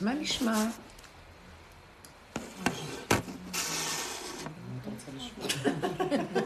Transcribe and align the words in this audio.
מה 0.00 0.14
נשמע? 0.14 0.64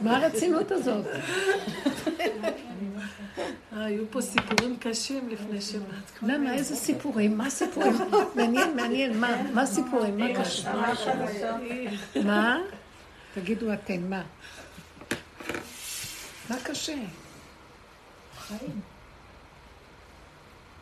מה 0.01 0.17
הרצינות 0.17 0.71
הזאת? 0.71 1.07
אה, 3.73 3.85
היו 3.85 4.05
פה 4.11 4.21
סיפורים 4.21 4.77
קשים 4.81 5.29
לפני 5.29 5.61
שבאת. 5.61 6.23
למה? 6.23 6.55
איזה 6.55 6.77
סיפורים? 6.77 7.39
מה 7.39 7.51
סיפורים? 7.51 7.93
מעניין, 8.35 8.77
מעניין. 8.77 9.21
מה? 9.21 9.43
מה 9.55 9.67
סיפורים? 9.67 10.19
מה 10.19 10.27
קשה? 10.41 10.73
מה? 12.25 12.59
תגידו 13.35 13.73
אתם, 13.73 14.11
מה? 14.11 14.23
מה 16.51 16.57
קשה? 16.63 16.97
חיים. 18.39 18.81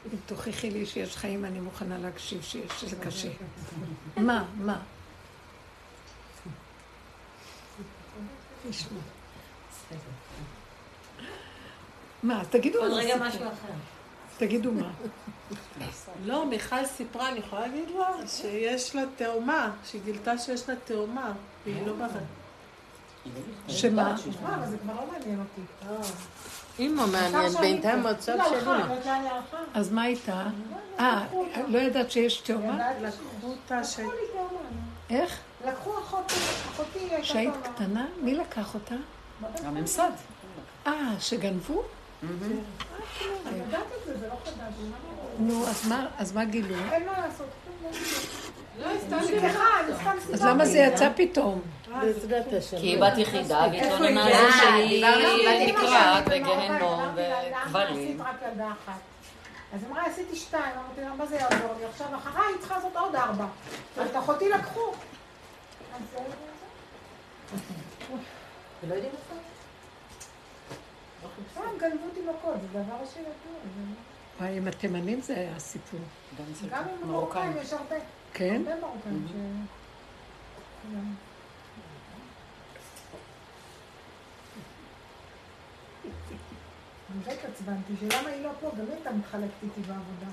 אם 0.06 0.18
תוכיחי 0.26 0.70
לי 0.70 0.86
שיש 0.86 1.16
חיים, 1.16 1.44
אני 1.44 1.60
מוכנה 1.60 1.98
להקשיב 1.98 2.42
שיש, 2.42 2.72
שזה 2.80 2.96
קשה. 2.96 3.28
מה? 4.16 4.44
מה? 4.56 4.78
מה? 12.22 12.42
תגידו 12.50 12.78
עוד 12.78 12.92
רגע 12.92 13.16
משהו 13.16 13.40
אחר. 13.40 13.72
תגידו 14.38 14.72
מה. 14.72 14.90
לא, 16.24 16.46
מיכל 16.46 16.86
סיפרה, 16.86 17.28
אני 17.28 17.38
יכולה 17.38 17.66
להגיד 17.66 17.90
לה, 17.90 18.28
שיש 18.28 18.96
לה 18.96 19.02
תאומה, 19.16 19.70
שהיא 19.84 20.02
גילתה 20.04 20.38
שיש 20.38 20.68
לה 20.68 20.74
תאומה, 20.84 21.32
והיא 21.64 21.86
לא 21.86 21.92
ברת. 21.92 22.10
שמה? 23.68 24.14
מה, 24.42 24.54
אבל 24.54 24.66
זה 24.70 24.78
כבר 24.78 24.94
לא 24.94 25.12
מעניין 25.12 25.40
אותי. 25.40 25.60
אימא 26.78 27.06
מעניין, 27.06 27.52
בינתיים 27.60 28.02
מצב 28.02 28.32
לא, 28.32 28.38
לא 28.38 28.72
היא 28.72 29.12
הלכה. 29.12 29.58
אז 29.74 29.92
מה 29.92 30.06
איתה? 30.06 30.44
אה, 31.00 31.24
לא 31.68 31.78
ידעת 31.78 32.10
שיש 32.10 32.36
תאומה? 32.40 32.88
לקחו 33.02 33.18
אותה 33.46 33.84
ש... 33.84 34.00
איך? 35.10 35.38
לקחו 35.66 35.98
אחותי, 35.98 36.34
אחותי 36.74 36.98
הייתה 37.34 37.52
תאומה. 37.52 37.74
קטנה? 37.74 38.06
מי 38.22 38.34
לקח 38.34 38.74
אותה? 38.74 38.94
הממסד. 39.64 40.10
אה, 40.86 40.92
שגנבו? 41.20 41.82
לא 42.22 42.28
חדש. 42.28 43.54
מה 43.70 43.78
לא- 45.38 45.38
נו, 45.38 45.64
אז 46.18 46.32
מה 46.32 46.44
גילו? 46.44 46.74
אין 46.92 47.06
מה 47.06 47.12
לעשות. 47.20 47.48
לא, 48.80 48.86
אז. 50.34 50.42
למה 50.44 50.66
זה 50.66 50.78
יצא 50.78 51.08
פתאום? 51.16 51.60
כי 52.80 52.86
היא 52.86 53.00
בת 53.00 53.18
יחידה, 53.18 53.66
והתלוננה 53.72 54.24
על 54.24 54.32
אה, 54.32 54.42
זה 54.46 54.52
שהיא 54.52 55.06
נקרעת 55.72 56.24
למה 56.28 57.12
וכבלים. 57.66 58.20
אז 59.72 59.82
היא 59.82 59.90
אמרה, 59.90 60.06
עשיתי 60.06 60.36
שתיים, 60.36 60.64
אמרתי 60.76 61.00
לה, 61.00 61.14
מה 61.14 61.26
זה 61.26 61.36
יעזור 61.36 61.74
לי? 61.78 61.84
עכשיו 61.84 62.06
אחריי 62.16 62.46
היא 62.48 62.56
צריכה 62.60 62.74
לעשות 62.76 62.96
עוד 62.96 63.14
ארבע. 63.16 63.46
את 64.06 64.16
אחותי 64.16 64.48
לקחו. 64.48 64.80
אז 65.94 66.00
זה- 66.12 66.18
ולא 68.82 68.94
יודעים 68.94 69.12
גנבו 71.80 72.06
תינוקות, 72.14 72.54
זה 72.72 72.78
דבר 72.82 72.96
שידוע. 73.14 73.32
וואי, 74.40 74.56
עם 74.56 74.68
התימנים 74.68 75.20
זה 75.20 75.34
היה 75.36 75.50
הסיפור. 75.56 76.00
גם 76.70 76.82
עם 77.02 77.10
מרוקאים 77.10 77.52
יש 77.62 77.72
הרבה. 77.72 77.96
כן? 78.34 78.62
הרבה 78.66 78.80
מרוקאים 78.80 79.26
ש... 79.28 79.32
גם 87.10 87.20
זה 87.24 87.30
התעצבנתי, 87.32 87.92
שלמה 88.00 88.28
היא 88.30 88.42
לא 88.44 88.50
פה, 88.60 88.70
גם 88.70 88.84
היא 88.86 88.94
הייתה 88.94 89.10
מתחלקת 89.12 89.44
איתי 89.62 89.80
בעבודה. 89.80 90.26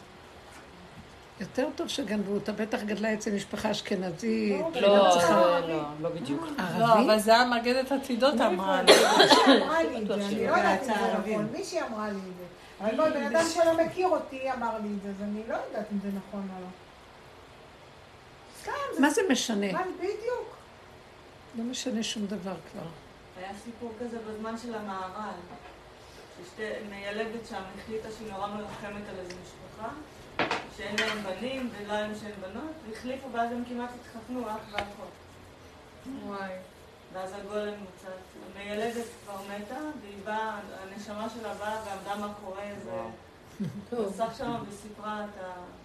יותר 1.39 1.67
טוב 1.75 1.87
שגנבו 1.87 2.33
אותה, 2.33 2.51
בטח 2.51 2.83
גדלה 2.83 3.13
אצל 3.13 3.31
משפחה 3.35 3.71
אשכנזית. 3.71 4.61
לא, 4.81 4.97
לא, 4.97 5.09
צריכה- 5.13 5.59
לא, 5.59 5.81
לא 6.01 6.09
בדיוק. 6.09 6.41
לא, 6.57 6.63
ערבי? 6.85 7.03
אבל 7.05 7.19
זה 7.19 7.37
המגדת 7.37 7.91
עתידות 7.91 8.33
אמרה 8.41 8.81
לי. 8.83 8.93
מישהי 8.93 9.61
אמרה 9.61 9.83
לי 9.83 9.97
את 10.01 10.07
זה, 10.07 10.13
אני 10.25 10.47
לא 10.47 10.55
יודעת 10.55 10.81
אם 10.81 10.87
זה 10.87 10.93
נכון, 11.31 11.47
מישהי 11.51 11.79
אמרה 11.81 12.07
לי 12.09 12.17
את 12.17 12.37
זה. 12.37 12.45
אבל 12.81 13.11
בן 13.13 13.23
אדם 13.35 13.45
שלא 13.53 13.85
מכיר 13.85 14.07
אותי 14.07 14.51
אמר 14.53 14.77
לי 14.83 14.89
את 14.97 15.01
זה, 15.03 15.09
אז 15.09 15.21
אני 15.21 15.41
לא 15.47 15.55
יודעת 15.67 15.85
אם 15.91 15.99
זה 16.03 16.07
נכון 16.17 16.47
או 16.55 16.61
לא. 16.61 16.67
מה 18.99 19.09
זה 19.09 19.21
משנה? 19.29 19.71
מה, 19.71 19.81
בדיוק. 19.97 20.55
לא 21.57 21.63
משנה 21.63 22.03
שום 22.03 22.25
דבר 22.25 22.55
כבר. 22.71 22.87
היה 23.37 23.51
סיפור 23.65 23.91
כזה 23.99 24.17
בזמן 24.19 24.57
של 24.57 24.75
המהר"ל, 24.75 25.35
שמיילדת 26.55 27.47
שם 27.49 27.61
החליטה 27.79 28.07
שהיא 28.17 28.31
נורא 28.31 28.47
מרחמת 28.47 29.09
על 29.09 29.15
איזו 29.19 29.35
משפחה, 29.43 29.89
שאין 30.77 30.95
להם 30.99 31.23
בנים 31.23 31.69
ולא 31.77 31.93
להם 31.93 32.11
שאין 32.15 32.35
בנות, 32.41 32.71
והחליפו 32.89 33.31
ואז 33.31 33.51
הם 33.51 33.63
כמעט 33.69 33.89
התחתנו, 34.01 34.49
אח 34.49 34.57
ואחות. 34.71 35.11
וואי. 36.25 36.51
ואז 37.13 37.33
הגולם 37.33 37.73
מוצץ. 37.79 38.19
המיילדת 38.53 39.05
כבר 39.23 39.37
מתה, 39.41 39.79
והיא 40.01 40.17
באה, 40.23 40.59
הנשמה 40.81 41.27
שלה 41.29 41.53
באה 41.53 41.81
ועמדה 41.85 42.27
מאחורי 42.27 42.61
איזה... 42.63 42.91
מסך 44.09 44.37
שם 44.37 44.55
וסיפרה 44.69 45.25
את 45.25 45.29
הסיפור. 45.39 45.84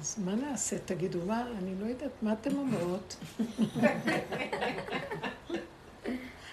אז 0.00 0.18
מה 0.24 0.34
נעשה? 0.34 0.78
תגידו, 0.78 1.18
מה? 1.26 1.44
אני 1.58 1.74
לא 1.80 1.86
יודעת, 1.86 2.22
מה 2.22 2.32
אתן 2.32 2.56
אומרות? 2.56 3.16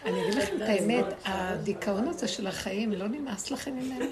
אני 0.06 0.22
אגיד 0.22 0.34
לכם 0.34 0.56
את 0.56 0.62
האמת, 0.62 1.06
הדיכאון 1.26 2.08
הזה 2.08 2.28
של 2.28 2.48
החיים, 2.48 2.92
לא 2.92 3.08
נמאס 3.08 3.52
לכם 3.52 3.72
ממנו? 3.76 4.06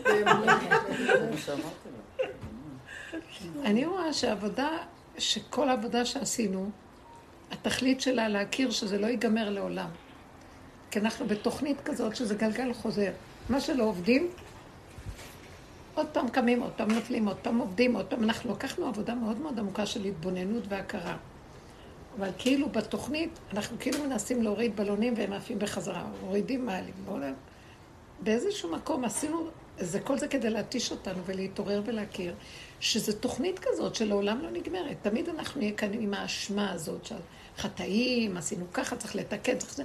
אני 3.64 3.86
רואה 3.86 4.14
שהעבודה, 4.14 4.70
שכל 5.18 5.70
העבודה 5.70 6.06
שעשינו, 6.06 6.70
התכלית 7.52 8.02
שלה 8.02 8.28
להכיר 8.28 8.72
שזה 8.72 8.98
לא 8.98 9.08
ייגמר 9.08 9.50
לעולם. 9.50 9.90
כי 10.92 11.00
אנחנו 11.00 11.28
בתוכנית 11.28 11.82
כזאת 11.86 12.16
שזה 12.16 12.36
גלגל 12.36 12.74
חוזר. 12.74 13.12
מה 13.50 13.62
שלא 13.62 13.84
עובדים, 13.84 14.30
עוד 15.96 16.08
פעם 16.14 16.30
קמים, 16.30 16.62
עוד 16.62 16.72
פעם 16.72 16.92
נופלים, 16.92 17.28
עוד 17.28 17.38
פעם 17.38 17.58
עובדים, 17.58 17.96
עוד 17.96 18.06
פעם. 18.06 18.24
אנחנו 18.24 18.52
לקחנו 18.52 18.88
עבודה 18.88 19.16
מאוד 19.16 19.38
מאוד 19.38 19.60
עמוקה 19.60 19.86
של 19.86 20.06
התבוננות 20.06 20.64
והכרה. 20.70 21.18
אבל 22.20 22.30
כאילו 22.38 22.70
בתוכנית, 22.70 23.40
אנחנו 23.54 23.78
כאילו 23.80 24.04
מנסים 24.04 24.44
להוריד 24.44 24.76
בלונים 24.76 25.14
והם 25.18 25.34
עפים 25.34 25.60
בחזרה, 25.60 26.04
מורידים 26.24 26.66
מעלים. 26.66 26.94
בעולם. 27.06 27.34
באיזשהו 28.20 28.72
מקום 28.72 29.06
עשינו, 29.06 29.48
זה 29.80 30.00
כל 30.00 30.18
זה 30.18 30.28
כדי 30.28 30.50
להתיש 30.50 30.92
אותנו 30.92 31.24
ולהתעורר 31.26 31.82
ולהכיר, 31.86 32.36
שזו 32.80 33.14
תוכנית 33.14 33.60
כזאת 33.60 33.96
שלעולם 33.96 34.42
לא 34.42 34.52
נגמרת. 34.52 34.98
תמיד 35.02 35.30
אנחנו 35.30 35.62
נהיה 35.62 35.74
כאן 35.74 35.94
עם 35.94 36.14
האשמה 36.14 36.72
הזאת 36.72 37.06
של 37.06 37.16
חטאים, 37.58 38.38
עשינו 38.38 38.66
ככה, 38.74 38.96
צריך 38.96 39.16
לתקן, 39.16 39.58
צריך 39.58 39.74
זה. 39.74 39.84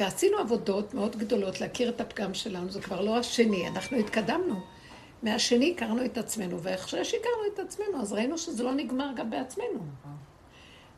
ועשינו 0.00 0.38
עבודות 0.38 0.94
מאוד 0.94 1.16
גדולות 1.16 1.60
להכיר 1.60 1.88
את 1.88 2.00
הפגם 2.00 2.34
שלנו, 2.34 2.70
זה 2.70 2.80
כבר 2.80 3.00
לא 3.00 3.18
השני, 3.18 3.68
אנחנו 3.68 3.96
התקדמנו. 3.96 4.75
מהשני 5.26 5.74
הכרנו 5.76 6.04
את 6.04 6.18
עצמנו, 6.18 6.62
ואחרי 6.62 7.04
שהכרנו 7.04 7.42
את 7.54 7.58
עצמנו, 7.58 8.00
אז 8.00 8.12
ראינו 8.12 8.38
שזה 8.38 8.62
לא 8.62 8.74
נגמר 8.74 9.10
גם 9.16 9.30
בעצמנו. 9.30 9.78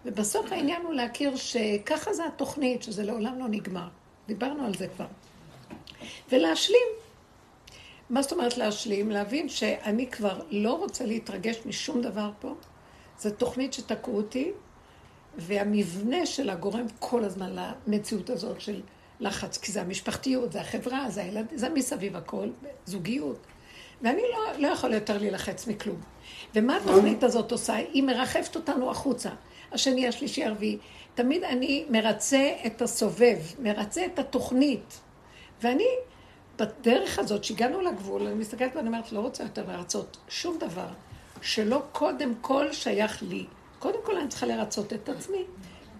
ובסוף 0.04 0.52
העניין 0.52 0.82
הוא 0.82 0.94
להכיר 0.94 1.36
שככה 1.36 2.12
זה 2.12 2.26
התוכנית, 2.26 2.82
שזה 2.82 3.04
לעולם 3.04 3.38
לא 3.38 3.48
נגמר. 3.48 3.88
דיברנו 4.26 4.64
על 4.66 4.74
זה 4.74 4.88
כבר. 4.88 5.06
ולהשלים. 6.32 6.86
מה 8.10 8.22
זאת 8.22 8.32
אומרת 8.32 8.56
להשלים? 8.56 9.10
להבין 9.10 9.48
שאני 9.48 10.06
כבר 10.06 10.40
לא 10.50 10.72
רוצה 10.72 11.06
להתרגש 11.06 11.56
משום 11.66 12.02
דבר 12.02 12.30
פה. 12.40 12.54
זו 13.18 13.30
תוכנית 13.30 13.72
שתקעו 13.72 14.16
אותי, 14.16 14.50
והמבנה 15.36 16.26
שלה 16.26 16.54
גורם 16.54 16.86
כל 16.98 17.24
הזמן 17.24 17.56
למציאות 17.86 18.30
הזאת 18.30 18.60
של 18.60 18.82
לחץ, 19.20 19.58
כי 19.58 19.72
זה 19.72 19.80
המשפחתיות, 19.80 20.52
זה 20.52 20.60
החברה, 20.60 21.10
זה 21.10 21.22
הילד, 21.22 21.46
זה 21.54 21.68
מסביב 21.68 22.16
הכל, 22.16 22.48
זוגיות. 22.86 23.46
ואני 24.02 24.22
לא, 24.32 24.58
לא 24.58 24.68
יכול 24.68 24.94
יותר 24.94 25.18
להילחץ 25.18 25.66
מכלום. 25.66 26.00
ומה 26.54 26.76
התוכנית 26.76 27.22
הזאת 27.22 27.52
עושה? 27.52 27.74
היא 27.74 28.02
מרחפת 28.02 28.56
אותנו 28.56 28.90
החוצה. 28.90 29.30
השני, 29.72 30.08
השלישי, 30.08 30.44
הרביעי. 30.44 30.78
תמיד 31.14 31.44
אני 31.44 31.84
מרצה 31.90 32.52
את 32.66 32.82
הסובב, 32.82 33.38
מרצה 33.58 34.06
את 34.06 34.18
התוכנית. 34.18 35.00
ואני, 35.62 35.88
בדרך 36.58 37.18
הזאת 37.18 37.44
שהגענו 37.44 37.80
לגבול, 37.80 38.26
אני 38.26 38.34
מסתכלת 38.34 38.76
ואני 38.76 38.88
אומרת, 38.88 39.12
לא 39.12 39.20
רוצה 39.20 39.42
יותר 39.42 39.64
לרצות 39.68 40.16
שום 40.28 40.58
דבר 40.58 40.88
שלא 41.42 41.82
קודם 41.92 42.32
כל 42.40 42.72
שייך 42.72 43.22
לי. 43.22 43.46
קודם 43.78 43.98
כל 44.04 44.16
אני 44.16 44.28
צריכה 44.28 44.46
לרצות 44.46 44.92
את 44.92 45.08
עצמי. 45.08 45.44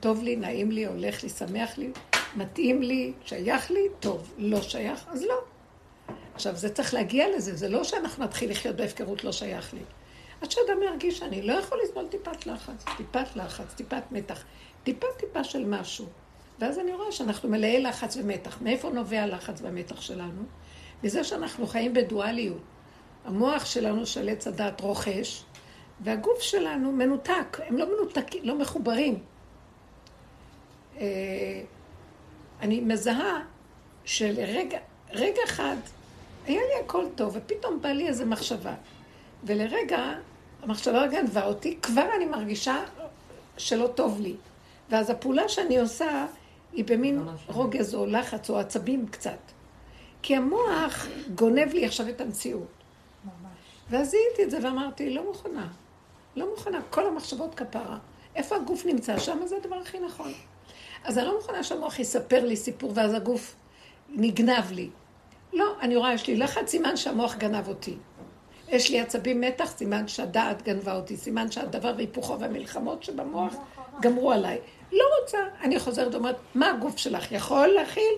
טוב 0.01 0.23
לי, 0.23 0.37
נעים 0.37 0.71
לי, 0.71 0.87
הולך 0.87 1.23
לי, 1.23 1.29
שמח 1.29 1.79
לי, 1.79 1.91
מתאים 2.37 2.83
לי, 2.83 3.13
שייך 3.25 3.71
לי, 3.71 3.81
טוב. 4.01 4.33
לא 4.39 4.63
שייך, 4.63 5.05
אז 5.09 5.23
לא. 5.23 5.35
עכשיו, 6.39 6.57
זה 6.57 6.75
צריך 6.75 6.95
להגיע 6.95 7.37
לזה, 7.37 7.57
זה 7.57 7.69
לא 7.69 7.85
שאנחנו 7.85 8.25
נתחיל 8.25 8.51
לחיות 8.51 8.77
בהפקרות 8.77 9.25
לא 9.25 9.33
שייך 9.33 9.75
לי. 9.75 9.81
עד 10.41 10.51
שאדם 10.51 10.83
ירגיש 10.83 11.19
שאני 11.19 11.43
לא 11.43 11.53
יכול 11.53 11.79
לסבול 11.85 12.07
טיפת 12.07 12.47
לחץ, 12.47 12.85
טיפת 12.97 13.37
לחץ, 13.37 13.75
טיפת 13.75 14.03
מתח, 14.11 14.45
טיפה 14.85 15.07
טיפה 15.17 15.45
של 15.45 15.65
משהו. 15.65 16.07
ואז 16.59 16.79
אני 16.79 16.95
רואה 16.95 17.13
שאנחנו 17.13 17.49
מלאי 17.49 17.83
לחץ 17.83 18.17
ומתח. 18.17 18.59
מאיפה 18.63 18.91
נובע 18.91 19.23
הלחץ 19.23 19.61
והמתח 19.63 20.01
שלנו? 20.01 20.43
מזה 21.05 21.25
שאנחנו 21.25 21.67
חיים 21.67 21.95
בדואליות. 21.95 22.63
המוח 23.25 23.65
שלנו 23.65 24.07
של 24.07 24.29
עץ 24.29 24.47
הדת 24.47 24.81
רוכש, 24.81 25.45
והגוף 26.01 26.41
שלנו 26.41 26.93
מנותק, 26.93 27.61
הם 27.67 27.79
לא 27.79 27.87
מנותקים, 27.97 28.45
לא 28.45 28.59
מחוברים. 28.59 29.19
אה, 30.99 31.05
אני 32.61 32.81
מזהה 32.81 33.43
שלרגע, 34.05 34.79
רגע 35.11 35.41
אחד, 35.45 35.77
היה 36.47 36.61
לי 36.61 36.85
הכל 36.85 37.05
טוב, 37.15 37.37
ופתאום 37.37 37.83
בא 37.83 37.89
לי 37.89 38.09
איזו 38.09 38.27
מחשבה. 38.27 38.75
ולרגע, 39.45 40.13
המחשבה 40.63 41.07
גנבה 41.07 41.47
אותי, 41.47 41.79
כבר 41.83 42.07
אני 42.17 42.25
מרגישה 42.27 42.77
שלא 43.57 43.87
טוב 43.87 44.21
לי. 44.21 44.37
ואז 44.91 45.11
הפעולה 45.11 45.49
שאני 45.49 45.79
עושה 45.79 46.27
היא 46.73 46.85
במין 46.85 47.29
רוגז 47.47 47.95
או 47.95 48.07
לחץ 48.07 48.51
או 48.51 48.59
עצבים 48.59 49.07
קצת. 49.09 49.39
כי 50.23 50.37
המוח 50.37 51.07
גונב 51.35 51.73
לי 51.73 51.87
עכשיו 51.87 52.09
את 52.09 52.21
המציאות. 52.21 52.69
ואז 53.91 54.11
זיהיתי 54.11 54.45
את 54.45 54.51
זה 54.51 54.59
ואמרתי, 54.63 55.11
לא 55.11 55.25
מוכנה. 55.25 55.69
לא 56.37 56.51
מוכנה. 56.51 56.81
כל 56.91 57.07
המחשבות 57.07 57.55
כפרה. 57.55 57.99
איפה 58.37 58.57
הגוף 58.57 58.87
נמצא? 58.87 59.19
שם 59.19 59.39
זה 59.45 59.57
הדבר 59.57 59.77
הכי 59.77 59.99
נכון. 60.01 60.33
אז 61.05 61.19
אני 61.19 61.27
לא 61.27 61.37
מוכנה 61.37 61.63
שהמוח 61.63 61.99
יספר 61.99 62.45
לי 62.45 62.57
סיפור 62.57 62.93
ואז 62.95 63.15
הגוף 63.15 63.55
נגנב 64.09 64.73
לי. 64.73 64.91
לא, 65.53 65.75
אני 65.81 65.97
רואה, 65.97 66.15
יש 66.15 66.27
לי 66.27 66.37
לחץ, 66.37 66.71
סימן 66.71 66.97
שהמוח 66.97 67.35
גנב 67.35 67.69
אותי. 67.69 67.97
יש 68.69 68.91
לי 68.91 69.01
עצבים 69.01 69.41
מתח, 69.41 69.71
סימן 69.71 70.09
שהדעת 70.09 70.63
גנבה 70.63 70.97
אותי, 70.97 71.17
סימן 71.17 71.51
שהדבר 71.51 71.93
והיפוכו 71.97 72.41
והמלחמות 72.41 73.03
שבמוח 73.03 73.55
גמרו 74.01 74.33
עליי. 74.33 74.59
לא 74.93 75.05
רוצה. 75.21 75.39
אני 75.63 75.79
חוזרת 75.79 76.15
ואומרת, 76.15 76.37
מה 76.55 76.71
הגוף 76.71 76.97
שלך 76.97 77.33
יכול 77.33 77.67
להכיל? 77.67 78.13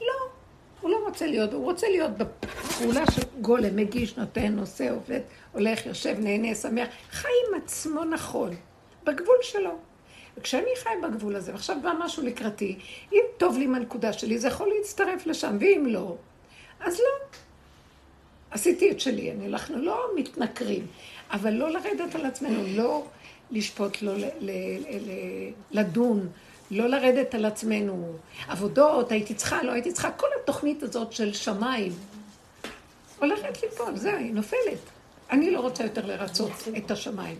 לא. 0.00 0.36
הוא 0.80 0.90
לא 0.90 0.96
רוצה 1.06 1.26
להיות, 1.26 1.52
הוא 1.52 1.64
רוצה 1.64 1.88
להיות 1.88 2.10
בפעולה 2.10 3.04
של 3.10 3.22
גולם, 3.40 3.76
מגיש, 3.76 4.16
נותן, 4.16 4.52
נושא, 4.52 4.90
עובד, 4.90 5.20
הולך, 5.52 5.86
יושב, 5.86 6.16
נהנה, 6.18 6.54
שמח, 6.54 6.88
חי 7.10 7.28
עם 7.48 7.60
עצמו 7.62 8.04
נכון, 8.04 8.50
בגבול 9.04 9.36
שלו. 9.42 9.70
וכשאני 10.36 10.70
חי 10.76 10.90
בגבול 11.02 11.36
הזה, 11.36 11.52
ועכשיו 11.52 11.76
בא 11.82 11.92
משהו 11.98 12.22
לקראתי, 12.22 12.78
אם 13.12 13.22
טוב 13.36 13.58
לי 13.58 13.64
עם 13.64 13.74
הנקודה 13.74 14.12
שלי, 14.12 14.38
זה 14.38 14.48
יכול 14.48 14.72
להצטרף 14.76 15.26
לשם, 15.26 15.56
ואם 15.60 15.84
לא, 15.86 16.16
אז 16.80 16.98
לא. 16.98 17.38
עשיתי 18.50 18.90
את 18.90 19.00
שלי, 19.00 19.32
אני, 19.32 19.46
אנחנו 19.46 19.78
לא 19.78 20.06
מתנכרים, 20.16 20.86
אבל 21.30 21.50
לא 21.50 21.70
לרדת 21.70 22.14
על 22.14 22.26
עצמנו, 22.26 22.62
לא 22.66 23.04
לשפוט, 23.50 24.02
לא 24.02 24.16
ל, 24.16 24.24
ל, 24.40 24.50
ל, 24.80 25.10
לדון, 25.70 26.28
לא 26.70 26.86
לרדת 26.86 27.34
על 27.34 27.44
עצמנו. 27.44 28.12
עבודות, 28.48 29.12
הייתי 29.12 29.34
צריכה, 29.34 29.62
לא 29.62 29.72
הייתי 29.72 29.92
צריכה, 29.92 30.10
כל 30.10 30.26
התוכנית 30.42 30.82
הזאת 30.82 31.12
של 31.12 31.32
שמיים 31.32 31.92
הולכת 33.18 33.62
ליפול, 33.62 33.96
זהו, 33.96 34.16
היא 34.16 34.34
נופלת. 34.34 34.78
אני 35.30 35.50
לא 35.50 35.60
רוצה 35.60 35.82
יותר 35.82 36.06
לרצות 36.06 36.52
את 36.76 36.90
השמיים. 36.90 37.38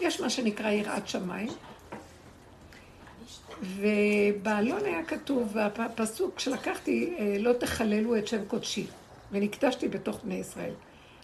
יש 0.00 0.20
מה 0.20 0.30
שנקרא 0.30 0.70
יראת 0.70 1.08
שמיים, 1.08 1.48
ובעלון 3.62 4.84
היה 4.84 5.04
כתוב, 5.04 5.56
הפסוק 5.58 6.40
שלקחתי, 6.40 7.14
אה, 7.18 7.36
לא 7.38 7.52
תחללו 7.52 8.16
את 8.16 8.26
שם 8.26 8.44
קודשי, 8.44 8.86
ונקדשתי 9.32 9.88
בתוך 9.88 10.20
בני 10.24 10.34
ישראל. 10.34 10.72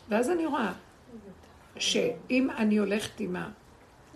ואז 0.09 0.31
אני 0.31 0.47
רואה 0.47 0.73
שאם 1.79 2.49
אני 2.59 2.77
הולכת 2.77 3.21
עם 3.21 3.37
ה... 3.37 3.49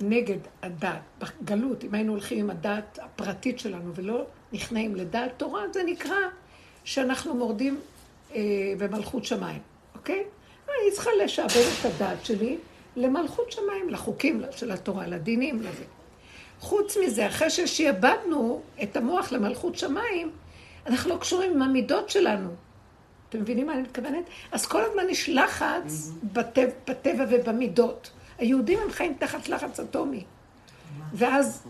נגד 0.00 0.38
הדת, 0.62 1.00
בגלות, 1.18 1.84
אם 1.84 1.94
היינו 1.94 2.12
הולכים 2.12 2.38
עם 2.38 2.50
הדת 2.50 2.98
הפרטית 3.02 3.58
שלנו 3.58 3.94
ולא 3.94 4.26
נכנעים 4.52 4.96
לדעת 4.96 5.32
תורה, 5.36 5.62
זה 5.72 5.82
נקרא 5.86 6.16
שאנחנו 6.84 7.34
מורדים 7.34 7.80
אה, 8.34 8.40
במלכות 8.78 9.24
שמיים, 9.24 9.60
אוקיי? 9.94 10.24
אני 10.66 10.92
צריכה 10.92 11.10
לשעבד 11.24 11.64
את 11.80 11.84
הדת 11.84 12.24
שלי 12.24 12.58
למלכות 12.96 13.52
שמיים, 13.52 13.88
לחוקים 13.88 14.42
של 14.50 14.70
התורה, 14.70 15.06
לדינים, 15.06 15.60
לזה. 15.60 15.84
חוץ 16.60 16.96
מזה, 16.96 17.26
אחרי 17.26 17.50
ששיעבדנו 17.50 18.62
את 18.82 18.96
המוח 18.96 19.32
למלכות 19.32 19.78
שמיים, 19.78 20.30
אנחנו 20.86 21.10
לא 21.10 21.16
קשורים 21.16 21.52
עם 21.52 21.62
המידות 21.62 22.10
שלנו. 22.10 22.50
אתם 23.28 23.40
מבינים 23.40 23.66
מה 23.66 23.72
אני 23.72 23.82
מתכוונת? 23.82 24.24
אז 24.52 24.66
כל 24.66 24.82
הזמן 24.84 25.08
יש 25.08 25.28
לחץ 25.28 26.10
בטבע, 26.32 26.70
בטבע 26.88 27.24
ובמידות. 27.30 28.10
היהודים 28.38 28.78
הם 28.78 28.90
חיים 28.90 29.14
תחת 29.18 29.48
לחץ 29.48 29.80
אטומי. 29.80 30.24
ואז 31.12 31.62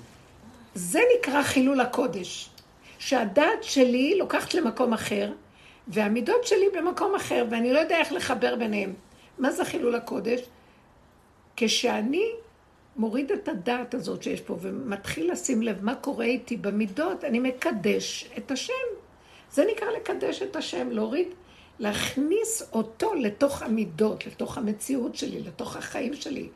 זה 0.74 1.00
נקרא 1.18 1.42
חילול 1.42 1.80
הקודש. 1.80 2.50
שהדעת 2.98 3.62
שלי 3.62 4.18
לוקחת 4.18 4.54
למקום 4.54 4.92
אחר, 4.92 5.32
והמידות 5.88 6.46
שלי 6.46 6.66
במקום 6.76 7.14
אחר, 7.14 7.44
ואני 7.50 7.72
לא 7.72 7.78
יודע 7.78 7.98
איך 7.98 8.12
לחבר 8.12 8.56
ביניהם. 8.56 8.94
מה 9.38 9.50
זה 9.50 9.64
חילול 9.64 9.94
הקודש? 9.94 10.40
כשאני 11.56 12.24
מוריד 12.98 13.32
את 13.32 13.48
הדעת 13.48 13.94
הזאת 13.94 14.22
שיש 14.22 14.40
פה 14.40 14.56
ומתחיל 14.60 15.32
לשים 15.32 15.62
לב 15.62 15.84
מה 15.84 15.94
קורה 15.94 16.24
איתי 16.24 16.56
במידות, 16.56 17.24
אני 17.24 17.38
מקדש 17.38 18.30
את 18.38 18.50
השם. 18.50 18.72
זה 19.52 19.64
נקרא 19.72 19.88
לקדש 19.90 20.42
את 20.42 20.56
השם, 20.56 20.90
להוריד, 20.90 21.28
להכניס 21.78 22.70
אותו 22.72 23.14
לתוך 23.14 23.62
המידות, 23.62 24.26
לתוך 24.26 24.58
המציאות 24.58 25.14
שלי, 25.14 25.40
לתוך 25.40 25.76
החיים 25.76 26.14
שלי. 26.14 26.48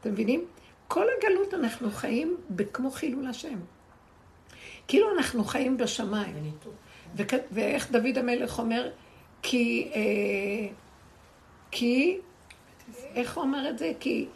אתם 0.00 0.12
מבינים? 0.12 0.44
כל 0.88 1.06
הגלות 1.18 1.54
אנחנו 1.54 1.90
חיים 1.90 2.36
כמו 2.72 2.90
חילול 2.90 3.26
השם. 3.26 3.58
כאילו 4.88 5.16
אנחנו 5.16 5.44
חיים 5.44 5.76
בשמיים. 5.76 6.52
ואיך 7.50 7.90
דוד 7.90 8.18
המלך 8.18 8.58
אומר? 8.58 8.90
כי... 9.42 9.90
אה, 9.94 10.74
כי... 11.70 12.18
איך 13.14 13.36
הוא 13.36 13.44
אומר 13.44 13.68
את 13.68 13.78
זה? 13.78 13.92
כי 14.00 14.26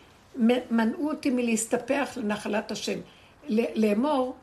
מנעו 0.70 1.10
אותי 1.10 1.30
מלהסתפח 1.30 2.08
לנחלת 2.16 2.70
השם. 2.70 2.98
לאמור, 3.48 4.34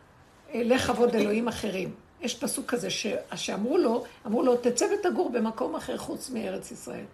אה, 0.53 0.61
לך 0.63 0.89
עבוד 0.89 1.15
אלוהים 1.15 1.47
אחרים. 1.47 1.93
יש 2.21 2.35
פסוק 2.35 2.65
כזה 2.65 2.89
שאמרו 3.35 3.77
לו, 3.77 4.03
אמרו 4.25 4.43
לו, 4.43 4.57
תצא 4.57 4.85
ותגור 4.85 5.29
במקום 5.29 5.75
אחר 5.75 5.97
חוץ 5.97 6.29
מארץ 6.29 6.71
ישראל. 6.71 7.05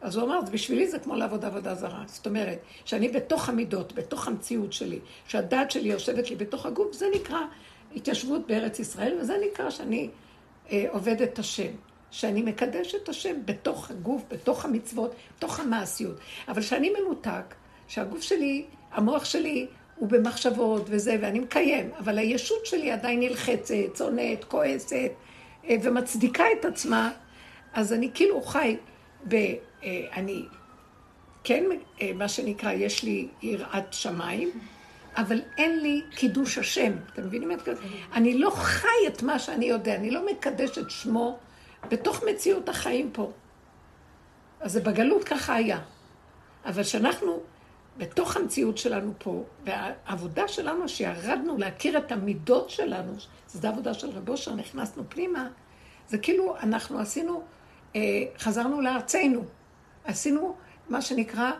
אז 0.00 0.16
הוא 0.16 0.24
אמר, 0.24 0.40
בשבילי 0.52 0.88
זה 0.88 0.98
כמו 0.98 1.14
לעבוד 1.14 1.44
עבודה 1.44 1.74
זרה. 1.74 2.02
זאת 2.06 2.26
אומרת, 2.26 2.58
שאני 2.84 3.08
בתוך 3.08 3.48
המידות, 3.48 3.92
בתוך 3.92 4.28
המציאות 4.28 4.72
שלי, 4.72 4.98
שהדעת 5.26 5.70
שלי 5.70 5.88
יושבת 5.88 6.30
לי 6.30 6.36
בתוך 6.36 6.66
הגוף, 6.66 6.92
זה 6.92 7.06
נקרא 7.14 7.40
התיישבות 7.96 8.46
בארץ 8.46 8.78
ישראל, 8.78 9.18
וזה 9.20 9.36
נקרא 9.46 9.70
שאני 9.70 10.10
אה, 10.72 10.84
עובד 10.90 11.22
את 11.22 11.38
השם. 11.38 11.72
שאני 12.10 12.42
מקדש 12.42 12.94
את 12.94 13.08
השם 13.08 13.36
בתוך 13.44 13.90
הגוף, 13.90 14.22
בתוך 14.30 14.64
המצוות, 14.64 15.14
בתוך 15.36 15.60
המעשיות. 15.60 16.16
אבל 16.48 16.62
כשאני 16.62 16.90
מנותק, 16.90 17.54
שהגוף 17.90 18.22
שלי, 18.22 18.64
המוח 18.92 19.24
שלי 19.24 19.66
הוא 19.96 20.08
במחשבות 20.08 20.82
וזה, 20.86 21.16
ואני 21.20 21.38
מקיים, 21.38 21.90
אבל 21.98 22.18
הישות 22.18 22.66
שלי 22.66 22.90
עדיין 22.90 23.20
נלחצת, 23.20 23.74
צונאת, 23.94 24.44
כועסת, 24.44 25.10
אה, 25.64 25.76
ומצדיקה 25.82 26.44
את 26.60 26.64
עצמה, 26.64 27.10
אז 27.72 27.92
אני 27.92 28.10
כאילו 28.14 28.42
חי 28.42 28.76
ב... 29.28 29.34
אה, 29.34 30.06
אני 30.12 30.44
כן, 31.44 31.64
אה, 32.00 32.10
מה 32.14 32.28
שנקרא, 32.28 32.72
יש 32.72 33.02
לי 33.02 33.28
יראת 33.42 33.92
שמיים, 33.92 34.50
אבל 35.16 35.40
אין 35.58 35.80
לי 35.80 36.02
קידוש 36.16 36.58
השם. 36.58 36.92
אתם 37.12 37.22
מבינים 37.22 37.52
את 37.52 37.64
זה? 37.64 37.72
אני 38.12 38.38
לא 38.38 38.50
חי 38.50 39.06
את 39.06 39.22
מה 39.22 39.38
שאני 39.38 39.66
יודע, 39.66 39.94
אני 39.94 40.10
לא 40.10 40.26
מקדש 40.26 40.78
את 40.78 40.90
שמו 40.90 41.38
בתוך 41.88 42.24
מציאות 42.24 42.68
החיים 42.68 43.10
פה. 43.12 43.32
אז 44.60 44.72
זה 44.72 44.80
בגלות 44.80 45.24
ככה 45.24 45.54
היה. 45.54 45.78
אבל 46.64 46.82
כשאנחנו 46.82 47.40
בתוך 48.00 48.36
המציאות 48.36 48.78
שלנו 48.78 49.12
פה, 49.18 49.44
והעבודה 49.64 50.48
שלנו 50.48 50.88
שירדנו 50.88 51.58
להכיר 51.58 51.98
את 51.98 52.12
המידות 52.12 52.70
שלנו, 52.70 53.12
שזו 53.52 53.68
עבודה 53.68 53.94
של 53.94 54.10
רב 54.10 54.28
אושר, 54.28 54.54
נכנסנו 54.54 55.02
פנימה, 55.08 55.48
זה 56.08 56.18
כאילו 56.18 56.56
אנחנו 56.62 56.98
עשינו, 56.98 57.42
אה, 57.96 58.00
חזרנו 58.38 58.80
לארצנו. 58.80 59.44
עשינו 60.04 60.54
מה 60.88 61.02
שנקרא, 61.02 61.50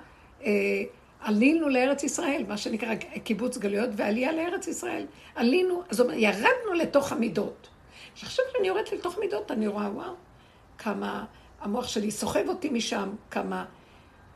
אה, 0.45 0.51
עלינו 1.21 1.69
לארץ 1.69 2.03
ישראל, 2.03 2.45
מה 2.49 2.57
שנקרא 2.57 2.95
קיבוץ 3.25 3.59
גלויות 3.59 3.91
ועלייה 3.97 4.33
לארץ 4.33 4.67
ישראל. 4.67 5.07
עלינו, 5.35 5.83
זאת 5.91 6.07
אומרת, 6.07 6.19
ירדנו 6.19 6.73
לתוך 6.79 7.13
המידות. 7.13 7.69
עכשיו 8.23 8.45
כשאני 8.51 8.69
יורדת 8.69 8.93
לתוך 8.93 9.19
מידות, 9.19 9.51
אני 9.51 9.67
רואה, 9.67 9.91
וואו, 9.95 10.15
כמה 10.79 11.25
המוח 11.61 11.89
שלי 11.89 12.11
סוחב 12.11 12.49
אותי 12.49 12.71
משם, 12.71 13.11
כמה 13.31 13.65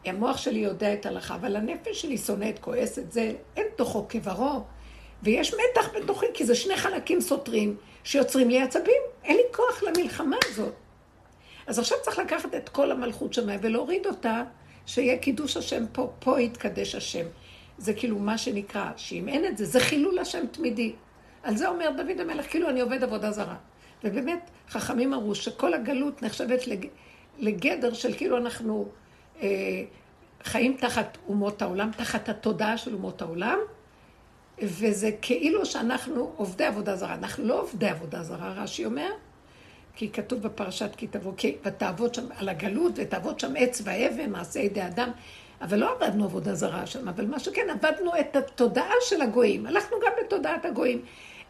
המוח 0.07 0.37
שלי 0.37 0.59
יודע 0.59 0.93
את 0.93 1.07
ההלכה, 1.07 1.35
אבל 1.35 1.57
הנפש 1.57 2.03
שלי 2.03 2.19
שונאת, 2.19 2.59
כועסת, 2.59 3.13
זה 3.13 3.33
אין 3.57 3.67
תוכו 3.77 4.07
כברו. 4.09 4.65
ויש 5.23 5.55
מתח 5.55 5.89
בתוכי, 5.97 6.27
כי 6.35 6.45
זה 6.45 6.55
שני 6.55 6.77
חלקים 6.77 7.21
סותרים 7.21 7.77
שיוצרים 8.05 8.51
לי 8.51 8.63
עצבים. 8.63 9.03
אין 9.25 9.37
לי 9.37 9.43
כוח 9.53 9.83
למלחמה 9.83 10.37
הזאת. 10.45 10.73
אז 11.67 11.79
עכשיו 11.79 11.99
צריך 12.03 12.19
לקחת 12.19 12.55
את 12.55 12.69
כל 12.69 12.91
המלכות 12.91 13.35
שמיים 13.35 13.61
ולהוריד 13.63 14.07
אותה, 14.07 14.43
שיהיה 14.87 15.19
קידוש 15.19 15.57
השם 15.57 15.85
פה, 15.93 16.13
פה 16.19 16.41
יתקדש 16.41 16.95
השם. 16.95 17.27
זה 17.79 17.95
כאילו 17.95 18.19
מה 18.19 18.39
שנקרא, 18.39 18.91
שאם 18.97 19.29
אין 19.29 19.45
את 19.45 19.59
זה, 19.59 19.65
זה 19.65 19.81
חילול 19.81 20.19
השם 20.19 20.47
תמידי. 20.47 20.93
על 21.43 21.57
זה 21.57 21.69
אומר 21.69 21.91
דוד 21.97 22.21
המלך, 22.21 22.51
כאילו 22.51 22.69
אני 22.69 22.81
עובד 22.81 23.03
עבודה 23.03 23.31
זרה. 23.31 23.57
ובאמת, 24.05 24.51
חכמים 24.69 25.15
אמרו 25.15 25.35
שכל 25.35 25.75
הגלות 25.75 26.23
נחשבת 26.23 26.67
לג... 26.67 26.87
לגדר 27.39 27.95
של 27.95 28.17
כאילו 28.17 28.37
אנחנו 28.37 28.89
חיים 30.45 30.77
תחת 30.81 31.19
אומות 31.29 31.63
העולם, 31.63 31.91
תחת 31.97 32.29
התודעה 32.29 32.79
של 32.79 32.95
אומות 32.95 33.23
העולם, 33.23 33.59
וזה 34.63 35.11
כאילו 35.23 35.67
שאנחנו 35.67 36.33
עובדי 36.37 36.65
עבודה 36.65 36.97
זרה. 36.97 37.15
אנחנו 37.15 37.45
לא 37.45 37.61
עובדי 37.61 37.89
עבודה 37.89 38.23
זרה, 38.23 38.53
רש"י 38.53 38.85
אומר, 38.85 39.11
כי 39.97 40.11
כתוב 40.11 40.43
בפרשת 40.43 40.91
כי 40.97 41.07
תבוא, 41.07 41.33
כי 41.37 41.57
ותעבוד 41.65 42.15
שם 42.15 42.27
על 42.37 42.49
הגלות, 42.49 42.93
ותעבוד 42.97 43.41
שם 43.41 43.53
עץ 43.57 43.83
ואבן, 43.85 44.31
מעשה 44.31 44.61
ידי 44.61 44.87
אדם. 44.87 45.11
אבל 45.61 45.79
לא 45.79 45.93
עבדנו 45.93 46.25
עבודה 46.25 46.55
זרה 46.55 46.87
שם, 46.87 47.09
אבל 47.09 47.27
מה 47.27 47.39
שכן, 47.39 47.67
עבדנו 47.71 48.11
את 48.21 48.37
התודעה 48.37 48.95
של 49.01 49.21
הגויים. 49.21 49.67
הלכנו 49.67 49.97
גם 50.05 50.13
בתודעת 50.25 50.65
הגויים. 50.65 51.03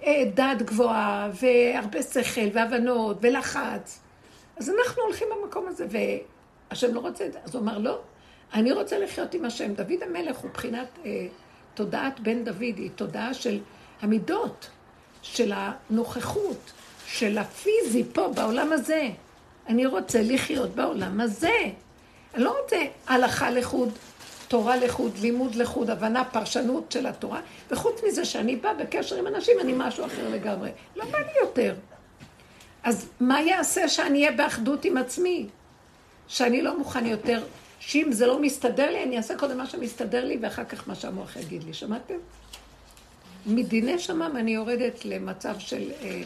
אה, 0.02 0.22
דעת 0.34 0.62
גבוהה, 0.62 1.30
והרבה 1.42 2.02
שכל, 2.02 2.48
והבנות, 2.52 3.16
ולחץ. 3.20 4.00
אז 4.56 4.70
אנחנו 4.70 5.02
הולכים 5.02 5.28
במקום 5.42 5.66
הזה, 5.68 5.86
והשם 6.70 6.94
לא 6.94 7.00
רוצה 7.00 7.26
את 7.26 7.32
זה. 7.32 7.38
אז 7.44 7.54
הוא 7.54 7.62
אמר, 7.62 7.78
לא, 7.78 7.98
אני 8.54 8.72
רוצה 8.72 8.98
לחיות 8.98 9.34
עם 9.34 9.44
השם. 9.44 9.74
דוד 9.74 10.02
המלך 10.02 10.36
הוא 10.36 10.50
בחינת 10.50 10.88
אה, 11.04 11.26
תודעת 11.74 12.20
בן 12.20 12.44
דוד, 12.44 12.60
היא 12.60 12.90
תודעה 12.96 13.34
של 13.34 13.60
המידות, 14.02 14.70
של 15.22 15.52
הנוכחות, 15.54 16.72
של 17.06 17.38
הפיזי 17.38 18.04
פה, 18.12 18.28
בעולם 18.34 18.72
הזה. 18.72 19.08
אני 19.68 19.86
רוצה 19.86 20.22
לחיות 20.22 20.70
בעולם 20.70 21.20
הזה. 21.20 21.58
אני 22.34 22.44
לא 22.44 22.56
רוצה 22.62 22.76
הלכה 23.06 23.50
לחוד, 23.50 23.88
תורה 24.48 24.76
לחוד, 24.76 25.18
לימוד 25.18 25.54
לחוד, 25.54 25.90
הבנה, 25.90 26.24
פרשנות 26.24 26.92
של 26.92 27.06
התורה, 27.06 27.40
וחוץ 27.70 28.00
מזה 28.08 28.24
שאני 28.24 28.56
באה 28.56 28.74
בקשר 28.74 29.16
עם 29.16 29.26
אנשים, 29.26 29.56
אני 29.60 29.72
משהו 29.76 30.06
אחר 30.06 30.28
לגמרי. 30.28 30.70
לא 30.96 31.04
בא 31.04 31.18
לי 31.18 31.32
יותר. 31.40 31.74
אז 32.82 33.08
מה 33.20 33.42
יעשה 33.42 33.88
שאני 33.88 34.18
אהיה 34.18 34.36
באחדות 34.36 34.84
עם 34.84 34.96
עצמי? 34.96 35.48
שאני 36.28 36.62
לא 36.62 36.78
מוכן 36.78 37.06
יותר, 37.06 37.44
שאם 37.80 38.12
זה 38.12 38.26
לא 38.26 38.42
מסתדר 38.42 38.90
לי, 38.90 39.02
אני 39.02 39.16
אעשה 39.16 39.38
קודם 39.38 39.58
מה 39.58 39.66
שמסתדר 39.66 40.24
לי, 40.24 40.38
ואחר 40.42 40.64
כך 40.64 40.88
מה 40.88 40.94
שהמוח 40.94 41.36
יגיד 41.36 41.62
לי. 41.62 41.74
שמעתם? 41.74 42.14
מדיני 43.46 43.98
שמם 43.98 44.36
אני 44.36 44.54
יורדת 44.54 45.04
למצב 45.04 45.54
של 45.58 45.90
אה, 46.02 46.22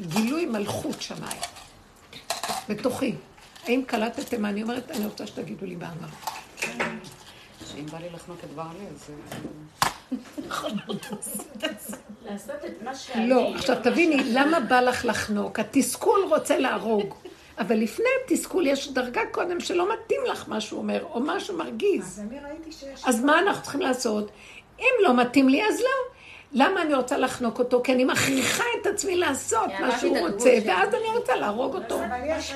גילוי 0.00 0.46
מלכות 0.46 1.02
שמיים, 1.02 1.40
בתוכי. 2.68 3.14
האם 3.64 3.82
קלטתם 3.86 4.42
מה 4.42 4.48
אני 4.48 4.62
אומרת? 4.62 4.90
אני 4.90 5.04
רוצה 5.04 5.26
שתגידו 5.26 5.66
לי 5.66 5.76
מה 5.76 5.90
אמרת. 6.00 6.10
שאם 7.66 7.86
בא 7.86 7.98
לי 7.98 8.08
לחנוק 8.14 8.38
את 8.44 8.50
בעלי, 8.50 8.86
אז... 8.94 9.10
לעשות 12.24 12.64
את 12.66 12.82
מה 12.82 12.94
שאני... 12.94 13.28
לא, 13.28 13.54
עכשיו 13.54 13.76
תביני, 13.82 14.32
למה 14.32 14.60
בא 14.60 14.80
לך 14.80 15.04
לחנוק? 15.04 15.58
התסכול 15.58 16.20
רוצה 16.30 16.58
להרוג. 16.58 17.14
אבל 17.60 17.76
לפני 17.76 18.08
התסכול 18.24 18.66
יש 18.66 18.92
דרגה 18.92 19.20
קודם 19.32 19.60
שלא 19.60 19.92
מתאים 19.92 20.20
לך 20.30 20.44
מה 20.48 20.60
שהוא 20.60 20.78
אומר, 20.78 21.04
או 21.04 21.20
משהו 21.20 21.56
מרגיז. 21.56 22.04
אז 22.04 22.20
אני 22.20 22.40
ראיתי 22.40 22.72
שיש... 22.72 23.04
אז 23.06 23.24
מה 23.24 23.38
אנחנו 23.38 23.62
צריכים 23.62 23.80
לעשות? 23.80 24.30
אם 24.78 24.90
לא 25.00 25.16
מתאים 25.16 25.48
לי, 25.48 25.68
אז 25.68 25.80
לא. 25.80 26.14
למה 26.52 26.82
אני 26.82 26.94
רוצה 26.94 27.18
לחנוק 27.18 27.58
אותו? 27.58 27.80
כי 27.84 27.92
אני 27.92 28.04
מכריחה 28.04 28.64
את 28.80 28.86
עצמי 28.86 29.16
לעשות 29.16 29.70
מה 29.80 29.98
שהוא 29.98 30.18
רוצה, 30.18 30.58
ואז 30.66 30.94
אני 30.94 31.18
רוצה 31.18 31.36
להרוג 31.36 31.74
אותו. 31.74 32.00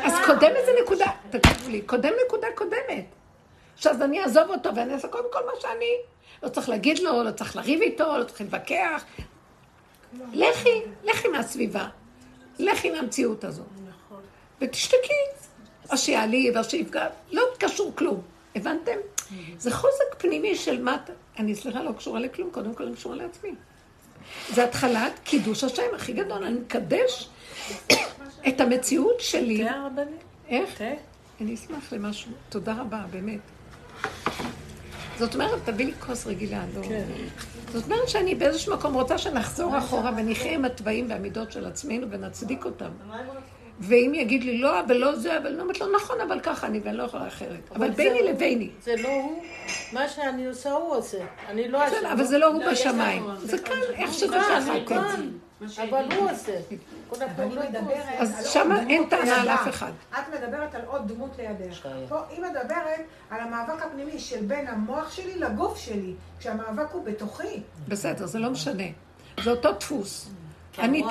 אז 0.03 0.15
קודם 0.27 0.51
איזה 0.57 0.73
נקודה, 0.83 1.07
תקשיבו 1.31 1.71
לי, 1.71 1.81
קודם 1.81 2.13
נקודה 2.27 2.47
קודמת. 2.55 3.05
שאז 3.77 4.03
אני 4.03 4.23
אעזוב 4.23 4.51
אותו 4.51 4.75
ואני 4.77 4.95
אעשה 4.95 5.09
קודם 5.09 5.29
כל 5.33 5.41
מה 5.47 5.53
שאני. 5.61 5.97
לא 6.43 6.49
צריך 6.49 6.69
להגיד 6.69 6.99
לו, 6.99 7.23
לא 7.23 7.31
צריך 7.31 7.57
לריב 7.57 7.81
איתו, 7.81 8.19
לא 8.19 8.25
צריך 8.25 8.41
להתווכח. 8.41 9.05
לכי, 10.33 10.83
לכי 11.05 11.29
מהסביבה. 11.29 11.87
לכי 12.59 12.91
מהמציאות 12.91 13.45
הזאת. 13.45 13.84
ותשתקי. 14.65 15.23
או 15.93 15.97
שיעליב, 15.97 16.57
או 16.57 16.65
שיפגע, 16.65 17.07
לא 17.33 17.43
קשור 17.59 17.93
כלום. 17.97 18.21
הבנתם? 18.57 18.93
זה 19.59 19.71
חוזק 19.71 20.15
פנימי 20.19 20.57
של 20.57 20.83
מה... 20.83 20.97
אתה- 21.05 21.13
אני 21.39 21.55
סליחה, 21.55 21.83
לא 21.83 21.93
קשורה 21.93 22.21
לכלום, 22.21 22.51
קודם 22.51 22.75
כל 22.75 22.85
אני 22.85 22.97
קשורה 22.97 23.17
לעצמי. 23.17 23.51
זה 24.53 24.65
התחלת 24.65 25.13
קידוש 25.25 25.65
השם 25.65 25.83
הכי 25.95 26.13
גדול, 26.13 26.45
אני 26.45 26.59
מקדש 26.59 27.29
את 28.49 28.61
המציאות 28.61 29.21
שלי. 29.21 29.65
תה 29.65 29.71
הרבנית? 29.71 30.21
איך? 30.49 30.79
תה? 30.79 30.85
אני 31.41 31.55
אשמח 31.55 31.93
למשהו. 31.93 32.31
תודה 32.49 32.75
רבה, 32.81 33.03
באמת. 33.11 33.41
זאת 35.19 35.35
אומרת, 35.35 35.59
תביא 35.65 35.87
לי 35.87 35.93
כוס 36.07 36.27
רגילה, 36.27 36.65
לא... 36.77 36.83
כן. 36.83 37.05
זאת 37.73 37.85
אומרת 37.85 38.09
שאני 38.09 38.35
באיזשהו 38.35 38.75
מקום 38.77 38.95
רוצה 38.95 39.19
שנחזור 39.19 39.79
אחורה 39.79 40.11
ונחיה 40.17 40.53
עם 40.53 40.65
התוואים 40.65 41.07
והמידות 41.11 41.53
של 41.53 41.67
עצמנו 41.67 42.11
ונצדיק 42.11 42.65
אותם. 42.65 42.91
ואם 43.81 44.13
יגיד 44.15 44.45
לי 44.45 44.59
לא, 44.59 44.81
אבל 44.81 44.97
לא 44.97 45.17
זה, 45.17 45.39
אבל 45.39 45.47
אני 45.47 45.61
אומרת 45.61 45.81
לו, 45.81 45.97
נכון, 45.97 46.21
אבל 46.21 46.41
ככה 46.41 46.67
אני, 46.67 46.81
ואני 46.85 46.97
לא 46.97 47.03
יכולה 47.03 47.27
אחרת. 47.27 47.71
אבל 47.77 47.91
ביני. 47.91 48.23
לביני. 48.23 48.71
זה 48.83 48.95
לא 48.97 49.09
הוא. 49.09 49.43
מה 49.93 50.09
שאני 50.09 50.47
עושה 50.47 50.73
הוא 50.73 50.97
עושה. 50.97 51.19
אני 51.49 51.69
לא 51.69 51.89
אשמה. 51.89 52.13
אבל 52.13 52.25
זה 52.25 52.39
לא 52.39 52.47
הוא 52.47 52.63
בשמיים. 52.71 53.27
זה 53.43 53.59
כאן, 53.59 53.77
איך 53.95 54.13
שזה 54.13 54.29
כאן, 54.29 54.41
ככה. 54.41 54.71
אני 54.71 54.87
כן. 54.87 54.97
אבל 55.83 56.05
הוא 56.17 56.31
עושה. 56.31 56.59
אז 58.19 58.57
עוד 58.57 58.67
אין 58.89 59.09
טענה 59.09 59.43
על. 59.43 59.49
אף 59.49 59.69
אחד. 59.69 59.93
את 60.11 60.35
מדברת 60.35 60.75
על 60.75 60.81
עוד 60.87 61.13
דמות 61.13 61.31
לידך. 61.39 61.89
פה 62.09 62.21
היא 62.31 62.41
מדברת 62.41 63.01
על 63.31 63.41
המאבק 63.41 63.83
הפנימי 63.83 64.19
של 64.19 64.45
בין 64.45 64.69
המוח 64.69 65.13
שלי 65.13 65.39
לגוף 65.39 65.79
שלי, 65.79 66.13
כשהמאבק 66.41 66.93
הוא 66.93 67.05
בתוכי. 67.05 67.61
בסדר, 67.89 68.27
זה 68.27 68.39
לא 68.39 68.51
משנה. 68.51 68.85
זה 69.45 69.51
אותו 69.51 69.73
דפוס. 69.73 70.31
כן, 70.77 70.83
אני, 70.83 71.03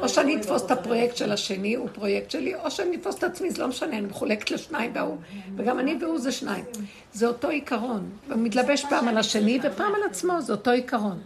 או 0.00 0.08
שאני 0.08 0.36
אתפוס 0.36 0.62
את 0.62 0.70
והגוף 0.70 0.78
הפרויקט 0.78 1.16
של 1.16 1.32
השני, 1.32 1.74
הוא 1.74 1.88
פרויקט 1.92 2.30
שלי, 2.30 2.54
או 2.54 2.70
שאני 2.70 2.96
אתפוס 2.96 3.18
את 3.18 3.24
עצמי, 3.24 3.50
זה 3.50 3.62
לא 3.62 3.68
משנה, 3.68 3.98
אני 3.98 4.06
מחולקת 4.06 4.50
לשניים 4.50 4.92
והוא, 4.94 5.16
וגם 5.56 5.78
אני 5.78 5.96
והוא 6.00 6.18
זה 6.18 6.32
שניים. 6.32 6.64
זה 7.12 7.26
אותו 7.26 7.48
עיקרון. 7.48 8.10
הוא 8.28 8.36
מתלבש 8.36 8.84
פעם 8.84 9.08
על 9.08 9.18
השני 9.18 9.58
ופעם 9.62 9.94
על 9.94 10.02
עצמו, 10.10 10.40
זה 10.40 10.52
אותו 10.52 10.70
עיקרון. 10.70 11.18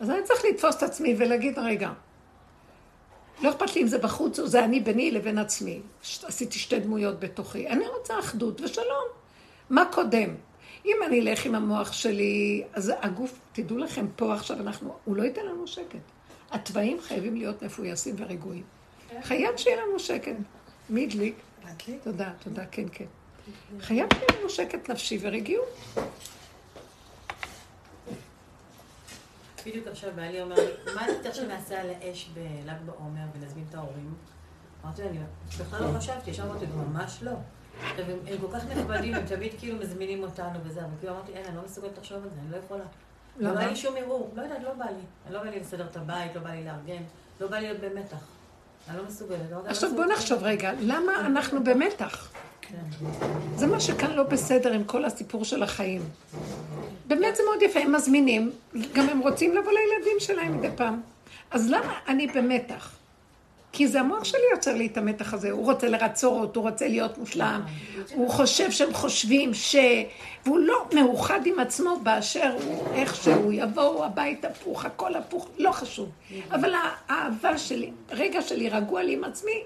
אז 0.00 0.10
אני 0.10 0.22
צריך 0.24 0.44
לתפוס 0.44 0.76
את 0.76 0.82
עצמי 0.82 1.14
ולהגיד, 1.18 1.58
רגע, 1.58 1.90
לא 3.42 3.50
אכפת 3.50 3.76
לי 3.76 3.82
אם 3.82 3.86
זה 3.86 3.98
בחוץ 3.98 4.38
או 4.38 4.46
זה 4.46 4.64
אני 4.64 4.80
ביני 4.80 5.10
לבין 5.10 5.38
עצמי. 5.38 5.80
עשיתי 6.02 6.58
שתי 6.58 6.80
דמויות 6.80 7.20
בתוכי. 7.20 7.68
אני 7.68 7.86
רוצה 7.86 8.18
אחדות 8.18 8.60
ושלום. 8.60 9.06
מה 9.70 9.84
קודם? 9.92 10.34
אם 10.86 10.96
אני 11.06 11.20
אלך 11.20 11.46
עם 11.46 11.54
המוח 11.54 11.92
שלי, 11.92 12.64
אז 12.72 12.92
הגוף, 13.00 13.38
תדעו 13.52 13.78
לכם, 13.78 14.06
פה 14.16 14.34
עכשיו 14.34 14.56
אנחנו, 14.60 14.94
הוא 15.04 15.16
לא 15.16 15.22
ייתן 15.22 15.46
לנו 15.46 15.66
שקט. 15.66 16.13
התוואים 16.54 17.00
חייבים 17.00 17.36
להיות 17.36 17.62
מפויסים 17.62 18.14
ורגועים. 18.18 18.62
חייב 19.22 19.56
שיהיה 19.56 19.76
לנו 19.82 19.98
שקט. 19.98 20.36
מי 20.90 21.04
הדליק? 21.04 21.34
תודה, 22.02 22.32
תודה, 22.38 22.66
כן, 22.66 22.86
כן. 22.92 23.04
חייב 23.80 24.08
שיהיה 24.14 24.26
לנו 24.38 24.50
שקט 24.50 24.90
נפשי 24.90 25.18
ורגיעות. 25.20 25.68
בדיוק 29.66 29.86
עכשיו 29.86 30.10
בעלי 30.16 30.42
אומר 30.42 30.54
לי, 30.54 30.94
מה 30.94 31.08
יותר 31.08 31.32
שנעשה 31.32 31.80
על 31.80 31.90
האש 31.90 32.30
בל"ג 32.34 32.76
בעומר 32.86 33.22
ונזמין 33.34 33.64
את 33.70 33.74
ההורים? 33.74 34.14
אמרתי 34.84 35.02
לו, 35.02 35.08
אני 35.08 35.18
בכלל 35.60 35.80
לא 35.84 35.98
חשבתי, 35.98 36.30
ישר 36.30 36.44
אמרתי, 36.44 36.66
ממש 36.66 37.18
לא. 37.22 37.32
הם 37.98 38.38
כל 38.40 38.46
כך 38.52 38.64
נכבדים, 38.64 39.14
הם 39.14 39.26
תמיד 39.26 39.52
כאילו 39.58 39.78
מזמינים 39.78 40.22
אותנו 40.22 40.58
וזה, 40.64 40.80
אבל 40.80 40.90
כאילו 40.98 41.12
אמרתי, 41.12 41.32
אין, 41.32 41.44
אני 41.44 41.56
לא 41.56 41.62
מסוגלת 41.64 41.98
לחשוב 41.98 42.16
על 42.24 42.30
זה, 42.34 42.40
אני 42.40 42.50
לא 42.50 42.56
יכולה. 42.56 42.84
לא? 43.38 43.52
בא 43.52 43.66
לי 43.66 43.76
שום 43.76 43.94
ערעור, 43.96 44.30
לא 44.36 44.42
יודעת, 44.42 44.62
לא 44.62 44.72
בא 44.72 44.84
לי. 44.84 45.32
לא 45.34 45.42
בא 45.42 45.50
לי 45.50 45.60
לסדר 45.60 45.86
את 45.90 45.96
הבית, 45.96 46.34
לא 46.34 46.40
בא 46.40 46.50
לי 46.50 46.64
לארגן, 46.64 47.02
לא 47.40 47.46
בא 47.46 47.56
לי 47.56 47.62
להיות 47.66 47.80
במתח. 47.80 48.16
אני 48.88 48.96
לא 48.98 49.04
מסוגלת. 49.04 49.40
לא 49.50 49.58
עכשיו 49.66 49.90
בוא. 49.96 50.04
נחשוב 50.04 50.42
רגע, 50.42 50.72
למה 50.80 51.26
אנחנו 51.26 51.64
במתח? 51.64 52.30
כן. 52.60 53.06
זה 53.56 53.66
מה 53.66 53.80
שכאן 53.80 54.10
לא 54.12 54.22
בסדר 54.22 54.72
עם 54.72 54.84
כל 54.84 55.04
הסיפור 55.04 55.44
של 55.44 55.62
החיים. 55.62 56.02
באמת 57.06 57.36
זה 57.36 57.42
מאוד 57.50 57.62
יפה, 57.62 57.80
הם 57.80 57.92
מזמינים, 57.94 58.52
גם 58.92 59.08
הם 59.08 59.20
רוצים 59.20 59.54
לבוא 59.54 59.72
לילדים 59.72 60.16
שלהם 60.20 60.58
מדי 60.58 60.68
פעם. 60.76 61.00
אז 61.50 61.70
למה 61.70 61.92
אני 62.08 62.26
במתח? 62.26 62.90
כי 63.76 63.88
זה 63.88 64.00
המוח 64.00 64.24
שלי 64.24 64.40
יוצר 64.52 64.74
לי 64.74 64.86
את 64.86 64.96
המתח 64.96 65.34
הזה, 65.34 65.50
הוא 65.50 65.64
רוצה 65.64 65.88
לרצות, 65.88 66.56
הוא 66.56 66.68
רוצה 66.68 66.88
להיות 66.88 67.18
מושלם, 67.18 67.60
הוא 68.14 68.30
חושב 68.30 68.70
שהם 68.70 68.92
חושבים 68.92 69.54
ש... 69.54 69.76
והוא 70.44 70.58
לא 70.58 70.86
מאוחד 70.94 71.46
עם 71.46 71.58
עצמו 71.58 72.00
באשר 72.02 72.52
הוא, 72.64 72.94
איך 72.94 73.14
שהוא, 73.14 73.52
יבואו 73.52 74.04
הבית 74.04 74.44
הפוך, 74.44 74.84
הכל 74.84 75.14
הפוך, 75.14 75.48
לא 75.58 75.72
חשוב. 75.72 76.08
אבל 76.50 76.72
האהבה 76.74 77.58
שלי, 77.58 77.90
רגע 78.10 78.42
שלי 78.42 78.68
רגוע 78.68 79.02
לי 79.02 79.12
עם 79.12 79.24
עצמי, 79.24 79.62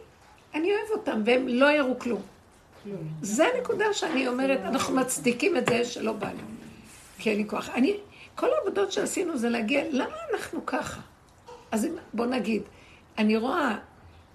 אני 0.55 0.69
אוהב 0.69 0.99
אותם, 0.99 1.23
והם 1.25 1.49
לא 1.49 1.71
יראו 1.71 1.99
כלום. 1.99 2.23
זה 3.23 3.47
הנקודה 3.55 3.93
שאני 3.93 4.29
אומרת, 4.29 4.61
אנחנו 4.65 4.97
מצדיקים 4.97 5.57
את 5.57 5.67
זה 5.69 5.85
שלא 5.85 6.13
בא 6.13 6.29
לי. 6.29 6.43
כי 7.19 7.31
אין 7.31 7.39
לי 7.39 7.45
כוח. 7.49 7.69
אני, 7.69 7.97
כל 8.35 8.49
העבודות 8.59 8.93
שעשינו 8.93 9.37
זה 9.37 9.49
להגיע, 9.49 9.83
למה 9.91 10.17
אנחנו 10.35 10.67
ככה? 10.67 11.01
אז 11.71 11.87
בוא 12.15 12.27
נגיד, 12.27 12.63
אני 13.19 13.37
רואה 13.37 13.77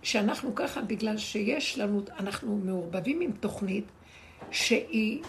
שאנחנו 0.03 0.55
ככה 0.55 0.81
בגלל 0.81 1.17
שיש 1.17 1.77
לנו, 1.77 2.01
אנחנו 2.19 2.57
מעורבבים 2.57 3.21
עם 3.21 3.31
תוכנית 3.31 3.85
שהיא 4.51 5.23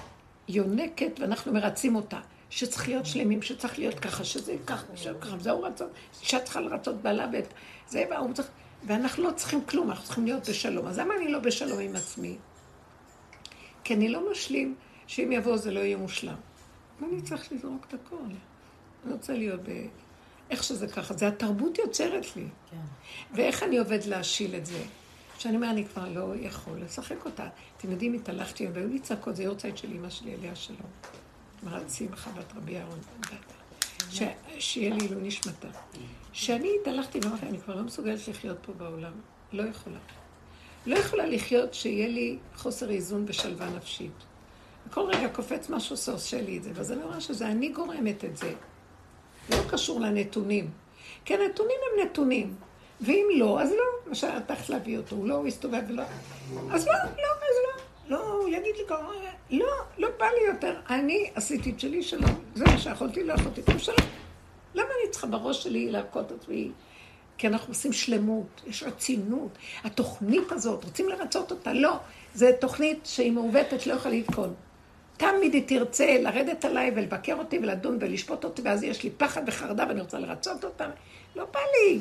יונקת 0.48 1.20
ואנחנו 1.20 1.52
מרצים 1.52 1.96
אותה. 1.96 2.20
שצריך 2.50 2.88
להיות 2.88 3.06
שלמים, 3.06 3.42
שצריך 3.42 3.78
להיות 3.78 3.98
ככה, 3.98 4.24
שזה 4.24 4.56
ככה, 4.66 4.96
שככה, 4.96 5.38
זהו 5.38 5.62
רצון, 5.62 5.88
אישה 6.20 6.40
צריכה 6.40 6.60
לרצות 6.60 7.02
בעלה 7.02 7.26
ואת 7.32 7.54
זה, 7.88 8.04
והוא 8.10 8.32
צריך, 8.32 8.48
ואנחנו 8.86 9.22
לא 9.22 9.30
צריכים 9.30 9.64
כלום, 9.64 9.90
אנחנו 9.90 10.04
צריכים 10.04 10.24
להיות 10.24 10.48
בשלום. 10.48 10.86
אז 10.86 10.98
למה 10.98 11.14
אני 11.16 11.32
לא 11.32 11.38
בשלום 11.38 11.80
עם 11.80 11.96
עצמי? 11.96 12.36
כי 13.84 13.94
אני 13.94 14.08
לא 14.08 14.30
משלים 14.30 14.74
שאם 15.06 15.32
יבוא 15.32 15.56
זה 15.56 15.70
לא 15.70 15.80
יהיה 15.80 15.96
מושלם. 15.96 16.34
ואני 17.00 17.22
צריך 17.22 17.52
לזרוק 17.52 17.86
את 17.88 17.94
הכל. 17.94 18.16
אני 19.04 19.12
רוצה 19.12 19.32
להיות 19.32 19.60
ב... 19.62 19.86
איך 20.50 20.64
שזה 20.64 20.88
ככה. 20.88 21.14
זה 21.14 21.28
התרבות 21.28 21.78
יוצרת 21.78 22.36
לי. 22.36 22.44
כן. 22.70 22.76
ואיך 23.34 23.62
אני 23.62 23.78
עובד 23.78 24.04
להשיל 24.04 24.54
את 24.56 24.66
זה? 24.66 24.82
שאני 25.38 25.56
אומר, 25.56 25.70
אני 25.70 25.84
כבר 25.84 26.08
לא 26.08 26.32
יכול 26.40 26.80
לשחק 26.84 27.24
אותה. 27.24 27.46
אתם 27.76 27.90
יודעים, 27.90 28.14
התהלכתי, 28.14 28.66
והיו 28.74 28.88
לי 28.88 28.98
צעקות, 28.98 29.36
זה 29.36 29.42
יורצייט 29.42 29.76
של 29.76 29.92
אמא 29.92 30.10
שלי, 30.10 30.34
אליה 30.34 30.54
שלום. 30.56 30.78
אמרת 31.64 31.90
שמחה 31.90 32.30
בת 32.30 32.52
רבי 32.56 32.76
אהרון, 32.78 32.98
ש- 34.10 34.22
שיהיה 34.58 34.94
לי 34.94 35.00
עילוי 35.00 35.22
נשמתה. 35.22 35.68
שאני 36.32 36.70
התהלכתי 36.80 37.18
ואמרתי, 37.22 37.46
אני 37.46 37.58
כבר 37.60 37.76
לא 37.76 37.82
מסוגלת 37.82 38.28
לחיות 38.28 38.58
פה 38.62 38.72
בעולם. 38.72 39.12
לא 39.52 39.62
יכולה. 39.62 39.98
לא 40.86 40.96
יכולה 40.96 41.26
לחיות 41.26 41.74
שיהיה 41.74 42.08
לי 42.08 42.38
חוסר 42.56 42.90
איזון 42.90 43.24
ושלווה 43.28 43.70
נפשית. 43.70 44.12
כל 44.90 45.00
רגע 45.00 45.28
קופץ 45.28 45.70
משהו 45.70 45.96
שעושה 45.96 46.42
לי 46.42 46.58
את 46.58 46.62
זה, 46.62 46.70
ואז 46.74 46.92
אני 46.92 47.02
רואה 47.02 47.20
שזה 47.20 47.46
אני 47.48 47.68
גורמת 47.68 48.24
את 48.24 48.36
זה. 48.36 48.52
לא 49.50 49.56
קשור 49.70 50.00
לנתונים. 50.00 50.70
כי 51.24 51.34
הנתונים 51.34 51.76
הם 51.92 52.06
נתונים. 52.06 52.54
ואם 53.00 53.26
לא, 53.36 53.60
אז 53.60 53.70
לא. 53.70 53.84
למשל, 54.06 54.26
את 54.26 54.50
הלכת 54.50 54.68
להביא 54.68 54.98
אותו, 54.98 55.16
הוא 55.16 55.28
לא, 55.28 55.34
הוא 55.34 55.46
הסתובב 55.46 55.82
ולא... 55.88 56.02
אז 56.70 56.86
לא, 56.86 56.92
לא, 56.94 57.28
אז 57.32 57.56
לא. 57.64 57.84
לא, 58.08 58.32
הוא 58.32 58.48
יגיד 58.48 58.76
לי 58.76 58.82
ככה, 58.88 59.12
לא, 59.50 59.66
לא 59.98 60.08
בא 60.18 60.26
לי 60.26 60.46
יותר. 60.54 60.74
אני 60.90 61.30
עשיתי 61.34 61.70
את 61.70 61.80
שלי 61.80 62.02
שלום. 62.02 62.44
זה 62.54 62.64
מה 62.64 62.78
שיכולתי, 62.78 63.24
לא 63.24 63.32
יכולתי. 63.32 63.62
טוב, 63.62 63.78
שלום. 63.78 64.08
למה 64.74 64.88
אני 65.02 65.10
צריכה 65.10 65.26
בראש 65.26 65.62
שלי 65.62 65.90
להכות 65.90 66.32
את 66.32 66.32
עצמי? 66.40 66.70
כי 67.38 67.46
אנחנו 67.46 67.70
עושים 67.70 67.92
שלמות, 67.92 68.62
יש 68.66 68.82
רצינות. 68.82 69.58
התוכנית 69.84 70.52
הזאת, 70.52 70.84
רוצים 70.84 71.08
לרצות 71.08 71.50
אותה? 71.50 71.72
לא. 71.72 71.96
זו 72.34 72.46
תוכנית 72.60 73.00
שהיא 73.04 73.32
מעוותת, 73.32 73.86
לא 73.86 73.92
יכולה 73.92 74.14
לתקון. 74.14 74.54
תמיד 75.16 75.54
היא 75.54 75.68
תרצה 75.68 76.18
לרדת 76.20 76.64
עליי 76.64 76.92
ולבקר 76.96 77.34
אותי 77.34 77.58
ולדון 77.58 77.98
ולשפוט 78.00 78.44
אותי, 78.44 78.62
ואז 78.62 78.82
יש 78.82 79.02
לי 79.02 79.10
פחד 79.10 79.42
וחרדה 79.46 79.84
ואני 79.88 80.00
רוצה 80.00 80.18
לרצות 80.18 80.64
אותה. 80.64 80.86
לא 81.36 81.44
בא 81.44 81.60
לי. 81.60 82.00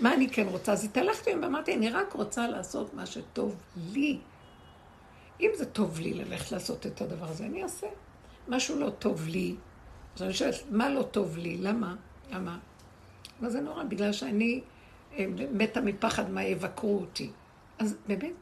מה 0.00 0.14
אני 0.14 0.28
כן 0.28 0.46
רוצה? 0.48 0.72
אז 0.72 0.84
התהלכתי 0.84 1.30
ואמרתי, 1.34 1.74
אני 1.74 1.90
רק 1.90 2.12
רוצה 2.12 2.48
לעשות 2.48 2.94
מה 2.94 3.06
שטוב 3.06 3.56
לי. 3.92 4.18
אם 5.40 5.50
זה 5.54 5.66
טוב 5.66 6.00
לי 6.00 6.14
ללכת 6.14 6.52
לעשות 6.52 6.86
את 6.86 7.00
הדבר 7.00 7.26
הזה, 7.26 7.44
אני 7.44 7.62
אעשה. 7.62 7.86
משהו 8.48 8.80
לא 8.80 8.90
טוב 8.90 9.26
לי, 9.28 9.54
אז 10.16 10.22
אני 10.22 10.34
שואלת, 10.34 10.54
מה 10.70 10.88
לא 10.88 11.02
טוב 11.02 11.36
לי? 11.36 11.56
למה? 11.56 11.94
למה? 12.30 12.58
מה 13.40 13.50
זה 13.50 13.60
נורא? 13.60 13.84
בגלל 13.84 14.12
שאני 14.12 14.60
אה, 15.18 15.26
מתה 15.52 15.80
מפחד 15.80 16.30
מה 16.30 16.44
יבקרו 16.44 16.98
אותי. 16.98 17.30
אז 17.78 17.96
באמת, 18.08 18.34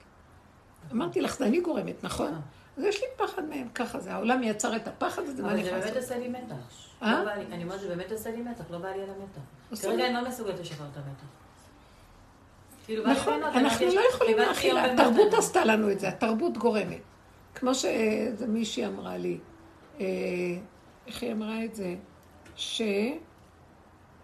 אמרתי 0.93 1.21
לך, 1.21 1.39
זה 1.39 1.47
אני 1.47 1.61
גורמת, 1.61 2.05
נכון? 2.05 2.41
אז 2.77 2.85
יש 2.85 3.01
לי 3.01 3.07
פחד 3.17 3.45
מהם, 3.45 3.69
ככה 3.75 4.01
זה. 4.01 4.13
העולם 4.13 4.43
יצר 4.43 4.77
את 4.77 4.89
הפחד 4.89 5.23
הזה, 5.23 5.43
מה 5.43 5.49
אבל 5.49 5.57
אני 5.57 5.65
זה 5.65 5.69
יכולה 5.71 5.85
באמת 5.85 5.97
לעשות? 5.97 6.11
עושה 6.11 6.19
לי 6.19 6.29
מתח. 6.29 6.55
אה? 7.03 7.25
לא 7.25 7.31
אני 7.33 7.65
אומרת, 7.65 7.81
זה 7.81 7.89
באמת 7.89 8.13
עושה 8.13 8.31
לי 8.31 8.43
מתח, 8.43 8.65
לא 8.71 8.79
בא 8.79 8.89
לי 8.89 9.03
על 9.03 9.11
המתח. 9.11 9.83
כרגע 9.83 10.07
אני 10.07 10.15
לא 10.15 10.29
מסוגלת 10.29 10.61
לשחרר 10.61 10.87
את 10.93 10.97
המתח. 10.97 11.25
כאילו, 12.85 13.07
נכון, 13.07 13.43
אנחנו 13.43 13.87
לא 13.87 14.01
יכולים 14.15 14.39
להכיל, 14.39 14.79
התרבות. 14.79 15.35
עשתה 15.35 15.65
לנו 15.65 15.91
את 15.91 16.01
זה, 16.01 16.09
התרבות 16.09 16.59
גורמת. 16.59 17.01
כמו 17.55 17.75
שאיזה 17.75 18.47
מישהי 18.47 18.87
אמרה 18.87 19.17
לי, 19.17 19.39
אה, 20.01 20.07
איך 21.07 21.23
היא 21.23 21.33
אמרה 21.33 21.65
את 21.65 21.75
זה? 21.75 21.95
ש... 22.57 22.83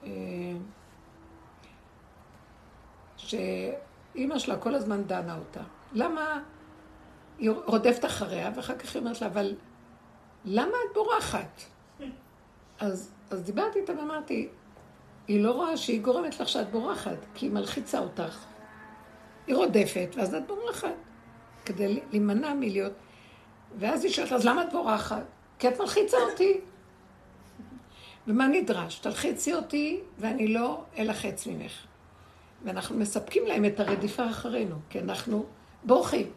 אה, 0.04 0.10
שאימא 3.16 4.38
שלה 4.38 4.56
כל 4.56 4.74
הזמן 4.74 5.04
דנה 5.04 5.38
אותה. 5.38 5.60
למה 5.92 6.42
היא 7.40 7.50
רודפת 7.66 8.04
אחריה, 8.04 8.50
ואחר 8.56 8.78
כך 8.78 8.94
היא 8.94 9.00
אומרת 9.00 9.20
לה, 9.20 9.26
אבל 9.26 9.54
למה 10.44 10.76
את 10.86 10.94
בורחת? 10.94 11.60
אז, 12.78 13.12
אז 13.30 13.42
דיברתי 13.42 13.78
איתה 13.78 13.92
ואמרתי, 13.98 14.48
היא 15.28 15.42
לא 15.42 15.52
רואה 15.52 15.76
שהיא 15.76 16.02
גורמת 16.02 16.40
לך 16.40 16.48
שאת 16.48 16.70
בורחת, 16.70 17.16
כי 17.34 17.46
היא 17.46 17.52
מלחיצה 17.52 17.98
אותך. 17.98 18.44
היא 19.46 19.56
רודפת, 19.56 20.08
ואז 20.16 20.34
את 20.34 20.46
בורחת. 20.46 20.94
כדי 21.64 22.00
להימנע 22.10 22.54
מלהיות... 22.54 22.92
ואז 23.78 24.04
היא 24.04 24.12
שואלת, 24.12 24.32
אז 24.32 24.46
למה 24.46 24.62
את 24.62 24.72
בורחת? 24.72 25.22
כי 25.58 25.68
את 25.68 25.80
מלחיצה 25.80 26.16
אותי. 26.30 26.60
ומה 28.26 28.46
נדרש? 28.46 28.98
תלחיצי 28.98 29.54
אותי 29.54 30.00
ואני 30.18 30.48
לא 30.48 30.82
אלחץ 30.98 31.46
ממך. 31.46 31.72
ואנחנו 32.64 32.96
מספקים 32.96 33.46
להם 33.46 33.64
את 33.64 33.80
הרדיפה 33.80 34.30
אחרינו, 34.30 34.76
כי 34.90 35.00
אנחנו 35.00 35.46
בורחים. 35.84 36.32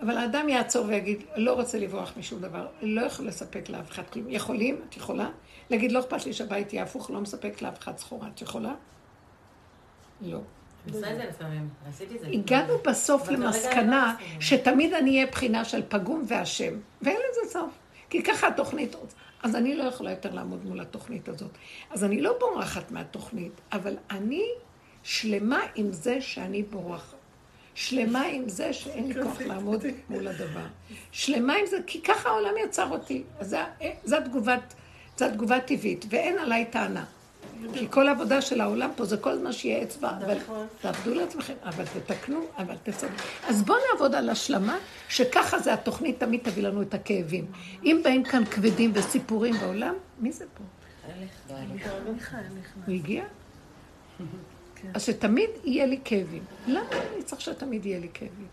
אבל 0.00 0.16
האדם 0.16 0.48
יעצור 0.48 0.86
ויגיד, 0.86 1.22
לא 1.36 1.52
רוצה 1.52 1.78
לברוח 1.78 2.12
משום 2.16 2.40
דבר, 2.40 2.66
לא 2.82 3.00
יכול 3.00 3.26
לספק 3.26 3.68
לאף 3.68 3.90
אחד 3.90 4.02
כלום. 4.10 4.26
יכולים? 4.28 4.80
את 4.88 4.96
יכולה? 4.96 5.28
להגיד, 5.70 5.92
לא 5.92 6.00
אכפת 6.00 6.26
לי 6.26 6.32
שהבית 6.32 6.72
יהיה 6.72 6.82
הפוך, 6.82 7.10
לא 7.10 7.20
מספק 7.20 7.62
לאף 7.62 7.78
אחד 7.78 7.98
סחורה. 7.98 8.28
את 8.34 8.42
יכולה? 8.42 8.74
לא. 10.20 10.38
הגענו 12.32 12.74
בסוף 12.84 13.28
למסקנה 13.28 14.16
לא. 14.20 14.40
שתמיד 14.40 14.94
אני 14.94 15.10
אהיה 15.10 15.26
בחינה 15.26 15.64
של 15.64 15.82
פגום 15.88 16.22
ואשם, 16.28 16.74
ואין 17.02 17.16
לזה 17.30 17.52
סוף. 17.52 17.70
כי 18.10 18.22
ככה 18.22 18.48
התוכנית 18.48 18.94
רוצה. 18.94 19.16
אז 19.42 19.56
אני 19.56 19.76
לא 19.76 19.84
יכולה 19.84 20.10
יותר 20.10 20.34
לעמוד 20.34 20.64
מול 20.64 20.80
התוכנית 20.80 21.28
הזאת. 21.28 21.50
אז 21.90 22.04
אני 22.04 22.20
לא 22.20 22.36
בורחת 22.40 22.90
מהתוכנית, 22.90 23.60
אבל 23.72 23.96
אני 24.10 24.44
שלמה 25.02 25.60
עם 25.74 25.92
זה 25.92 26.20
שאני 26.20 26.62
בורחת. 26.62 27.15
שלמה 27.76 28.22
עם 28.22 28.48
זה 28.48 28.72
שאין 28.72 29.08
לי 29.08 29.22
כוח 29.22 29.40
לעמוד 29.40 29.84
מול 30.10 30.28
הדבר. 30.28 30.66
שלמה 31.12 31.54
עם 31.54 31.66
זה, 31.66 31.76
כי 31.86 32.00
ככה 32.02 32.28
העולם 32.28 32.50
יצר 32.64 32.88
אותי. 32.90 33.22
אז 33.38 33.48
זה- 33.48 33.62
זו 34.04 34.16
התגובת, 34.16 34.74
זו 35.18 35.24
התגובה 35.24 35.60
טבעית, 35.60 36.04
ואין 36.10 36.38
עליי 36.38 36.64
טענה. 36.70 37.04
כי 37.74 37.86
כל 37.90 38.08
העבודה 38.08 38.40
של 38.40 38.60
העולם 38.60 38.90
פה 38.96 39.04
זה 39.04 39.16
כל 39.16 39.30
הזמן 39.30 39.52
שיהיה 39.52 39.82
אצבע, 39.82 40.10
אבל 40.10 40.36
תעבדו 40.80 41.14
לעצמכם, 41.14 41.54
אבל 41.64 41.84
תתקנו, 41.86 42.40
אבל 42.58 42.74
תסדרו. 42.82 43.10
אז 43.48 43.62
בואו 43.62 43.78
נעבוד 43.92 44.14
על 44.14 44.28
השלמה, 44.30 44.76
שככה 45.08 45.58
זה 45.58 45.72
התוכנית 45.72 46.20
תמיד 46.20 46.40
תביא 46.42 46.62
לנו 46.62 46.82
את 46.82 46.94
הכאבים. 46.94 47.44
אם 47.84 48.00
באים 48.04 48.24
כאן 48.24 48.44
כבדים 48.44 48.90
וסיפורים 48.94 49.54
בעולם, 49.54 49.94
מי 50.18 50.32
זה 50.32 50.44
פה? 50.54 50.64
הוא 52.86 52.94
הגיע? 52.94 53.24
אז 54.94 55.02
שתמיד 55.02 55.50
יהיה 55.64 55.86
לי 55.86 56.00
כאבים. 56.04 56.44
למה 56.66 56.88
אני 56.90 57.22
צריך 57.22 57.40
שתמיד 57.40 57.86
יהיה 57.86 57.98
לי 57.98 58.08
כאבים? 58.14 58.46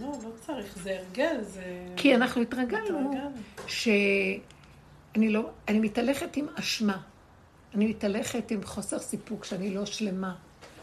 לא, 0.00 0.12
לא 0.24 0.30
צריך, 0.46 0.78
זה 0.82 0.98
הרגל, 0.98 1.42
זה... 1.42 1.62
כי 1.96 2.14
אנחנו 2.14 2.42
התרגלנו 2.42 2.84
התרגלנו. 2.84 3.30
שאני 3.66 5.28
לא, 5.28 5.50
אני 5.68 5.78
מתהלכת 5.78 6.36
עם 6.36 6.46
אשמה. 6.54 7.00
אני 7.74 7.86
מתהלכת 7.86 8.50
עם 8.50 8.64
חוסר 8.64 8.98
סיפוק, 8.98 9.44
שאני 9.44 9.74
לא 9.74 9.86
שלמה, 9.86 10.34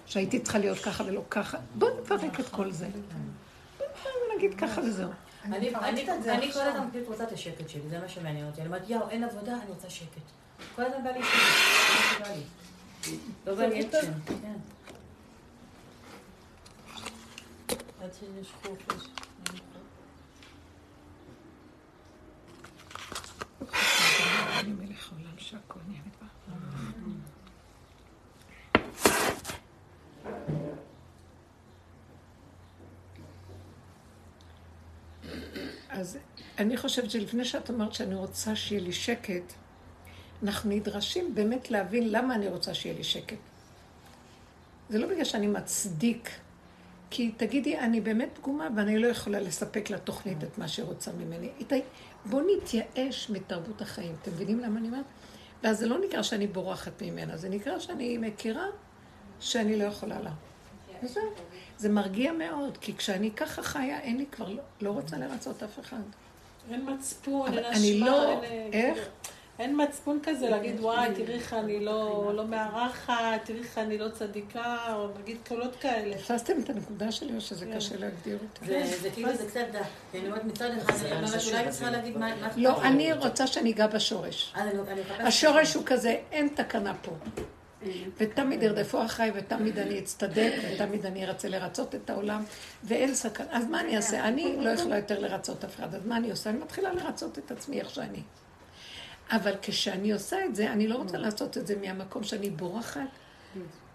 שהייתי 0.06 0.40
צריכה 0.40 0.60
להיות 0.60 0.78
ככה 0.78 1.04
ולא 1.04 1.24
ככה. 1.30 1.58
בואו 1.76 2.02
נפרק 2.02 2.40
את 2.40 2.50
כל 2.50 2.72
זה. 2.72 2.88
בואו 3.78 4.38
נגיד 4.38 4.54
ככה 4.54 4.82
וזהו. 4.82 5.10
אני 5.46 5.70
מפרקת 5.70 5.86
אני- 5.88 6.12
את 6.18 6.24
זה 6.24 6.34
אני 6.36 6.52
כל. 6.54 6.60
הזמן 6.60 6.88
פשוט 6.92 7.08
רוצה 7.08 7.24
את 7.24 7.32
השקט 7.32 7.70
שלי, 7.70 7.90
זה 7.90 8.00
מה 8.00 8.10
שמעניין 8.10 8.48
אותי. 8.48 8.62
אני 8.62 8.68
אומרת, 8.68 8.90
יואו, 8.90 9.10
אין 9.10 9.24
עבודה, 9.24 9.54
אני 9.54 9.70
רוצה 9.70 9.90
שקט. 9.90 10.22
כל 10.76 10.82
הזמן 10.82 11.04
בא 11.04 11.10
לי 11.10 11.20
שקט. 11.24 12.32
לא 13.46 13.56
בא 13.56 13.66
לי 13.66 13.86
אקשן, 13.88 14.12
כן. 14.26 14.54
עד 18.02 18.10
שיש 18.20 18.52
חופש. 18.64 19.08
אני 24.60 24.74
מלך 24.74 25.12
העולם 25.14 25.38
שהכל 25.38 25.80
נהיה 25.88 26.02
אז 36.06 36.18
אני 36.60 36.78
חושבת 36.78 37.12
שלפני 37.12 37.46
שאת 37.46 37.70
אמרת 37.70 37.94
שאני 37.94 38.16
רוצה 38.16 38.56
שיהיה 38.56 38.82
לי 38.82 38.94
שקט, 38.94 39.54
אנחנו 40.44 40.70
נדרשים 40.70 41.36
באמת 41.36 41.72
להבין 41.72 42.12
למה 42.12 42.36
אני 42.36 42.48
רוצה 42.48 42.74
שיהיה 42.74 42.96
לי 42.96 43.04
שקט. 43.04 43.38
זה 44.90 45.00
לא 45.00 45.08
בגלל 45.08 45.24
שאני 45.24 45.48
מצדיק, 45.48 46.30
כי 47.10 47.32
תגידי, 47.38 47.80
אני 47.80 48.02
באמת 48.02 48.30
פגומה 48.34 48.68
ואני 48.76 48.98
לא 48.98 49.08
יכולה 49.08 49.40
לספק 49.40 49.90
לתוכנית 49.90 50.44
את 50.44 50.58
מה 50.58 50.68
שהיא 50.68 50.86
רוצה 50.86 51.12
ממני. 51.12 51.50
בואו 52.26 52.44
נתייאש 52.58 53.30
מתרבות 53.30 53.82
החיים. 53.82 54.16
אתם 54.22 54.32
מבינים 54.32 54.60
למה 54.60 54.80
אני 54.80 54.88
אומרת? 54.88 55.06
ואז 55.64 55.80
זה 55.80 55.88
לא 55.88 55.98
נקרא 56.08 56.22
שאני 56.22 56.48
בורחת 56.48 57.02
ממנה, 57.02 57.38
זה 57.38 57.50
נקרא 57.50 57.80
שאני 57.80 58.18
מכירה 58.18 58.66
שאני 59.40 59.80
לא 59.80 59.84
יכולה 59.84 60.22
לה. 60.22 60.32
וזהו. 61.04 61.24
זה 61.78 61.90
מרגיע 61.90 62.32
מאוד, 62.32 62.78
כי 62.82 62.96
כשאני 62.98 63.32
ככה 63.32 63.64
חיה, 63.64 64.00
אין 64.00 64.18
לי 64.18 64.26
כבר, 64.32 64.50
לא, 64.50 64.62
לא 64.82 64.90
רוצה 64.90 65.18
לרצות 65.18 65.64
אף 65.64 65.80
אחד. 65.80 65.98
אין 66.72 66.90
מצפון, 66.94 67.48
אבל 67.50 67.58
אין 67.58 67.66
אני 67.74 67.96
אשמה, 67.98 68.06
לא- 68.10 68.32
אין... 68.32 68.44
אה, 68.44 68.70
איך? 68.74 68.94
כאילו, 68.94 69.08
אין 69.60 69.82
מצפון 69.84 70.20
כזה 70.24 70.50
להגיד, 70.50 70.80
וואי, 70.80 71.10
תראי 71.16 71.34
איך 71.34 71.54
אני 71.54 71.80
לא 71.86 72.32
לא 72.36 72.46
מארחת, 72.48 73.14
תראי 73.44 73.60
איך 73.60 73.78
אני 73.78 73.98
לא 73.98 74.10
צדיקה, 74.10 74.94
או 74.96 75.08
נגיד 75.22 75.38
קולות 75.48 75.76
כאלה. 75.76 76.18
תפסתם 76.18 76.54
את 76.64 76.70
הנקודה 76.70 77.12
שלי 77.12 77.36
או 77.36 77.42
שזה 77.42 77.66
כן. 77.66 77.76
קשה 77.76 77.98
להגדיר 77.98 78.38
אותה? 78.42 78.66
זה 78.66 78.98
זה 79.02 79.10
כאילו, 79.10 79.36
זה 79.36 79.46
קצת, 79.48 79.66
אני 80.14 80.28
אומרת 80.28 80.44
מצד 80.44 80.70
אחד, 80.78 80.94
אני 81.06 81.16
אומרת, 81.18 81.42
אולי 81.48 81.60
אני 81.64 81.72
צריכה 81.72 81.92
להגיד 81.92 82.18
מה... 82.18 82.28
לא, 82.56 82.82
אני 82.84 83.14
רוצה 83.14 83.48
שאני 83.48 83.72
אגע 83.72 83.88
בשורש. 83.88 84.54
אני- 84.56 84.72
אני 84.92 85.02
השורש 85.28 85.74
הוא 85.74 85.84
כזה, 85.86 86.18
אין 86.32 86.48
תקנה 86.56 86.94
פה. 87.02 87.12
ותמיד 88.18 88.64
ירדפו 88.64 89.06
אחריי, 89.06 89.32
ותמיד 89.36 89.80
אני 89.80 90.00
אצטדק, 90.00 90.54
ותמיד 90.74 91.06
אני 91.06 91.26
ארצה 91.26 91.50
לרצות 91.50 91.96
את 91.96 92.10
העולם, 92.10 92.44
ואין 92.84 93.16
סכנה. 93.16 93.48
אז 93.52 93.66
מה 93.66 93.82
אני 93.82 93.96
אעשה? 93.96 94.28
אני 94.28 94.58
לא 94.60 94.70
יכולה 94.70 94.98
יותר 94.98 95.20
לרצות 95.20 95.66
אף 95.66 95.76
אחד, 95.76 95.96
אז 95.96 96.06
מה 96.06 96.18
אני 96.18 96.32
עושה? 96.32 96.50
אני 96.50 96.58
מתחילה 96.60 96.94
לרצות 96.94 97.38
את 97.38 97.52
עצמי 97.52 97.80
איך 97.80 97.90
שאני. 97.90 98.22
אבל 99.32 99.54
כשאני 99.62 100.14
עושה 100.14 100.46
את 100.46 100.56
זה, 100.56 100.72
אני 100.72 100.88
לא 100.88 100.96
רוצה 100.96 101.18
לעשות 101.18 101.58
את 101.58 101.68
זה 101.68 101.76
מהמקום 101.82 102.24
שאני 102.24 102.50
בורחת 102.50 103.02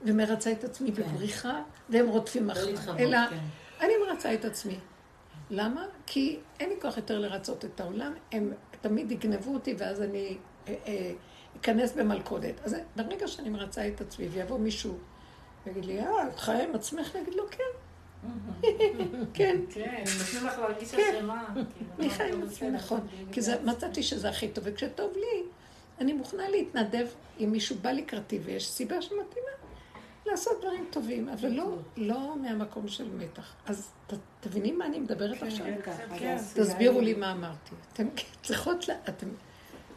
ומרצה 0.03 0.53
את 0.53 0.64
עצמי 0.64 0.90
בבריחה, 0.90 1.62
והם 1.88 2.09
רודפים 2.09 2.46
לא 2.46 2.53
אחריי. 2.53 3.05
אלא 3.05 3.18
כן. 3.31 3.37
אני 3.81 3.92
מרצה 4.07 4.35
את 4.35 4.44
עצמי. 4.44 4.79
למה? 5.50 5.87
כי 6.07 6.38
אין 6.61 6.68
לי 6.68 6.74
כוח 6.81 6.96
יותר 6.96 7.18
לרצות 7.18 7.64
את 7.64 7.81
העולם, 7.81 8.12
הם 8.33 8.53
תמיד 8.81 9.12
יגנבו 9.12 9.55
אותי 9.55 9.74
ואז 9.79 10.03
אני 10.03 10.37
אכנס 11.56 11.92
במלכודת. 11.92 12.54
אז 12.64 12.76
ברגע 12.96 13.28
שאני 13.28 13.48
מרצה 13.48 13.88
את 13.88 14.00
עצמי 14.00 14.28
ויבוא 14.28 14.58
מישהו 14.58 14.98
ויגיד 15.66 15.84
לי, 15.84 16.00
אה, 16.00 16.28
את 16.28 16.38
חיה 16.40 16.64
עם 16.64 16.74
עצמך? 16.74 17.10
אני 17.16 17.22
אגיד 17.22 17.34
לו, 17.34 17.44
כן. 17.50 17.62
כן, 19.34 19.56
כן, 19.70 20.04
נותנים 20.18 20.46
לך 20.46 20.58
להרגיש 20.58 20.94
כן. 20.94 21.14
אשמה. 21.18 21.44
כאילו, 21.54 21.66
אני 21.98 22.10
חיה 22.10 22.26
עם 22.26 22.34
אמרתי, 22.34 22.52
עצמי, 22.54 22.70
נכון. 22.70 23.00
כי. 23.32 23.40
מצאתי 23.64 24.02
שזה 24.02 24.28
הכי 24.28 24.48
טוב, 24.48 24.64
וכשטוב 24.66 25.12
לי, 25.16 25.42
אני 26.00 26.12
מוכנה 26.12 26.48
להתנדב 26.48 27.06
אם 27.40 27.52
מישהו 27.52 27.76
בא 27.82 27.90
לקראתי 27.90 28.38
ויש 28.44 28.70
סיבה 28.70 29.02
שמתאימה 29.02 29.50
לעשות 30.26 30.60
דברים 30.60 30.86
טובים, 30.90 31.28
אבל 31.28 31.48
לא, 31.48 31.76
לא 31.96 32.36
מהמקום 32.42 32.88
של 32.88 33.08
מתח. 33.18 33.54
אז 33.66 33.90
תביני 34.40 34.72
מה 34.72 34.86
אני 34.86 34.98
מדברת 34.98 35.42
עכשיו? 35.42 35.66
כן. 36.18 36.36
תסבירו 36.54 37.00
לי 37.00 37.14
מה 37.14 37.32
אמרתי. 37.32 37.74
אתם 37.92 38.06
צריכות, 38.42 38.88
ל- 38.88 38.92
אתם 39.08 39.26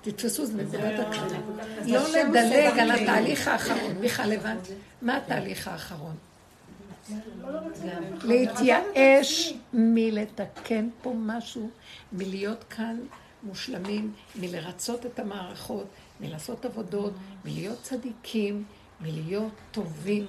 תתפסו 0.03 0.43
את 0.43 0.49
נקודת 0.49 0.99
הקריאה. 0.99 1.39
לא 1.85 2.09
לדלג 2.09 2.79
על 2.79 2.91
התהליך 2.91 3.47
האחרון. 3.47 3.97
מיכל 3.99 4.25
לבד, 4.25 4.55
מה 5.01 5.17
התהליך 5.17 5.67
האחרון? 5.67 6.15
להתייאש 8.23 9.53
מלתקן 9.73 10.89
פה 11.01 11.13
משהו, 11.17 11.69
מלהיות 12.11 12.63
כאן 12.69 12.99
מושלמים, 13.43 14.13
מלרצות 14.35 15.05
את 15.05 15.19
המערכות, 15.19 15.85
מלעשות 16.21 16.65
עבודות, 16.65 17.13
מלהיות 17.45 17.81
צדיקים, 17.81 18.63
מלהיות 19.01 19.53
טובים. 19.71 20.25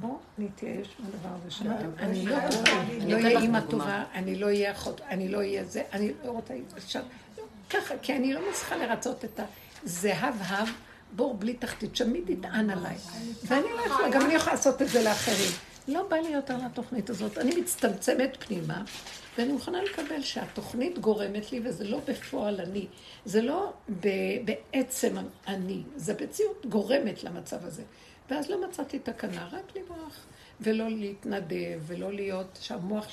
בואו 0.00 0.18
נתייאש 0.38 0.88
מהדבר 0.98 1.36
הזה 1.40 1.50
שלנו. 1.50 1.90
אני 1.98 2.26
לא 2.26 2.36
לא 3.08 3.14
אהיה 3.14 3.40
אימא 3.40 3.60
טובה, 3.60 4.04
אני 4.14 4.38
לא 4.38 4.46
אהיה 4.46 4.72
אחות, 4.72 5.00
אני 5.00 5.28
לא 5.28 5.38
אהיה 5.38 5.64
זה, 5.64 5.82
אני 5.92 6.12
לא 6.24 6.30
רוצה... 6.30 6.54
ככה, 7.72 7.94
כי 8.02 8.16
אני 8.16 8.32
לא 8.34 8.40
מצליחה 8.50 8.76
לרצות 8.76 9.24
את 9.24 9.40
הזהב 9.84 10.34
הב, 10.40 10.68
בור 11.16 11.34
בלי 11.34 11.54
תחתית, 11.54 11.96
שמי 11.96 12.20
תטען 12.26 12.70
עליי. 12.70 12.96
ואני 13.44 13.66
לא 13.76 13.82
יכולה, 13.86 14.10
גם 14.10 14.20
אני 14.26 14.34
יכולה 14.34 14.54
לעשות 14.56 14.82
את 14.82 14.88
זה 14.88 15.02
לאחרים. 15.02 15.50
לא 15.88 16.08
בא 16.08 16.16
לי 16.16 16.28
יותר 16.28 16.56
לתוכנית 16.66 17.10
הזאת. 17.10 17.38
אני 17.38 17.60
מצטמצמת 17.60 18.36
פנימה, 18.46 18.82
ואני 19.38 19.52
מוכנה 19.52 19.82
לקבל 19.82 20.22
שהתוכנית 20.22 20.98
גורמת 20.98 21.52
לי, 21.52 21.60
וזה 21.64 21.84
לא 21.84 22.00
בפועל 22.08 22.60
אני. 22.60 22.86
זה 23.24 23.42
לא 23.42 23.72
ב- 24.00 24.44
בעצם 24.44 25.16
אני, 25.48 25.82
זה 25.96 26.14
בציאות 26.14 26.66
גורמת 26.66 27.24
למצב 27.24 27.64
הזה. 27.66 27.82
ואז 28.30 28.50
לא 28.50 28.68
מצאתי 28.68 28.98
תקנה, 28.98 29.48
רק 29.52 29.76
לברוח, 29.76 30.16
ולא 30.60 30.88
להתנדב, 30.88 31.80
ולא 31.86 32.12
להיות, 32.12 32.58
שהמוח, 32.62 33.06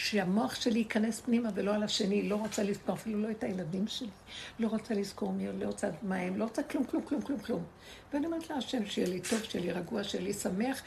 שהמוח 0.00 0.54
שלי 0.54 0.78
ייכנס 0.78 1.20
פנימה 1.20 1.48
ולא 1.54 1.74
על 1.74 1.82
השני, 1.82 2.28
לא 2.28 2.36
רוצה 2.36 2.62
לזכור 2.62 2.94
אפילו 2.94 3.22
לא 3.22 3.30
את 3.30 3.44
הילדים 3.44 3.86
שלי, 3.86 4.08
לא 4.58 4.68
רוצה 4.68 4.94
לזכור 4.94 5.32
מי, 5.32 5.46
לא 5.58 5.66
רוצה 5.66 5.88
מה 6.02 6.16
הם, 6.16 6.36
לא 6.36 6.44
רוצה 6.44 6.62
כלום, 6.62 6.84
כלום, 6.84 7.02
כלום, 7.02 7.22
כלום, 7.22 7.38
כלום. 7.38 7.64
ואני 8.12 8.26
אומרת 8.26 8.50
להשם, 8.50 8.86
שיהיה 8.86 9.08
לי 9.08 9.20
טוב, 9.20 9.42
שיהיה 9.42 9.64
לי 9.64 9.72
רגוע, 9.72 10.04
שיהיה 10.04 10.24
לי 10.24 10.32
שמח. 10.32 10.82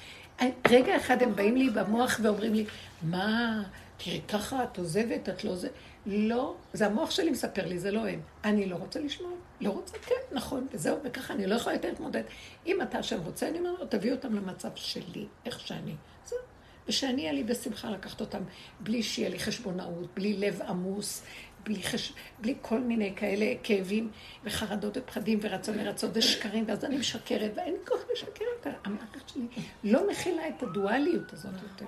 רגע 0.70 0.98
אחד 0.98 1.24
הם 1.24 1.36
באים 1.36 1.58
לי 1.58 1.70
במוח 1.70 2.20
ואומרים 2.24 2.54
לי, 2.54 2.66
מה, 3.02 3.64
תראי, 3.98 4.22
ככה 4.28 4.64
את 4.64 4.78
עוזבת, 4.78 5.30
את 5.30 5.44
לא 5.44 5.56
זה. 5.56 5.68
לא, 6.06 6.56
זה 6.74 6.86
המוח 6.86 7.12
שלי 7.12 7.32
מספר 7.32 7.68
לי, 7.68 7.80
זה 7.80 7.92
לא 7.92 8.08
הם. 8.08 8.22
אני 8.44 8.66
לא 8.66 8.76
רוצה 8.76 9.00
לשמוע, 9.00 9.32
לא 9.62 9.70
רוצה, 9.70 9.98
כן, 9.98 10.22
נכון, 10.32 10.68
וזהו, 10.74 10.98
וככה 11.04 11.34
אני 11.34 11.48
לא 11.48 11.56
יכולה 11.56 11.76
יותר 11.76 11.90
להתמודד. 11.90 12.24
אם 12.66 12.82
אתה 12.82 12.98
השם 12.98 13.22
רוצה, 13.22 13.48
אני 13.48 13.60
אומר 13.60 13.72
לו, 13.80 13.86
תביא 13.86 14.12
אותם 14.12 14.34
למצב 14.36 14.70
שלי, 14.76 15.26
איך 15.46 15.60
שאני. 15.60 15.96
זהו. 16.26 16.51
ושאני 16.88 17.22
אהיה 17.22 17.34
לי 17.34 17.44
בשמחה 17.44 17.90
לקחת 17.90 18.22
אותם, 18.22 18.42
בלי 18.80 19.04
שיהיה 19.04 19.30
לי 19.30 19.40
חשבונאות, 19.40 20.08
בלי 20.16 20.34
לב 20.34 20.62
עמוס, 20.62 21.24
בלי, 21.64 21.84
חש... 21.84 22.14
בלי 22.40 22.56
כל 22.62 22.80
מיני 22.80 23.14
כאלה 23.16 23.54
כאבים 23.64 24.12
וחרדות 24.44 24.98
ופחדים 24.98 25.40
ורצון 25.42 25.78
לרצות 25.78 26.12
ושקרים, 26.14 26.64
ואז 26.68 26.86
אני 26.86 26.98
משקרת, 26.98 27.52
ואין 27.56 27.74
לי 27.74 27.80
כוח 27.88 28.00
לשקר 28.14 28.46
יותר. 28.58 28.78
המערכת 28.84 29.30
שלי 29.30 29.48
לא 29.84 30.10
מכילה 30.12 30.48
את 30.48 30.64
הדואליות 30.64 31.34
הזאת 31.34 31.54
יותר. 31.64 31.86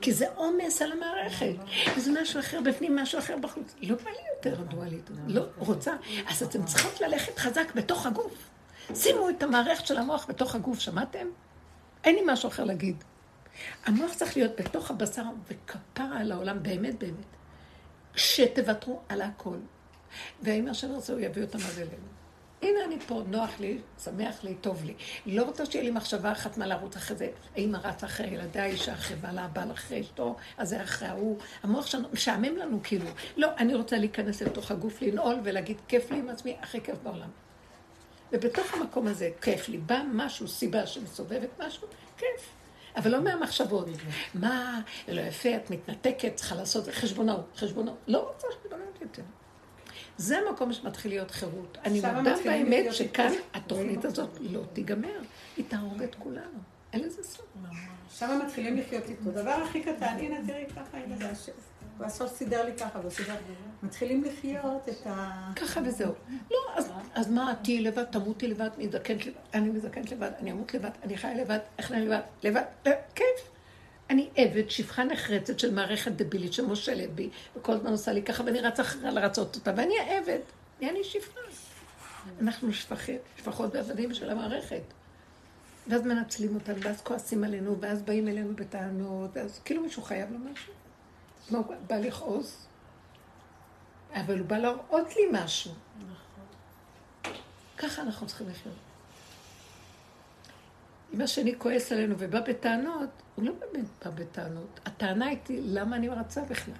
כי 0.00 0.12
זה 0.12 0.26
עומס 0.34 0.82
על 0.82 0.92
המערכת. 0.92 1.54
זה 1.96 2.22
משהו 2.22 2.40
אחר 2.40 2.60
בפנים, 2.60 2.96
משהו 2.96 3.18
אחר 3.18 3.36
בחוץ. 3.36 3.74
לא 3.82 3.96
בא 3.96 4.10
לי 4.10 4.16
יותר 4.36 4.60
הדואליות 4.60 5.10
הזאת. 5.10 5.22
לא 5.26 5.42
רוצה. 5.56 5.92
אז 6.26 6.42
אתן 6.42 6.64
צריכות 6.64 7.00
ללכת 7.00 7.38
חזק 7.38 7.74
בתוך 7.74 8.06
הגוף. 8.06 8.50
שימו 8.94 9.28
את 9.28 9.42
המערכת 9.42 9.86
של 9.86 9.96
המוח 9.96 10.26
בתוך 10.28 10.54
הגוף, 10.54 10.78
שמעתם? 10.78 11.26
אין 12.04 12.14
לי 12.14 12.20
משהו 12.26 12.48
אחר 12.48 12.64
להגיד. 12.64 13.04
המוח 13.84 14.14
צריך 14.14 14.36
להיות 14.36 14.60
בתוך 14.60 14.90
הבשר 14.90 15.22
וכפרה 15.48 16.20
על 16.20 16.32
העולם, 16.32 16.62
באמת 16.62 16.98
באמת. 16.98 17.26
שתוותרו 18.14 19.00
על 19.08 19.22
הכל. 19.22 19.56
ואם 20.42 20.68
השם 20.68 20.90
רוצה, 20.90 21.12
הוא 21.12 21.20
יביא 21.20 21.42
אותם 21.42 21.58
עד 21.58 21.78
אלינו. 21.78 22.18
הנה 22.62 22.84
אני 22.84 23.00
פה, 23.00 23.22
נוח 23.26 23.50
לי, 23.60 23.78
שמח 24.04 24.44
לי, 24.44 24.54
טוב 24.54 24.84
לי. 24.84 24.94
לא 25.26 25.42
רוצה 25.42 25.66
שיהיה 25.66 25.84
לי 25.84 25.90
מחשבה 25.90 26.32
אחת 26.32 26.56
מה 26.56 26.66
לרוץ 26.66 26.96
אחרי 26.96 27.16
זה. 27.16 27.28
האמא 27.56 27.76
רצה 27.76 28.06
אחרי 28.06 28.26
ילדי, 28.26 28.60
האישה 28.60 28.92
אחרי 28.92 29.16
בעלה, 29.16 29.44
הבעל 29.44 29.72
אחרי 29.72 30.00
אשתו, 30.00 30.36
אז 30.56 30.68
זה 30.68 30.82
אחרי 30.82 31.08
ההוא. 31.08 31.38
המוח 31.62 31.86
שלנו, 31.86 32.08
משעמם 32.12 32.56
לנו 32.56 32.80
כאילו. 32.82 33.06
לא, 33.36 33.48
אני 33.58 33.74
רוצה 33.74 33.98
להיכנס 33.98 34.42
לתוך 34.42 34.70
הגוף, 34.70 35.02
לנעול 35.02 35.34
ולהגיד, 35.44 35.76
כיף 35.88 36.10
לי 36.10 36.18
עם 36.18 36.28
עצמי, 36.28 36.56
הכי 36.62 36.80
כיף 36.80 36.98
בעולם. 37.02 37.28
ובתוך 38.32 38.74
המקום 38.74 39.06
הזה, 39.06 39.30
כיף 39.40 39.68
לי, 39.68 39.78
בא 39.78 40.02
משהו, 40.12 40.48
סיבה 40.48 40.86
שמסובבת 40.86 41.48
משהו, 41.58 41.88
כיף. 42.16 42.57
אבל 42.98 43.10
לא 43.10 43.20
מהמחשבות. 43.24 43.88
מה, 44.34 44.80
לא 45.08 45.20
יפה, 45.20 45.56
את 45.56 45.70
מתנתקת, 45.70 46.36
צריכה 46.36 46.54
לעשות 46.54 46.88
חשבונאות, 46.92 47.56
חשבונאות. 47.56 47.98
לא 48.08 48.28
רוצה 48.28 48.46
חשבונאות 48.50 48.98
יותר. 49.00 49.22
זה 50.16 50.38
המקום 50.38 50.72
שמתחיל 50.72 51.10
להיות 51.10 51.30
חירות. 51.30 51.78
אני 51.84 52.00
מודה 52.00 52.34
באמת 52.44 52.94
שכאן. 52.94 53.32
התוכנית 53.54 54.04
הזאת 54.04 54.30
לא 54.40 54.60
תיגמר. 54.72 55.20
היא 55.56 55.64
תהרוג 55.68 56.02
את 56.02 56.14
כולנו. 56.14 56.58
אין 56.92 57.02
לזה 57.02 57.22
סוף. 57.22 57.46
שם 58.10 58.40
מתחילים 58.46 58.76
לחיות 58.76 59.08
איתו. 59.08 59.30
דבר 59.30 59.50
הכי 59.50 59.82
קטן, 59.82 60.16
הנה 60.18 60.36
תראי 60.46 60.64
ככה, 60.76 60.98
הנה 60.98 61.16
זה 61.16 61.30
השם. 61.30 61.52
והסוף 61.98 62.36
סידר 62.36 62.64
לי 62.64 62.72
ככה, 62.76 62.98
והוא 62.98 63.10
סידר. 63.10 63.34
מתחילים 63.82 64.24
לחיות 64.24 64.88
את 64.88 65.06
ה... 65.06 65.50
ככה 65.56 65.80
וזהו. 65.84 66.12
לא, 66.50 66.58
אז, 67.14 67.30
מה, 67.30 67.54
תהיי 67.62 67.80
לבד, 67.80 68.04
תמותי 68.04 68.48
לבד, 68.48 68.70
מזדקנת 68.78 69.26
לבד, 69.26 69.38
אני 69.54 69.68
מזדקנת 69.68 70.12
לבד, 70.12 70.30
אני 70.38 70.52
אמות 70.52 70.74
לבד, 70.74 70.90
אני 71.04 71.16
חיה 71.16 71.34
לבד, 71.34 71.58
איך 71.78 71.92
אני 71.92 72.06
לבד, 72.06 72.20
לבד, 72.42 72.62
לבד, 72.84 72.96
כיף. 73.14 73.50
אני 74.10 74.28
עבד, 74.34 74.70
שפחה 74.70 75.04
נחרצת 75.04 75.58
של 75.58 75.74
מערכת 75.74 76.12
דבילית 76.12 76.52
שמושלת 76.52 77.14
בי, 77.14 77.30
וכל 77.56 77.72
הזמן 77.72 77.90
עושה 77.90 78.12
לי 78.12 78.22
ככה, 78.22 78.44
ואני 78.44 78.60
רצה 78.60 78.82
אחריה 78.82 79.10
לרצות 79.10 79.56
אותה, 79.56 79.72
ואני 79.76 79.98
העבד, 79.98 80.38
אני 80.82 81.04
שפחה. 81.04 81.40
אנחנו 82.40 82.72
שפחים, 82.72 83.18
שפחות 83.36 83.74
ועבדים 83.74 84.14
של 84.14 84.30
המערכת. 84.30 84.82
ואז 85.88 86.02
מנצלים 86.02 86.54
אותנו, 86.54 86.80
ואז 86.82 87.00
כועסים 87.00 87.44
עלינו, 87.44 87.80
ואז 87.80 88.02
באים 88.02 88.28
אלינו 88.28 88.56
בטענות, 88.56 89.30
ואז 89.32 89.60
כאילו 89.64 89.82
מישהו 89.82 90.02
חייב 90.02 90.32
לו 90.32 90.38
משהו. 90.38 90.72
מה, 91.50 91.58
הוא 91.58 91.74
בא 91.86 91.96
לכעוס? 91.96 92.66
אבל 94.14 94.38
הוא 94.38 94.46
בא 94.46 94.58
להראות 94.58 95.16
לי 95.16 95.22
משהו. 95.32 95.72
ככה 97.78 98.02
אנחנו 98.02 98.26
צריכים 98.26 98.48
לחיות. 98.48 98.74
אם 101.14 101.20
השני 101.20 101.58
כועס 101.58 101.92
עלינו 101.92 102.14
ובא 102.18 102.40
בטענות, 102.40 103.08
הוא 103.34 103.44
לא 103.44 103.52
באמת 103.52 103.86
בא 104.04 104.10
בטענות. 104.10 104.80
הטענה 104.86 105.30
איתי, 105.30 105.60
למה 105.64 105.96
אני 105.96 106.08
רצה 106.08 106.42
בכלל? 106.42 106.74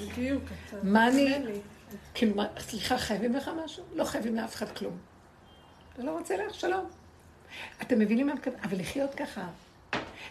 בדיוק. 0.00 0.42
מה 0.82 1.08
אני... 1.08 1.34
כאילו, 2.14 2.36
מה, 2.36 2.46
סליחה, 2.58 2.98
חייבים 2.98 3.34
לך 3.34 3.50
משהו? 3.64 3.84
לא 3.94 4.04
חייבים 4.04 4.34
לאף 4.34 4.54
אחד 4.54 4.76
כלום. 4.76 4.98
אתה 5.94 6.02
לא 6.02 6.18
רוצה 6.18 6.36
לך? 6.36 6.54
שלום. 6.54 6.90
אתם 7.82 7.98
מבינים 7.98 8.26
מה 8.26 8.32
אני 8.32 8.40
מתכוונת? 8.40 8.64
אבל 8.64 8.80
לחיות 8.80 9.14
ככה, 9.14 9.46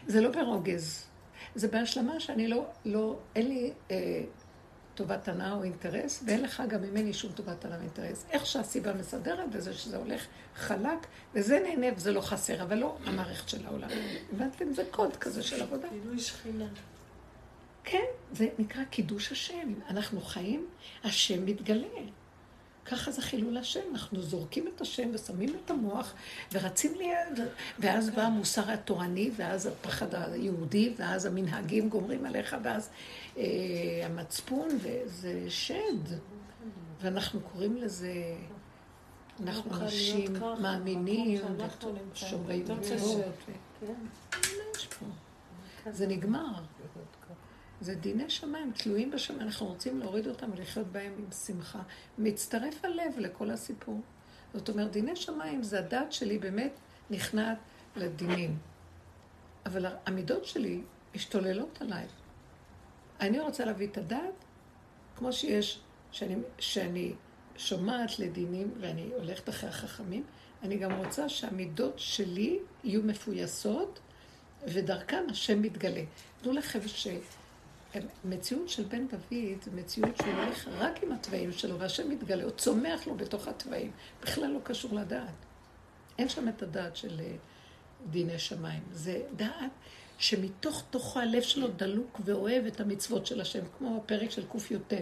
זה 0.08 0.22
לא 0.22 0.32
ברוגז. 0.32 1.06
זה 1.56 1.68
בהשלמה 1.68 2.20
שאני 2.20 2.48
לא, 2.48 2.66
לא, 2.86 3.18
אין 3.36 3.48
לי 3.48 3.74
אה, 3.92 4.24
טובת 4.96 5.28
הנאה 5.28 5.52
או 5.52 5.64
אינטרס, 5.64 6.24
ואין 6.26 6.42
לך 6.42 6.64
גם 6.70 6.82
ממני 6.82 7.14
שום 7.14 7.32
טובת 7.32 7.66
הנאה 7.66 7.78
ואינטרס. 7.78 8.26
איך 8.32 8.46
שהסיבה 8.46 8.94
מסדרת, 8.94 9.46
וזה 9.52 9.74
שזה 9.74 9.98
הולך 9.98 10.26
חלק, 10.56 11.08
וזה 11.34 11.60
נהנה 11.60 11.88
וזה 11.96 12.12
לא 12.12 12.22
חסר, 12.22 12.62
אבל 12.64 12.78
לא 12.78 12.98
המערכת 13.06 13.50
של 13.50 13.66
העולם. 13.66 13.90
הבנתם? 14.34 14.74
זה 14.74 14.84
קוד 14.92 15.16
כזה 15.16 15.44
של 15.44 15.62
עבודה. 15.62 15.90
פינוי 15.90 16.20
שכינה. 16.20 16.66
כן, 17.84 18.06
זה 18.32 18.48
נקרא 18.60 18.84
קידוש 18.84 19.32
השם. 19.32 19.74
אנחנו 19.90 20.22
חיים, 20.22 20.68
השם 21.04 21.46
מתגלה. 21.46 21.88
ככה 22.86 23.12
זה 23.12 23.22
חילול 23.22 23.58
השם, 23.58 23.80
אנחנו 23.92 24.22
זורקים 24.22 24.68
את 24.76 24.82
השם 24.82 25.10
ושמים 25.14 25.56
את 25.66 25.72
המוח 25.72 26.14
ורצים 26.52 26.96
ליד, 26.98 27.48
ואז 27.80 28.10
בא 28.10 28.22
המוסר 28.22 28.72
התורני, 28.72 29.32
ואז 29.36 29.66
הפחד 29.66 30.16
היהודי, 30.16 30.94
ואז 30.98 31.26
המנהגים 31.26 31.90
גומרים 31.90 32.26
עליך, 32.26 32.56
ואז 32.64 32.90
אה, 33.38 33.44
המצפון, 34.06 34.70
וזה 34.82 35.46
שד. 35.50 36.16
ואנחנו 37.02 37.40
קוראים 37.42 37.78
לזה, 37.78 38.14
אנחנו 39.44 39.72
לא 39.72 39.82
אנשים 39.82 40.36
ככה, 40.36 40.56
מאמינים. 40.62 41.42
שומרי 42.14 42.64
מצוות. 42.64 43.26
פה. 45.00 45.06
זה 45.92 46.08
נגמר. 46.08 46.54
זה 47.84 47.96
דיני 47.96 48.30
שמיים, 48.30 48.72
תלויים 48.72 49.12
בשמיים, 49.12 49.42
אנחנו 49.42 49.66
רוצים 49.66 50.00
להוריד 50.00 50.28
אותם 50.28 50.52
ולחיות 50.52 50.88
בהם 50.88 51.14
עם 51.18 51.32
שמחה. 51.32 51.82
מצטרף 52.18 52.86
הלב 52.86 53.20
לכל 53.20 53.52
הסיפור. 53.52 54.02
זאת 54.54 54.70
אומרת, 54.70 54.92
דיני 54.92 55.16
שמיים 55.16 55.64
זה 55.64 55.80
הדעת 55.80 56.14
שלי 56.14 56.38
באמת 56.38 56.72
נכנעת 57.10 57.58
לדינים. 57.96 58.58
אבל 59.66 59.86
המידות 60.06 60.46
שלי 60.46 60.82
משתוללות 61.16 61.82
עליי. 61.82 62.06
אני 63.20 63.40
רוצה 63.40 63.66
להביא 63.66 63.88
את 63.88 63.98
הדעת, 63.98 64.34
כמו 65.16 65.34
שיש, 65.34 65.80
שאני, 66.12 66.36
שאני 66.60 67.14
שומעת 67.58 68.20
לדינים 68.20 68.72
ואני 68.80 69.10
הולכת 69.18 69.50
אחרי 69.50 69.70
החכמים, 69.70 70.24
אני 70.64 70.78
גם 70.78 70.92
רוצה 70.92 71.30
שהמידות 71.30 71.94
שלי 71.98 72.60
יהיו 72.84 73.04
מפויסות, 73.04 74.00
ודרכן 74.68 75.24
השם 75.30 75.62
מתגלה. 75.62 76.04
תדעו 76.42 76.54
לכם 76.54 76.80
שמציאות 77.94 78.70
של 78.70 78.84
בן 78.84 79.08
דוד 79.08 79.64
זה 79.64 79.72
מציאות 79.72 80.18
שהוא 80.18 80.34
הולך 80.34 80.68
רק 80.68 81.04
עם 81.04 81.12
התוואים 81.12 81.52
שלו, 81.52 81.80
והשם 81.80 82.10
מתגלה, 82.10 82.44
הוא 82.44 82.52
צומח 82.52 83.08
לו 83.08 83.16
בתוך 83.16 83.48
התוואים, 83.48 83.92
בכלל 84.22 84.48
לא 84.48 84.60
קשור 84.64 84.96
לדעת. 84.96 85.34
אין 86.18 86.30
שם 86.30 86.50
את 86.50 86.62
הדעת 86.62 86.96
של 86.96 87.20
אה, 87.20 87.36
דיני 88.10 88.40
שמיים. 88.40 88.84
זה 88.92 89.22
דעת 89.36 89.72
שמתוך 90.18 90.84
תוכו 90.90 91.20
הלב 91.20 91.42
שלו 91.42 91.68
דלוק 91.68 92.20
ואוהב 92.26 92.66
את 92.66 92.80
המצוות 92.80 93.26
של 93.26 93.42
השם, 93.42 93.62
כמו 93.78 93.98
הפרק 93.98 94.32
של 94.32 94.46
קי"ט. 94.52 94.94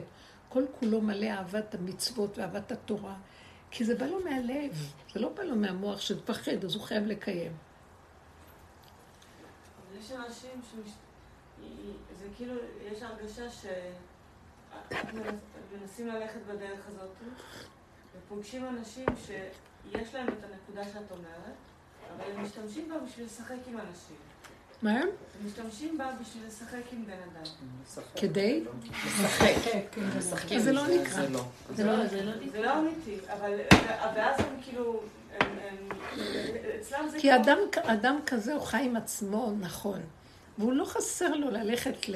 כל 0.49 0.63
כולו 0.79 1.01
מלא 1.01 1.25
אהבת 1.25 1.75
המצוות 1.75 2.37
ואהבת 2.37 2.71
התורה, 2.71 3.15
כי 3.71 3.85
זה 3.85 3.95
בא 3.95 4.05
לו 4.05 4.19
מהלב, 4.23 4.93
זה 5.13 5.19
לא 5.19 5.29
בא 5.29 5.43
לו 5.43 5.55
מהמוח 5.55 6.01
שמפחד, 6.01 6.65
אז 6.65 6.75
הוא 6.75 6.83
חייב 6.83 7.05
לקיים. 7.05 7.51
יש 9.99 10.11
אנשים 10.11 10.61
שמש... 10.71 10.91
זה 12.19 12.27
כאילו, 12.37 12.53
יש 12.91 13.03
הרגשה 13.03 13.43
שמנסים 14.91 16.07
ללכת 16.07 16.39
בדרך 16.47 16.79
הזאת, 16.87 17.09
ופוגשים 18.17 18.65
אנשים 18.67 19.05
שיש 19.25 20.15
להם 20.15 20.27
את 20.27 20.43
הנקודה 20.43 20.83
שאת 20.93 21.11
אומרת, 21.11 21.55
אבל 22.15 22.31
הם 22.35 22.43
משתמשים 22.43 22.89
בה 22.89 22.95
בשביל 22.99 23.25
לשחק 23.25 23.55
עם 23.67 23.77
אנשים. 23.77 24.15
מה? 24.81 24.99
הם 24.99 25.07
משתמשים 25.45 25.97
בה 25.97 26.11
בשביל 26.21 26.47
לשחק 26.47 26.81
עם 26.91 27.05
בן 27.05 27.13
אדם. 27.13 27.43
כדי? 28.15 28.63
משחקים. 30.17 30.59
זה 30.59 30.71
לא 30.71 30.87
נקרא. 30.87 31.23
לא. 31.29 31.43
זה 31.75 31.83
לא, 31.85 32.07
זה 32.07 32.23
לא 32.23 32.31
זה 32.51 32.61
לא 32.61 32.79
אמיתי, 32.79 33.17
אבל 33.33 33.59
ואז 34.15 34.39
הם 34.39 34.61
כאילו, 34.61 35.03
כי 37.19 37.35
אדם, 37.35 37.57
אדם 37.83 38.19
כזה 38.25 38.53
הוא 38.53 38.61
חי 38.61 38.81
עם 38.85 38.95
עצמו 38.95 39.53
נכון, 39.59 40.01
והוא 40.57 40.73
לא 40.73 40.85
חסר 40.85 41.35
לו 41.35 41.51
ללכת 41.51 42.09
ל... 42.09 42.15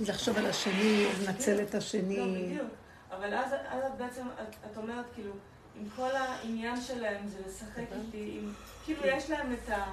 לחשוב 0.00 0.36
על 0.36 0.46
השני, 0.46 1.06
לנצל 1.26 1.62
את 1.62 1.74
לא, 1.74 1.78
השני. 1.78 2.46
בדיוק. 2.46 2.68
אבל 3.10 3.34
אז, 3.34 3.52
אז 3.68 3.82
את 3.86 3.98
בעצם, 3.98 4.26
את, 4.42 4.56
את 4.70 4.76
אומרת 4.76 5.04
כאילו, 5.14 5.32
עם 5.80 5.88
כל 5.96 6.10
העניין 6.16 6.80
שלהם 6.80 7.28
זה 7.28 7.38
לשחק 7.46 7.82
איתי, 7.92 8.38
עם, 8.38 8.52
כאילו 8.84 9.00
יש 9.04 9.30
להם 9.30 9.52
את 9.52 9.70
ה... 9.70 9.84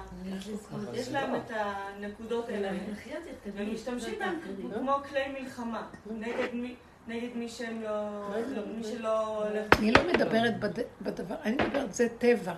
יש 0.94 1.08
להם 1.08 1.32
לא. 1.32 1.38
את 1.38 1.50
הנקודות 1.50 2.48
האלה, 2.48 2.70
והם 3.54 3.74
משתמשים 3.74 4.18
בהם 4.18 4.38
לא? 4.70 4.78
כמו 4.78 4.96
כלי 5.08 5.40
מלחמה, 5.40 5.86
נגד 6.10 6.54
מי... 6.54 6.74
נגד 7.06 7.28
מי 7.34 7.48
שהם 7.48 7.82
לא... 7.82 8.28
מי 8.76 8.84
שלא... 8.84 9.44
אני 9.78 9.92
לא 9.92 10.12
מדברת 10.12 10.60
בד... 10.60 10.82
בדבר, 11.02 11.34
אני 11.44 11.56
מדברת, 11.56 11.94
זה 11.94 12.08
טבע. 12.18 12.54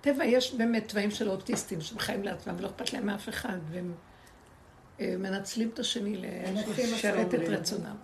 טבע 0.00 0.24
יש 0.24 0.54
באמת 0.54 0.88
תוואים 0.88 1.10
של 1.10 1.28
אוטיסטים 1.28 1.80
שהם 1.80 1.98
חיים 1.98 2.22
לעצמם 2.22 2.54
ולא 2.58 2.66
אכפת 2.66 2.92
להם 2.92 3.06
מאף 3.06 3.28
אחד, 3.28 3.58
והם 3.70 3.94
מנצלים 5.18 5.70
את 5.74 5.78
השני 5.78 6.16
לשרת 6.16 7.34
את 7.34 7.48
רצונם. 7.48 7.96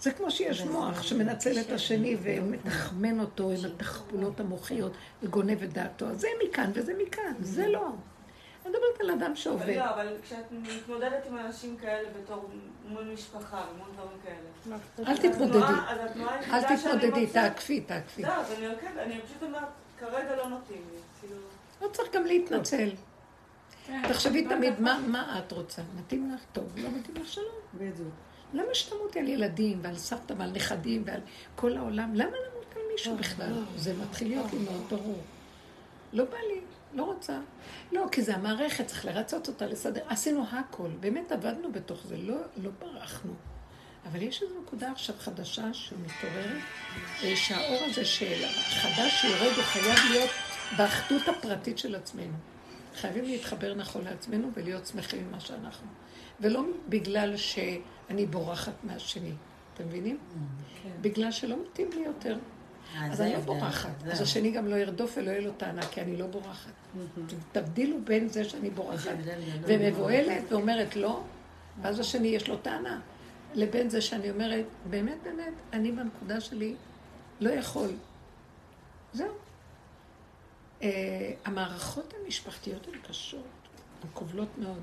זה 0.00 0.10
כמו 0.10 0.30
שיש 0.30 0.60
מוח 0.62 1.02
שמנצל 1.02 1.60
את 1.60 1.70
השני 1.70 2.16
ומתחמן 2.22 3.20
אותו 3.20 3.50
עם 3.50 3.64
התחבולות 3.64 4.40
המוחיות 4.40 4.92
וגונב 5.22 5.62
את 5.62 5.72
דעתו. 5.72 6.06
אז 6.06 6.20
זה 6.20 6.28
מכאן 6.44 6.70
וזה 6.74 6.92
מכאן, 7.06 7.32
זה 7.40 7.68
לא. 7.68 7.88
אני 8.66 8.72
מדברת 8.72 9.00
על 9.00 9.10
אדם 9.10 9.22
אבל 9.22 9.34
שעובד. 9.34 9.76
לא, 9.76 9.90
אבל 9.90 10.16
כשאת 10.22 10.52
מתמודדת 10.52 11.26
עם 11.26 11.38
אנשים 11.38 11.76
כאלה 11.76 12.08
בתור 12.22 12.50
מול 12.88 13.04
משפחה 13.14 13.64
ומול 13.74 13.88
דברים 13.94 14.18
כאלה. 14.24 14.78
אל 15.08 15.16
תתמודדי. 15.16 15.58
אל 16.52 16.76
תתמודדי, 16.76 17.26
תעקפי, 17.26 17.80
תעקפי. 17.80 18.22
לא, 18.22 18.28
אז 18.28 18.52
אני 18.52 18.66
עוקבת, 18.66 18.98
אני 18.98 19.20
פשוט 19.20 19.42
אומרת, 19.42 19.62
כרגע 20.00 20.36
לא 20.36 20.44
מתאים 20.46 20.82
לי. 20.92 20.98
כאילו... 21.20 21.40
לא 21.82 21.88
צריך 21.88 22.14
גם 22.14 22.24
להתנצל. 22.24 22.90
תחשבי 24.08 24.48
תמיד 24.48 24.80
מה, 24.80 25.00
מה 25.08 25.38
את 25.38 25.52
רוצה. 25.52 25.82
מתאים 25.98 26.32
לך 26.34 26.40
טוב, 26.52 26.64
לא 26.76 26.88
מתאים 26.98 27.16
לך 27.16 27.28
שלום. 27.28 27.54
בדיוק. 27.74 28.14
למה 28.54 28.74
שתמותי 28.74 29.18
על 29.18 29.28
ילדים 29.28 29.78
ועל 29.82 29.96
סבתא 29.96 30.34
ועל 30.38 30.50
נכדים 30.50 31.02
ועל 31.06 31.20
כל 31.56 31.76
העולם? 31.76 32.14
למה 32.14 32.30
למות 32.30 32.74
על 32.76 32.82
מישהו 32.92 33.16
בכלל? 33.16 33.64
זה 33.76 33.94
מתחיל 33.94 34.28
להיות 34.28 34.52
לי 34.52 34.58
מאוד 34.58 34.82
ברור. 34.90 35.22
לא 36.12 36.24
בא 36.24 36.36
לי, 36.48 36.60
לא 36.94 37.02
רוצה. 37.04 37.38
לא, 37.92 38.06
כי 38.12 38.22
זה 38.22 38.34
המערכת, 38.34 38.86
צריך 38.86 39.04
לרצות 39.04 39.48
אותה, 39.48 39.66
לסדר. 39.66 40.00
עשינו 40.08 40.44
הכל, 40.52 40.88
באמת 41.00 41.32
עבדנו 41.32 41.72
בתוך 41.72 42.06
זה, 42.06 42.16
לא, 42.16 42.36
לא 42.56 42.70
ברחנו. 42.78 43.32
אבל 44.06 44.22
יש 44.22 44.42
איזו 44.42 44.54
נקודה 44.62 44.92
עכשיו 44.92 45.14
חדשה 45.18 45.74
שמתעוררת, 45.74 46.62
אה, 47.22 47.36
שהאור 47.36 47.84
הזה 47.90 48.04
של 48.04 48.44
החדש 48.44 49.20
שיורד 49.20 49.52
הוא 49.56 49.64
חייב 49.64 49.98
להיות 50.10 50.30
באחדות 50.76 51.28
הפרטית 51.28 51.78
של 51.78 51.94
עצמנו. 51.94 52.34
חייבים 52.94 53.24
להתחבר 53.24 53.74
נכון 53.74 54.04
לעצמנו 54.04 54.50
ולהיות 54.54 54.86
שמחים 54.86 55.28
ממה 55.28 55.40
שאנחנו. 55.40 55.88
ולא 56.40 56.64
בגלל 56.88 57.36
שאני 57.36 58.26
בורחת 58.26 58.72
מהשני, 58.82 59.32
אתם 59.74 59.84
מבינים? 59.84 60.18
בגלל 61.00 61.30
שלא 61.30 61.56
מתאים 61.62 61.90
לי 61.94 62.00
יותר. 62.00 62.38
אז 63.00 63.20
אני 63.20 63.32
לא 63.32 63.40
בורחת. 63.40 63.90
אז 64.12 64.20
השני 64.20 64.50
גם 64.50 64.66
לא 64.66 64.76
ירדוף 64.76 65.14
ולא 65.16 65.30
יהיה 65.30 65.40
לו 65.40 65.52
טענה, 65.52 65.82
כי 65.82 66.00
אני 66.00 66.16
לא 66.16 66.26
בורחת. 66.26 66.72
תבדילו 67.52 67.96
בין 68.04 68.28
זה 68.28 68.44
שאני 68.44 68.70
בורחת 68.70 69.10
ומבוהלת 69.62 70.52
ואומרת 70.52 70.96
לא, 70.96 71.22
ואז 71.82 72.00
השני 72.00 72.28
יש 72.28 72.48
לו 72.48 72.56
טענה, 72.56 73.00
לבין 73.54 73.90
זה 73.90 74.00
שאני 74.00 74.30
אומרת, 74.30 74.64
באמת 74.90 75.16
באמת, 75.22 75.52
אני 75.72 75.92
בנקודה 75.92 76.40
שלי 76.40 76.74
לא 77.40 77.50
יכול. 77.50 77.90
זהו. 79.12 79.28
אה, 80.82 81.32
המערכות 81.44 82.14
המשפחתיות 82.20 82.86
הן 82.86 82.98
קשות, 83.08 83.46
הן 84.02 84.08
קובלות 84.14 84.48
מאוד. 84.58 84.80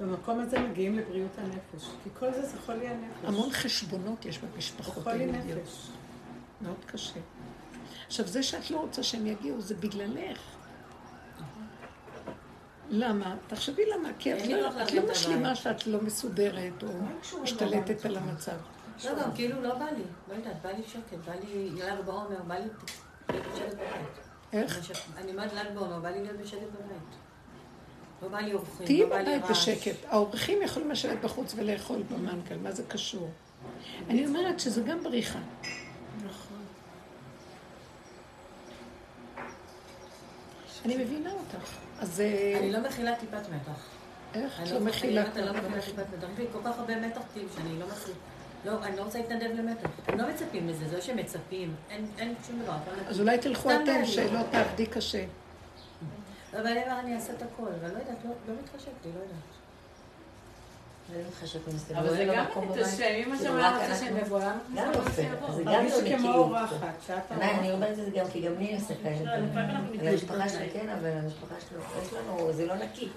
במקום 0.00 0.40
הזה 0.40 0.58
מגיעים 0.58 0.98
לבריאות 0.98 1.38
הנפש. 1.38 1.88
כי 2.04 2.10
כל 2.18 2.32
זה 2.32 2.46
זה 2.46 2.58
חולי 2.66 2.88
הנפש. 2.88 3.24
המון 3.24 3.50
חשבונות 3.50 4.24
יש 4.24 4.38
זה 4.40 4.46
במשפחות 4.46 5.04
חולי 5.04 5.24
היהודיות. 5.24 5.58
נפש. 5.58 5.88
מאוד 6.60 6.84
קשה. 6.86 7.20
עכשיו, 8.06 8.26
זה 8.26 8.42
שאת 8.42 8.70
לא 8.70 8.78
רוצה 8.80 9.02
שהם 9.02 9.26
יגיעו, 9.26 9.60
זה 9.60 9.74
בגללך. 9.74 10.40
למה? 12.90 13.36
תחשבי 13.46 13.82
למה, 13.94 14.08
כי 14.18 14.34
את 14.34 14.46
לא, 14.46 14.58
לא 14.94 15.10
משלימה. 15.10 15.54
שאת 15.54 15.86
לא 15.86 16.00
מסודרת, 16.02 16.82
או 16.82 16.88
משתלטת 17.42 18.04
על 18.04 18.16
המצב. 18.16 18.56
לא, 19.04 19.22
גם 19.22 19.34
כאילו 19.34 19.62
לא 19.62 19.74
בא 19.74 19.84
לי. 19.84 20.02
לא 20.28 20.34
יודעת, 20.34 20.62
בא 20.62 20.70
לי 20.70 20.82
שקט, 20.82 21.18
בא 21.26 21.32
לי 21.34 21.70
ל"ג 21.70 22.04
בעומר, 22.04 22.42
בא 22.42 22.54
לי. 22.54 22.68
איך? 24.52 24.90
אני 25.16 25.32
אומרת 25.32 25.52
ל"ג 25.52 25.74
בעומר, 25.74 25.98
בא 26.00 26.08
לי 26.10 26.22
להיות 26.22 26.36
בשקט 26.36 26.58
בבית. 26.58 27.16
לא 28.22 28.28
בא 28.28 28.38
לי 28.38 28.52
אורחים, 28.52 28.86
תהיי 28.86 29.00
לא 29.00 29.06
בבית. 29.06 29.42
בשקט. 29.50 29.96
האורחים 30.08 30.58
יכולים 30.62 30.90
לשבת 30.90 31.18
בחוץ 31.24 31.54
ולאכול 31.56 32.02
במנגל, 32.10 32.56
מה 32.62 32.72
זה 32.72 32.82
קשור? 32.88 33.30
אני 34.08 34.26
אומרת 34.26 34.60
שזה 34.60 34.82
גם 34.82 35.02
בריחה. 35.04 35.38
אני 40.84 40.96
מבינה 41.04 41.32
אותך. 41.32 41.76
אז 41.98 42.20
אה, 42.20 42.58
אני 42.58 42.72
לא 42.72 42.80
מכילה 42.80 43.14
טיפת 43.16 43.48
מתח. 43.48 43.86
איך? 44.34 44.60
את 44.60 44.66
אני 44.66 44.72
לא 44.74 44.80
מכילה 44.80 45.24
אני 45.26 45.46
לא. 45.46 45.52
מכילה 45.52 45.80
טיפת 45.80 45.98
מתח. 45.98 46.28
יש 46.32 46.38
לי 46.38 46.46
כל 46.52 46.58
כך 46.64 46.78
הרבה 46.78 46.96
מתח 46.96 47.20
כאילו 47.32 47.48
שאני 47.56 47.78
לא 47.78 47.86
מכילה. 47.86 48.16
לא, 48.64 48.84
אני 48.84 48.96
לא 48.96 49.02
רוצה 49.02 49.18
להתנדב 49.18 49.50
למטר. 49.54 49.88
הם 50.08 50.18
לא 50.18 50.28
מצפים 50.28 50.68
לזה, 50.68 50.88
זה 50.88 50.96
לא 50.96 51.00
שמצפים, 51.02 51.74
אין, 51.90 52.06
אין 52.18 52.34
שום 52.46 52.60
דבר. 52.62 52.72
אתה- 52.84 53.08
אז 53.10 53.20
אולי 53.20 53.38
תלכו 53.38 53.70
אתם. 53.70 54.04
שלא 54.04 54.40
תעבדי 54.50 54.86
קשה. 54.86 55.24
אבל 56.52 56.66
אני 56.66 56.82
אומר, 56.84 57.00
אני 57.00 57.14
אעשה 57.14 57.32
את 57.32 57.42
הכל, 57.42 57.66
אבל 57.80 57.88
לא 57.88 57.98
יודעת, 57.98 58.16
לא 58.24 58.30
לא 58.48 58.54
מתחשק 58.62 58.90
לי, 59.04 59.10
לא 59.14 59.20
יודעת. 59.20 59.36
במסתכל. 61.68 61.94
אבל 61.98 62.10
זה 62.10 62.24
גם 62.24 62.44
מתעשם, 62.70 63.02
אמא 63.26 63.36
שם 63.38 63.56
היה 63.56 63.78
רוצה 63.78 63.96
שהם 63.96 64.16
יבואו, 64.16 64.40
למה 64.40 64.58
גם 64.84 64.90
יפה, 64.92 65.10
זה? 65.10 65.22
גם 65.64 65.72
מרגיש 65.72 65.92
לא 65.92 65.98
כמו 66.08 66.16
מכיר. 66.18 66.34
אורחת, 66.34 66.94
שאת 67.06 67.32
אני. 67.32 67.72
אומרת 67.72 67.90
את 67.98 68.04
זה 68.04 68.10
גם, 68.14 68.26
כי 68.32 68.40
גם 68.40 68.52
לי 68.58 68.74
עושה 68.74 68.94
כאלה 69.02 69.24
לא, 69.24 69.30
המשפחה 69.30 69.78
מתגלגלים. 69.92 70.70
כן, 70.72 70.88
אבל 70.88 71.10
המשפחה 71.10 71.54
שלו, 71.70 71.80
יש 72.02 72.12
לנו, 72.12 72.52
זה 72.52 72.66
לא 72.66 72.74
נקי. 72.74 73.08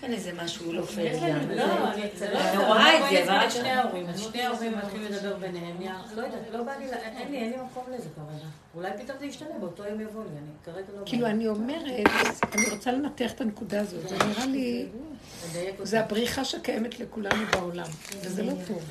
כן, 0.00 0.12
איזה 0.12 0.32
משהו 0.44 0.72
לא 0.72 0.82
פייר 0.82 1.16
גם. 1.18 1.50
לא, 1.50 1.92
אני- 1.92 2.02
זה 2.16 2.28
אני 2.50 2.56
לא- 2.58 2.66
רואה 2.66 2.98
את 2.98 3.26
זה, 3.26 3.32
אבל 3.36 3.46
את 3.46 3.52
שני 3.52 3.70
ההורים, 3.70 4.06
אז 4.08 4.20
שני 4.20 4.42
ההורים 4.42 4.78
מתחילים 4.78 5.12
לדבר 5.12 5.36
ביניהם, 5.36 5.76
לא 6.16 6.22
יודעת, 6.22 6.40
לא 6.52 6.62
בא 6.62 6.72
לי, 6.76 6.84
אין 6.92 7.32
לי, 7.32 7.36
אין 7.38 7.50
לי 7.50 7.56
מקום 7.56 7.84
לזה 7.94 8.08
כרגע. 8.16 8.46
אולי 8.74 8.90
פתאום 9.02 9.18
זה 9.18 9.26
ישתנה, 9.26 9.58
באותו 9.60 9.84
יום 9.84 10.00
יבוא 10.00 10.22
לי, 10.22 10.28
אני 10.38 10.48
כרגע 10.64 10.98
לא... 11.00 11.02
כאילו. 11.06 11.26
אני 11.26 11.48
אומרת, 11.48 11.84
אני 12.54 12.68
רוצה 12.70 12.92
לנתח 12.92 13.32
את 13.32 13.40
הנקודה 13.40 13.80
הזאת. 13.80 14.08
זה 14.08 14.16
נראה 14.18 14.46
לי. 14.46 14.86
זה 15.82 16.00
הבריחה 16.00 16.44
שקיימת 16.44 17.00
לכולנו 17.00 17.44
בעולם, 17.52 17.86
וזה 18.22 18.42
לא 18.42 18.52
טוב. 18.66 18.82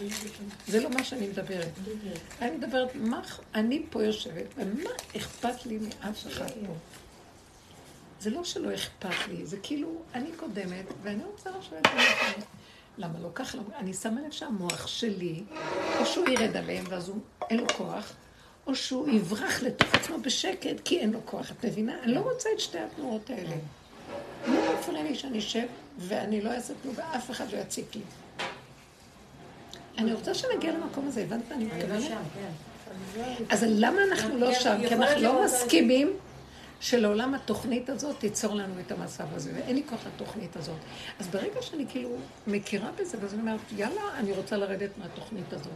זה 0.68 0.80
לא 0.84 0.90
מה 0.90 1.04
שאני 1.04 1.28
מדברת. 1.28 1.68
אני 2.42 2.52
מדברת, 2.58 2.90
מה, 2.96 3.22
אני 3.56 3.84
פה 3.90 4.04
יושבת, 4.04 4.46
ומה 4.58 4.90
אכפת 5.18 5.66
לי 5.66 5.78
מאף 5.78 6.28
אחד 6.28 6.46
פה? 6.50 6.74
זה 8.20 8.30
לא 8.30 8.44
שלא 8.44 8.74
אכפת 8.74 9.28
לי, 9.28 9.46
זה 9.46 9.58
כאילו, 9.64 10.02
אני 10.14 10.30
קודמת, 10.38 10.86
ואני 11.04 11.24
רוצה 11.24 11.50
לשבת 11.50 11.88
ולחיות. 11.94 12.46
למה 12.98 13.20
לא 13.20 13.30
ככה? 13.36 13.58
אני 13.78 13.94
שמה 13.94 14.22
לב 14.22 14.32
שהמוח 14.32 14.88
שלי, 14.88 15.44
או 16.00 16.06
שהוא 16.06 16.30
ירד 16.30 16.58
עליהם 16.58 16.86
ואז 16.90 17.10
הוא, 17.10 17.20
אין 17.50 17.60
לו 17.60 17.68
כוח, 17.78 18.14
או 18.68 18.76
שהוא 18.76 19.10
יברח 19.10 19.64
לתוך 19.64 19.96
עצמו 19.96 20.18
בשקט 20.18 20.80
כי 20.86 21.00
אין 21.00 21.12
לו 21.12 21.20
כוח. 21.26 21.52
את 21.52 21.66
מבינה? 21.66 22.04
אני 22.04 22.14
לא 22.14 22.20
רוצה 22.20 22.50
את 22.56 22.60
שתי 22.60 22.80
התנועות 22.80 23.30
האלה. 23.30 23.56
לא 24.48 24.80
מפריע 24.80 25.04
לי 25.04 25.16
שאני 25.16 25.40
אשב 25.40 25.66
ואני 25.98 26.42
לא 26.42 26.50
אעשה 26.50 26.74
כלום 26.82 26.96
ואף 26.98 27.32
אחד 27.32 27.46
לא 27.52 27.58
יציק 27.58 27.96
לי. 27.96 28.02
אני 29.98 30.14
רוצה 30.14 30.34
שנגיע 30.34 30.72
למקום 30.72 31.08
הזה, 31.08 31.22
הבנת 31.22 31.44
מה 31.50 31.56
אני 31.56 31.68
לא 31.68 31.76
מתכוונת? 31.76 32.12
כן. 32.34 33.34
אז 33.50 33.66
למה 33.68 34.02
אנחנו 34.12 34.38
לא 34.38 34.54
שם? 34.54 34.78
כי 34.88 34.96
אנחנו 34.96 35.22
לא 35.22 35.46
מסכימים 35.46 36.14
שלעולם 36.80 37.34
התוכנית 37.34 37.90
הזאת 37.90 38.20
תיצור 38.20 38.56
לנו 38.56 38.74
את 38.80 38.92
המצב 38.92 39.26
הזה, 39.36 39.52
ואין 39.56 39.76
לי 39.76 39.84
כוח 39.90 40.00
לתוכנית 40.08 40.56
הזאת. 40.56 40.78
אז 41.20 41.28
ברגע 41.28 41.62
שאני 41.62 41.86
כאילו 41.90 42.10
מכירה 42.48 42.90
בזה, 42.92 43.18
ואז 43.22 43.34
אני 43.34 43.42
אומרת, 43.42 43.60
יאללה, 43.76 44.02
אני 44.18 44.32
רוצה 44.32 44.58
לרדת 44.58 44.90
מהתוכנית 44.98 45.54
הזאת. 45.54 45.74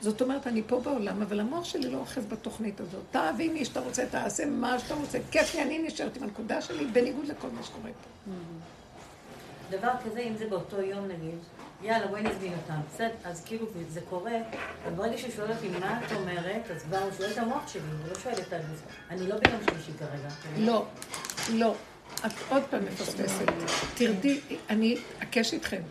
זאת 0.00 0.22
אומרת, 0.22 0.46
אני 0.46 0.62
פה 0.66 0.80
בעולם, 0.80 1.22
אבל 1.22 1.40
המוח 1.40 1.64
שלי 1.64 1.90
לא 1.90 1.98
אוחז 1.98 2.26
בתוכנית 2.26 2.80
הזאת. 2.80 3.02
תאהבי 3.10 3.48
מי 3.48 3.64
שאתה 3.64 3.80
רוצה, 3.80 4.06
תעשה 4.06 4.46
מה 4.46 4.78
שאתה 4.78 4.94
רוצה. 4.94 5.18
כיף 5.30 5.54
לי, 5.54 5.62
אני 5.62 5.78
נשארת 5.78 6.16
עם 6.16 6.22
הנקודה 6.22 6.62
שלי, 6.62 6.86
בניגוד 6.86 7.26
לכל 7.26 7.48
מה 7.48 7.62
שקורה 7.62 7.90
פה. 7.90 8.32
דבר 9.70 9.92
כזה, 10.04 10.20
אם 10.20 10.36
זה 10.36 10.46
באותו 10.46 10.80
יום 10.80 11.04
נגיד, 11.04 11.38
יאללה, 11.82 12.06
בואי 12.06 12.22
נזמין 12.22 12.52
אותם. 12.52 12.80
בסדר, 12.94 13.10
אז 13.24 13.44
כאילו 13.44 13.66
זה 13.88 14.00
קורה, 14.00 14.32
וברגע 14.86 15.18
שהוא 15.18 15.30
שואל 15.36 15.50
אותי 15.52 15.68
מה 15.68 16.00
את 16.06 16.12
אומרת, 16.12 16.70
אז 16.76 16.82
כבר 16.82 16.98
הוא 16.98 17.10
שואל 17.16 17.30
את 17.32 17.38
המוח 17.38 17.68
שלי, 17.68 17.82
הוא 17.82 18.08
לא 18.08 18.18
שואל 18.18 18.34
את 18.34 18.52
הגוף. 18.52 18.82
אני 19.10 19.26
לא 19.26 19.36
ביום 19.36 19.60
שלישי 19.70 19.98
כרגע. 19.98 20.28
לא, 20.56 20.86
לא. 21.52 21.74
את 22.26 22.32
עוד 22.48 22.62
פעם 22.70 22.84
מפספסת. 22.84 23.44
תרדי, 23.94 24.40
אני 24.70 24.96
אקש 25.22 25.52
איתכם. 25.52 25.82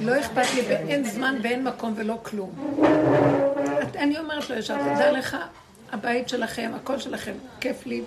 לא 0.00 0.20
אכפת 0.20 0.54
לי, 0.54 0.62
ואין 0.68 1.04
זמן 1.04 1.38
ואין 1.42 1.64
מקום 1.64 1.94
ולא 1.96 2.18
כלום. 2.22 2.78
אני 3.94 4.18
אומרת 4.18 4.50
לו 4.50 4.56
ישר, 4.56 4.94
תדע 4.94 5.12
לך, 5.12 5.36
הבית 5.92 6.28
שלכם, 6.28 6.72
הכל 6.74 6.98
שלכם, 6.98 7.34
כיף 7.60 7.86
לי. 7.86 8.02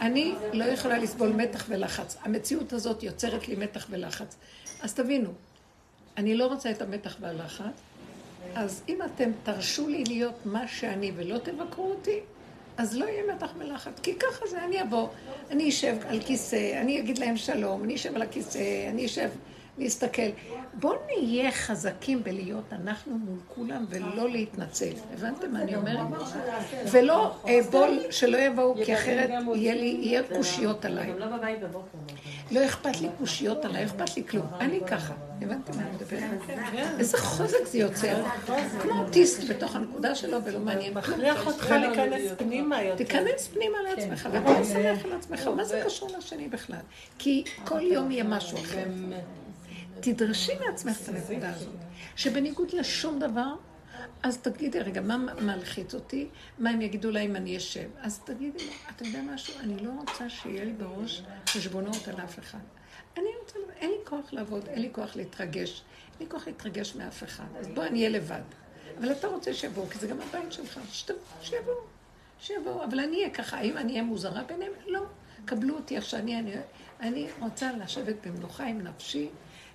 אני 0.00 0.34
לא 0.52 0.64
יכולה 0.64 0.98
לסבול 0.98 1.28
מתח 1.28 1.64
ולחץ. 1.68 2.16
המציאות 2.22 2.72
הזאת 2.72 3.02
יוצרת 3.02 3.48
לי 3.48 3.56
מתח 3.56 3.86
ולחץ. 3.90 4.36
אז 4.82 4.94
תבינו, 4.94 5.30
אני 6.16 6.34
לא 6.34 6.46
רוצה 6.46 6.70
את 6.70 6.82
המתח 6.82 7.16
והלחץ, 7.20 7.82
אז 8.54 8.82
אם 8.88 8.98
אתם 9.02 9.30
תרשו 9.42 9.88
לי 9.88 10.04
להיות 10.04 10.34
מה 10.44 10.68
שאני 10.68 11.12
ולא 11.16 11.38
תבקרו 11.38 11.90
אותי, 11.90 12.20
אז 12.76 12.96
לא 12.96 13.04
יהיה 13.04 13.34
מתח 13.34 13.52
ולחץ. 13.58 14.00
כי 14.02 14.14
ככה 14.14 14.46
זה, 14.46 14.64
אני 14.64 14.82
אבוא, 14.82 15.08
אני 15.50 15.68
אשב 15.68 15.96
על 16.08 16.20
כיסא, 16.20 16.80
אני 16.80 16.98
אגיד 16.98 17.18
להם 17.18 17.36
שלום, 17.36 17.84
אני 17.84 17.94
אשב 17.94 18.14
על 18.14 18.22
הכיסא, 18.22 18.88
אני 18.90 19.06
אשב 19.06 19.30
להסתכל. 19.78 20.30
בואו 20.74 20.96
נהיה 21.06 21.52
חזקים 21.52 22.22
בלהיות 22.22 22.72
אנחנו 22.72 23.18
מול 23.18 23.38
כולם 23.48 23.84
ולא 23.88 24.30
להתנצל. 24.30 24.92
הבנתם 25.14 25.52
מה 25.52 25.62
אני 25.62 25.76
אומרת? 25.76 26.06
ולא 26.90 27.36
אה, 27.48 27.58
בול 27.70 28.00
שלא 28.10 28.36
יבואו, 28.36 28.74
כי 28.84 28.94
אחרת 28.94 29.30
יהיה 29.54 29.74
לי, 29.74 29.98
יהיה 30.00 30.22
קושיות 30.36 30.84
עליי. 30.84 31.12
גם 31.12 31.18
לא 31.18 31.26
בבית 31.26 31.60
בבוקר. 31.60 31.98
לא 32.50 32.66
אכפת 32.66 33.00
לי 33.00 33.08
קושיות 33.18 33.64
עליי, 33.64 33.84
לא 33.84 33.90
אכפת 33.90 34.16
לי 34.16 34.24
כלום. 34.24 34.46
אני 34.60 34.80
ככה. 34.86 35.14
הבנתם 35.42 35.76
מה 35.76 35.82
אני 35.82 35.90
מדברת? 35.90 36.58
איזה 36.98 37.18
חוזק 37.18 37.66
זה 37.66 37.78
יוצר. 37.78 38.24
כמו 38.82 39.02
אוטיסט 39.02 39.50
בתוך 39.50 39.76
הנקודה 39.76 40.14
שלו 40.14 40.44
ולא 40.44 40.60
מעניין. 40.60 40.94
מכריח 40.94 41.46
אותך 41.46 41.70
להיכנס 41.70 42.32
פנימה 42.38 42.82
יותר. 42.82 42.96
תיכנס 42.96 43.48
פנימה 43.48 43.78
לעצמך, 43.82 44.28
ותהיה 44.32 44.64
שמח 44.64 45.04
על 45.04 45.12
עצמך. 45.12 45.46
מה 45.56 45.64
זה 45.64 45.82
קשור 45.84 46.08
לשני 46.18 46.48
בכלל? 46.48 46.80
כי 47.18 47.44
כל 47.64 47.80
יום 47.80 48.10
יהיה 48.10 48.24
משהו 48.24 48.58
אחר. 48.58 48.84
תדרשי 50.00 50.52
מעצמך 50.66 51.00
את 51.02 51.08
הנקודה 51.08 51.50
הזאת, 51.50 51.74
שבניגוד 52.16 52.72
לשום 52.72 53.18
דבר, 53.18 53.54
אז 54.26 54.38
תגידי, 54.38 54.80
רגע, 54.80 55.00
מה 55.00 55.16
מלחיץ 55.16 55.94
אותי? 55.94 56.28
מה 56.58 56.70
הם 56.70 56.82
יגידו 56.82 57.10
לה 57.10 57.20
אם 57.20 57.36
אני 57.36 57.56
אשב? 57.56 57.88
אז 58.00 58.18
תגידי 58.18 58.64
אתה 58.90 59.04
יודע 59.04 59.22
משהו? 59.22 59.60
אני 59.60 59.76
לא 59.78 59.90
רוצה 59.98 60.28
שיהיה 60.28 60.64
לי 60.64 60.72
בראש 60.72 61.22
חשבונות 61.48 62.08
על 62.08 62.14
אף 62.24 62.38
אחד. 62.38 62.58
אני 63.16 63.28
רוצה, 63.40 63.58
אין 63.76 63.90
לי 63.90 63.96
כוח 64.04 64.32
לעבוד, 64.32 64.68
אין 64.68 64.82
לי 64.82 64.88
כוח 64.92 65.16
להתרגש. 65.16 65.82
אין 66.20 66.26
לי 66.26 66.30
כוח 66.30 66.46
להתרגש 66.46 66.94
מאף 66.94 67.22
אחד. 67.22 67.44
אז 67.58 67.68
בוא, 67.68 67.84
אני 67.84 67.98
אהיה 67.98 68.08
לבד. 68.08 68.40
אבל 68.98 69.12
אתה 69.12 69.26
רוצה 69.26 69.54
שיבואו, 69.54 69.86
כי 69.86 69.98
זה 69.98 70.06
גם 70.06 70.16
הבית 70.20 70.52
שלך. 70.52 70.80
שיבואו. 71.40 71.76
שיבואו, 72.40 72.84
אבל 72.84 73.00
אני 73.00 73.16
אהיה 73.16 73.30
ככה, 73.30 73.58
האם 73.58 73.76
אני 73.76 73.92
אהיה 73.92 74.02
מוזרה 74.02 74.42
ביניהם? 74.44 74.72
לא. 74.86 75.02
קבלו 75.44 75.74
אותי 75.74 75.96
איך 75.96 76.04
שאני, 76.04 76.38
אני, 76.38 76.52
אני 77.00 77.28
רוצה 77.40 77.72
לשבת 77.72 78.26
במנוחה 78.26 78.66
עם 78.66 78.80
נפשי, 78.80 79.28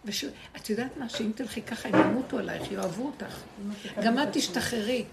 וש... 0.06 0.26
את 0.56 0.70
יודעת 0.70 0.98
מה, 0.98 1.10
שאם 1.10 1.32
תלכי 1.36 1.62
ככה, 1.62 1.90
הם 1.90 2.12
ימותו 2.12 2.40
עלייך, 2.40 2.72
יאהבו 2.72 3.06
אותך. 3.06 3.42
גם 4.04 4.20
את 4.20 4.28
תשתחררי. 4.32 5.06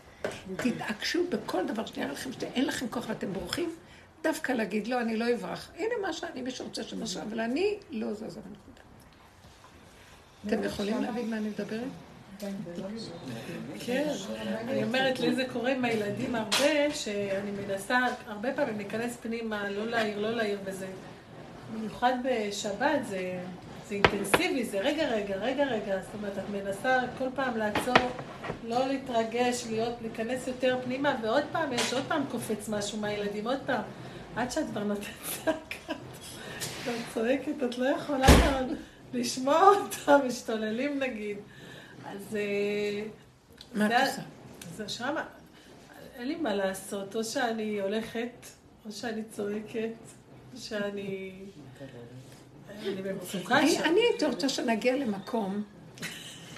תתעקשו 0.57 1.25
בכל 1.31 1.67
דבר 1.67 1.87
שנראה 1.87 2.13
לכם 2.13 2.31
שאין 2.33 2.65
לכם 2.65 2.89
כוח 2.89 3.05
ואתם 3.09 3.33
בורחים, 3.33 3.71
דווקא 4.23 4.53
להגיד, 4.53 4.87
לא, 4.87 5.01
אני 5.01 5.17
לא 5.17 5.35
אברח. 5.35 5.71
הנה 5.77 5.95
מה 6.03 6.13
שאני, 6.13 6.43
מי 6.43 6.51
שרוצה 6.51 6.83
שמשהו, 6.83 7.23
אבל 7.23 7.41
אני 7.41 7.77
לא 7.91 8.15
זזה 8.15 8.25
בנקודה. 8.27 8.83
אתם 10.47 10.65
יכולים 10.65 11.03
להבין 11.03 11.31
מה 11.31 11.37
אני 11.37 11.49
מדברת? 11.49 11.83
כן, 13.81 14.09
אני 14.69 14.85
אומרת, 14.85 15.21
לי 15.21 15.35
זה 15.35 15.45
קורה 15.53 15.73
עם 15.73 15.85
הילדים 15.85 16.35
הרבה, 16.35 16.95
שאני 16.95 17.51
מנסה 17.51 17.99
הרבה 18.27 18.53
פעמים 18.53 18.77
להיכנס 18.77 19.17
פנימה, 19.17 19.71
לא 19.71 19.87
להעיר, 19.87 20.19
לא 20.19 20.31
להעיר, 20.31 20.59
וזה, 20.65 20.87
במיוחד 21.75 22.13
בשבת, 22.25 23.07
זה, 23.09 23.41
זה 23.89 23.95
אינטנסיבי, 23.95 24.65
זה 24.65 24.79
רגע, 24.81 25.09
רגע, 25.09 25.37
רגע, 25.37 25.65
רגע, 25.65 26.01
זאת 26.03 26.15
אומרת, 26.15 26.39
את 26.39 26.45
מנסה 26.53 27.01
כל 27.19 27.29
פעם 27.35 27.57
לעצור, 27.57 27.95
לא 28.65 28.87
להתרגש, 28.87 29.67
להיות, 29.71 29.95
להיכנס 30.03 30.47
יותר 30.47 30.79
פנימה, 30.85 31.17
ועוד 31.23 31.43
פעם, 31.53 31.73
יש 31.73 31.93
עוד 31.93 32.05
פעם 32.09 32.23
קופץ 32.31 32.69
משהו 32.69 32.99
מהילדים, 32.99 33.47
עוד 33.47 33.59
פעם, 33.67 33.83
עד 34.37 34.51
שאת 34.51 34.65
כבר 34.71 34.85
נותנת 34.85 35.05
צעקה, 35.45 35.93
את 36.85 36.93
צועקת, 37.15 37.63
את 37.65 37.79
לא 37.79 37.87
יכולה 37.87 38.27
כבר 38.27 38.61
לשמוע 39.13 39.63
אותם, 39.69 40.27
משתוללים 40.27 40.99
נגיד. 40.99 41.37
אז... 42.07 42.37
אה, 42.37 43.03
מה 43.75 43.87
את 43.87 43.91
זה- 43.91 43.97
עושה? 44.77 44.85
אז 44.85 44.91
שמה, 44.91 45.25
אין 46.15 46.29
לי 46.29 46.37
מה 46.37 46.55
לעשות, 46.55 47.17
או 47.17 47.25
שאני 47.25 47.81
הולכת, 47.81 48.47
או 48.87 48.93
שאני 48.93 49.23
צועקת, 49.31 49.93
או 50.55 50.59
שאני... 50.61 51.33
אני 52.83 53.13
אני. 53.51 53.79
אני 53.79 54.01
הייתי 54.01 54.27
רוצה 54.27 54.49
שנגיע 54.49 54.97
למקום 54.97 55.63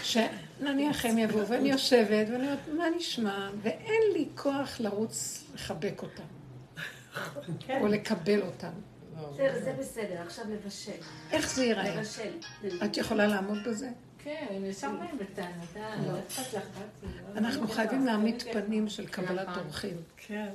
שנניח 0.02 1.04
הם 1.04 1.18
יבואו, 1.18 1.48
ואני 1.48 1.70
יושבת, 1.70 2.28
ואני 2.28 2.44
אומרת, 2.44 2.58
מה 2.76 2.84
נשמע? 2.96 3.50
ואין 3.62 4.02
לי 4.12 4.28
כוח 4.36 4.80
לרוץ 4.80 5.44
לחבק 5.54 6.02
אותם, 6.02 6.22
או 7.80 7.86
לקבל 7.86 8.42
אותם. 8.42 8.72
זה 9.36 9.60
זה 9.64 9.74
בסדר, 9.78 10.22
עכשיו 10.22 10.44
לבשל. 10.50 10.92
איך 11.32 11.54
זה 11.54 11.64
ייראה? 11.64 11.96
לבשל. 11.96 12.32
את 12.84 12.96
יכולה 12.96 13.26
לעמוד 13.26 13.58
בזה? 13.66 13.88
כן, 14.24 14.46
הם 14.50 14.64
ישר 14.64 14.90
באים 14.90 15.18
בטענות, 15.18 15.76
אה, 15.76 15.96
לא. 16.06 16.12
לא 16.12 16.18
אנחנו 17.36 17.68
חייבים 17.68 18.00
לא 18.00 18.06
להעמיד. 18.06 18.42
פנים 18.52 18.88
של 18.88 19.06
קבלת 19.06 19.48
נכון. 19.48 19.62
אורחים. 19.62 19.96
כן. 20.16 20.48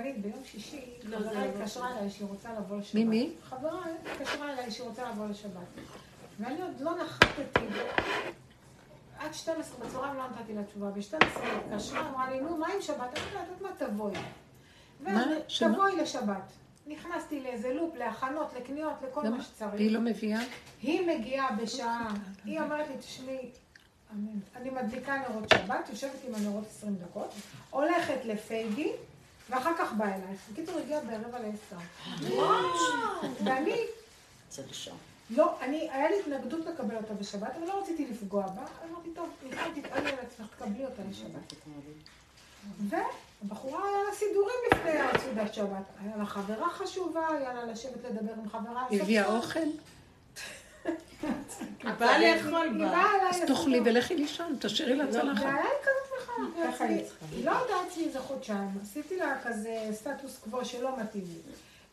הרבנית, 0.00 0.22
ביום 0.22 0.44
שישי, 0.44 0.84
לא, 1.04 1.18
חברה 1.18 1.32
לא 1.32 1.40
התקשרה 1.40 1.98
אליי 1.98 2.10
שהיא 2.10 2.28
רוצה 2.28 2.52
לבוא 2.52 2.76
לשבת. 2.76 2.94
מי, 2.94 3.04
מי? 3.04 3.32
חברה 3.42 3.80
התקשרה 4.12 4.52
אליי 4.52 4.70
שהיא 4.70 4.86
רוצה 4.86 5.10
לבוא 5.10 5.26
לשבת. 5.26 5.66
ואני 6.40 6.62
עוד 6.62 6.80
לא 6.80 6.92
נחתתי. 7.02 7.60
עד 9.18 9.34
12 9.34 9.86
בצהריים 9.86 10.14
לא 10.14 10.24
נתתי 10.28 10.54
לה 10.54 10.64
תשובה, 10.64 10.90
ב-12 10.90 11.40
היא 11.40 11.52
התקשרה, 11.52 12.08
אמרה 12.08 12.30
לי, 12.30 12.40
נו, 12.40 12.56
מה 12.56 12.66
עם 12.66 12.82
שבת? 12.82 12.96
אמרתי 12.96 13.20
לה, 13.34 13.42
את 13.42 13.48
יודעת 13.60 13.80
מה, 13.80 13.86
תבואי. 13.86 14.14
מה? 15.00 15.24
תבואי 15.58 15.96
לשבת. 15.96 16.52
נכנסתי 16.86 17.40
לאיזה 17.40 17.74
לופ, 17.74 17.96
להכנות, 17.96 18.52
לקניות, 18.56 18.92
לכל? 19.08 19.28
מה 19.28 19.42
שצריך. 19.42 19.74
והיא 19.74 19.90
לא 19.90 20.00
מביאה? 20.00 20.40
היא 20.82 21.06
מגיעה 21.06 21.52
בשעה, 21.52 22.14
היא 22.44 22.60
אומרת 22.60 22.88
לי, 22.88 22.96
תשמעי, 22.98 23.50
אמן. 24.12 24.40
אני 24.56 24.70
מדליקה 24.70 25.22
נרות 25.28 25.48
שבת, 25.54 25.88
יושבת 25.90 26.24
עם 26.28 26.34
הנרות 26.34 26.64
20 26.66 26.96
דקות, 26.96 27.34
הולכת 27.70 28.24
לפייגי, 28.24 28.92
ואחר 29.50 29.72
כך 29.78 29.92
באה 29.92 30.14
אלייך. 30.14 30.40
בקיצור, 30.52 30.78
הגיעה 30.78 31.00
ברבע 31.00 31.38
לעשר. 31.38 31.76
ואני, 33.44 33.80
זה 34.50 34.62
ראשון. 34.68 34.96
לא, 35.30 35.56
אני, 35.60 35.88
היה 35.92 36.10
לי 36.10 36.20
התנגדות 36.20 36.66
לקבל 36.66 36.96
אותה 36.96 37.14
בשבת, 37.14 37.56
אבל 37.58 37.66
לא 37.66 37.82
רציתי 37.82 38.06
לפגוע 38.06 38.42
בה. 38.42 38.62
אמרתי, 38.90 39.10
טוב, 39.14 39.28
מיכל, 39.42 39.80
תתעלי 39.80 40.10
על 40.10 40.18
עצמך, 40.18 40.46
תקבלי 40.58 40.84
אותה 40.84 41.02
לשבת. 41.10 41.54
והבחורה 42.88 43.84
היה 43.88 43.98
לה 44.08 44.14
סידורים 44.14 44.56
לפני 44.72 44.90
הסעודת 44.90 45.54
שבת. 45.54 45.84
היה 46.04 46.16
לה 46.16 46.26
חברה 46.26 46.70
חשובה, 46.70 47.28
היה 47.28 47.54
לה 47.54 47.64
לשבת 47.64 48.04
לדבר 48.04 48.32
עם 48.32 48.48
חברה. 48.48 48.86
הביאה. 48.90 49.36
אוכל? 49.36 49.60
היא 51.82 51.92
באה 51.98 52.18
לאכול 52.18 52.78
בה. 52.78 53.02
אז 53.30 53.40
תאכלי. 53.46 53.80
ולכי 53.84 54.16
לישון, 54.16 54.56
תשאירי 54.60 54.96
לה 54.96 55.12
צלחת. 55.12 55.42
והיה 55.42 55.62
לי 55.62 55.68
כזאת 55.82 56.22
מחאה. 56.22 56.72
ככה 56.72 56.84
היא 56.84 57.04
צריכה. 57.04 57.26
היא 57.32 57.44
לא 57.44 57.50
יודעת 57.50 57.86
אצלי 57.88 58.04
איזה 58.04 58.20
חודשיים. 58.20 58.78
עשיתי 58.82 59.16
לה 59.16 59.36
כזה 59.44 59.88
סטטוס 59.92 60.38
קוו 60.38 60.64
שלא 60.64 61.00
מתאים 61.00 61.24
לי. 61.26 61.52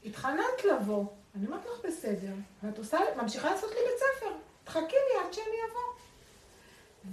התחננת 0.09 0.65
לבוא, 0.71 1.05
אני 1.35 1.45
אומרת 1.45 1.61
לך 1.65 1.85
בסדר, 1.85 2.33
ואת 2.63 2.77
עושה, 2.77 2.97
ממשיכה 3.21 3.51
לעשות 3.51 3.69
לי 3.69 3.75
בית 3.75 3.99
ספר. 3.99 4.31
תחכי 4.63 4.95
לי 4.95 5.25
עד 5.25 5.33
שאני 5.33 5.57
אבוא. 5.71 5.93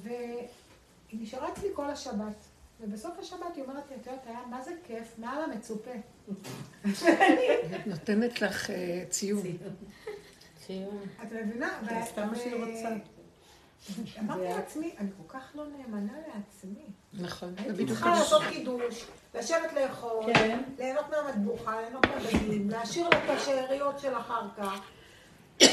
והיא 0.03 1.23
נשארה 1.23 1.49
אצלי 1.49 1.69
כל 1.75 1.91
השבת. 1.91 2.35
ובסוף 2.81 3.19
השבת 3.19 3.57
היא 3.57 3.65
אומרת 3.65 3.85
לי, 3.91 3.97
את 3.97 4.07
יודעת, 4.07 4.27
היה 4.27 4.41
מה 4.51 4.63
זה 4.63 4.71
כיף, 4.87 5.09
מעל 5.19 5.43
המצופה. 5.43 5.91
נותנת 7.87 8.43
לך 8.43 8.71
אה, 8.71 9.05
ציון. 9.11 9.43
את 11.23 11.33
מבינה? 11.33 11.79
סתם 12.05 12.29
מה 12.29 12.37
שהיא 12.37 12.55
רוצה. 12.55 12.89
אמרתי 14.19 14.45
לעצמי, 14.45 14.95
אני 14.99 15.09
כל 15.17 15.39
כך 15.39 15.45
לא 15.55 15.65
נאמנה 15.67 16.13
לעצמי. 16.13 16.85
נכון, 17.13 17.55
הייתי 17.57 17.87
צריכה 17.87 18.11
לעשות 18.11 18.43
קידוש, 18.51 19.05
לשבת 19.35 19.73
לאכול, 19.73 20.35
כן. 20.35 20.63
ליהנות 20.79 21.05
מהמטבוחה, 21.11 21.81
ליהנות 21.81 22.07
מהדגים, 22.07 22.71
להשאיר 22.71 23.09
לה 23.09 23.25
את 23.25 23.31
השאריות 23.31 23.99
של 23.99 24.17
אחר 24.17 24.43
כך, 24.57 24.81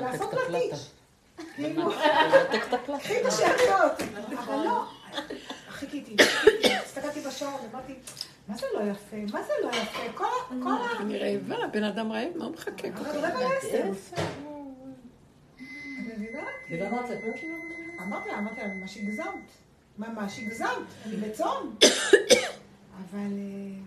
לעשות 0.00 0.30
פטיש. 0.30 0.90
כאילו, 1.54 1.90
קחי 2.98 3.20
את 3.20 3.26
השאריות. 3.26 3.92
אבל 4.38 4.56
לא, 4.64 4.84
חיכיתי, 5.68 6.16
הסתכלתי 6.84 7.20
בשעון, 7.20 7.60
אמרתי, 7.72 7.94
מה 8.48 8.56
זה 8.56 8.66
לא 8.74 8.80
יפה? 8.90 9.16
מה 9.32 9.42
זה 9.42 9.52
לא 9.62 9.68
יפה? 9.68 10.12
כל 10.14 10.24
ה... 10.24 10.62
כל 10.62 10.72
ה... 10.72 11.00
אני 11.00 11.18
רעבה, 11.18 11.66
בן 11.72 11.84
אדם 11.84 12.12
רעב, 12.12 12.28
מה 12.36 12.44
הוא 12.44 12.52
מחכה 12.52 12.90
כל 12.92 13.06
אבל 13.06 13.30
כך? 13.30 13.40
לעשר. 13.40 13.90
ולמה 16.70 17.00
את 17.00 17.10
אמרתי 18.02 18.28
לה, 18.28 18.38
אמרתי 18.38 18.60
לה, 18.60 18.68
ממש 18.68 18.96
הגזמת. 18.96 19.50
ממש 19.98 20.38
הגזמת, 20.38 20.86
אני 21.06 21.16
בצום. 21.16 21.76
אבל 22.98 23.18
אה, 23.18 23.78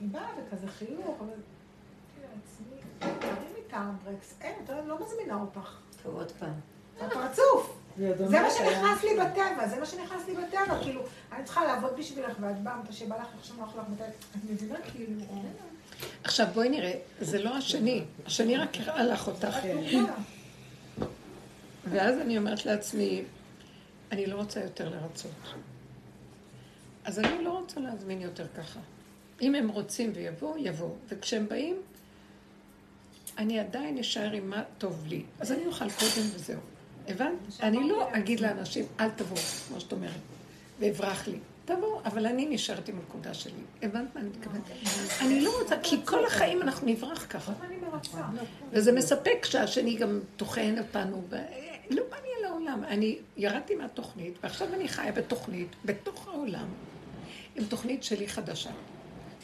היא 0.00 0.08
באה 0.10 0.28
בכזה 0.38 0.68
חיוך, 0.68 1.16
אבל 1.20 1.28
אמרתי 1.28 2.20
לעצמי, 2.20 2.76
תרימי 2.98 3.60
את 3.68 3.72
הארברקס, 3.72 4.34
אין, 4.40 4.54
אתה 4.64 4.80
לא 4.82 5.06
מזמינה 5.06 5.40
אותך. 5.40 5.78
עוד 6.04 6.32
פעם. 6.32 6.54
בפרצוף. 6.96 7.78
זה 7.98 8.40
מה 8.40 8.50
שנכנס 8.50 9.04
לי 9.04 9.10
בטבע, 9.20 9.68
זה 9.68 9.80
מה 9.80 9.86
שנכנס 9.86 10.26
לי 10.28 10.34
בטבע, 10.34 10.78
כאילו, 10.82 11.02
אני 11.32 11.44
צריכה 11.44 11.64
לעבוד 11.64 11.96
בשבילך, 11.98 12.36
ואת 12.40 12.62
באה 12.62 12.76
מתי 12.76 12.92
שבא 12.92 13.16
לך, 13.16 13.26
עכשיו 13.38 13.56
נוח 13.56 13.76
לך 13.76 13.82
מתי, 13.92 14.02
את 14.02 14.50
מבינה? 14.50 14.78
כאילו, 14.92 15.12
עכשיו 16.24 16.46
בואי 16.54 16.68
נראה, 16.68 16.92
זה 17.20 17.42
לא 17.42 17.56
השני, 17.56 18.04
השני 18.26 18.56
רק 18.56 18.76
הראה 18.80 19.04
לך 19.04 19.26
אותך. 19.26 19.58
ואז 21.84 22.18
אני 22.18 22.38
אומרת 22.38 22.66
לעצמי, 22.66 23.22
אני 24.12 24.26
לא 24.26 24.36
רוצה 24.36 24.60
יותר 24.60 24.88
לרצות. 24.88 25.30
אז 27.04 27.18
אני 27.18 27.44
לא 27.44 27.50
רוצה 27.50 27.80
להזמין 27.80 28.20
יותר 28.20 28.46
ככה. 28.56 28.80
אם 29.42 29.54
הם 29.54 29.68
רוצים 29.68 30.12
ויבואו, 30.14 30.58
יבואו. 30.58 30.94
וכשהם 31.08 31.48
באים, 31.48 31.76
אני 33.38 33.60
עדיין 33.60 33.98
אשאר 33.98 34.32
עם 34.32 34.50
מה 34.50 34.62
טוב 34.78 35.06
לי. 35.06 35.22
אז 35.40 35.52
אני 35.52 35.66
אוכל 35.66 35.90
קודם 35.90 36.26
וזהו. 36.34 36.60
הבנת? 37.08 37.38
אני 37.62 37.88
לא 37.88 38.08
אגיד 38.12 38.40
לאנשים, 38.40 38.84
אל 39.00 39.10
תבואו, 39.10 39.40
כמו 39.68 39.80
שאת 39.80 39.92
אומרת, 39.92 40.20
ואברח 40.80 41.28
לי. 41.28 41.38
תבואו, 41.64 42.00
אבל 42.04 42.26
אני 42.26 42.46
נשארת 42.46 42.88
עם 42.88 42.98
הנקודה 42.98 43.34
שלי. 43.34 43.52
הבנת 43.82 44.14
מה 44.14 44.20
אני 44.20 44.28
מתכוונת? 44.28 44.62
אני 45.20 45.40
לא 45.40 45.62
רוצה, 45.62 45.76
כי 45.82 45.96
כל 46.04 46.26
החיים 46.26 46.62
אנחנו 46.62 46.86
נברח 46.86 47.26
ככה. 47.30 47.52
וזה 48.70 48.92
מספק 48.92 49.44
שהשני 49.44 49.96
גם 49.96 50.20
טוחן 50.36 50.78
אותנו. 50.78 51.22
לא 51.90 52.02
בא 52.10 52.16
לי 52.16 52.28
על 52.38 52.44
העולם. 52.44 52.84
אני 52.84 53.18
ירדתי 53.36 53.74
מהתוכנית, 53.74 54.34
ועכשיו 54.42 54.74
אני 54.74 54.88
חיה 54.88 55.12
בתוכנית, 55.12 55.68
בתוך 55.84 56.28
העולם, 56.28 56.68
עם 57.56 57.64
תוכנית 57.64 58.04
שלי 58.04 58.28
חדשה. 58.28 58.70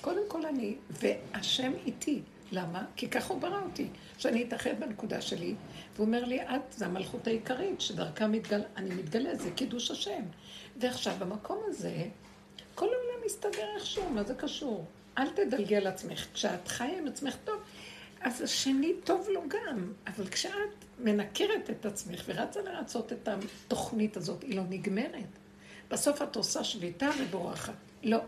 קודם 0.01 0.23
כל 0.29 0.47
אני, 0.47 0.75
והשם 0.91 1.73
איתי. 1.87 2.23
למה? 2.53 2.85
כי 2.97 3.09
ככה 3.09 3.35
הוא 3.35 3.43
ברא 3.43 3.63
אותי. 3.63 3.89
שאני 4.19 4.45
אתאחד 4.45 4.81
בנקודה 4.81 5.21
שלי, 5.21 5.55
והוא 5.95 6.07
אומר 6.07 6.25
לי, 6.25 6.43
את, 6.43 6.61
זה 6.71 6.87
המלכות 6.87 7.27
העיקרית, 7.27 7.81
שדרכה 7.81 8.27
מתגל... 8.27 8.63
אני 8.77 8.95
מתגלה, 8.95 9.35
זה 9.35 9.51
קידוש 9.51 9.91
השם. 9.91 10.23
ועכשיו, 10.77 11.15
במקום 11.19 11.59
הזה, 11.67 12.05
כל 12.75 12.87
העולם 12.87 13.27
מסתדר 13.27 13.67
איכשהו, 13.77 14.11
מה 14.11 14.23
זה 14.23 14.35
קשור? 14.35 14.85
אל 15.19 15.31
תדלגי 15.31 15.77
על 15.77 15.87
עצמך. 15.87 16.27
כשאת 16.35 16.69
חיה 16.69 16.99
עם 16.99 17.07
עצמך 17.07 17.37
טוב, 17.45 17.63
אז 18.21 18.43
השני 18.43 18.93
טוב 19.05 19.29
לו 19.29 19.43
גם. 19.49 19.93
אבל 20.07 20.29
כשאת 20.29 20.85
מנקרת 20.99 21.71
את 21.71 21.87
עצמך 21.87 22.23
ורצה 22.27 22.63
לרצות 22.63 23.13
את 23.13 23.29
התוכנית 23.29 24.17
הזאת, 24.17 24.43
היא 24.43 24.57
לא 24.57 24.63
נגמרת. 24.69 25.39
בסוף 25.91 26.23
את 26.23 26.37
עושה 26.37 26.65
שביתה 26.65 27.11
ובורחת. 27.21 27.75
לא. 28.03 28.19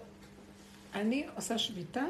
אני 0.94 1.26
עושה 1.36 1.58
שביתה 1.58 2.04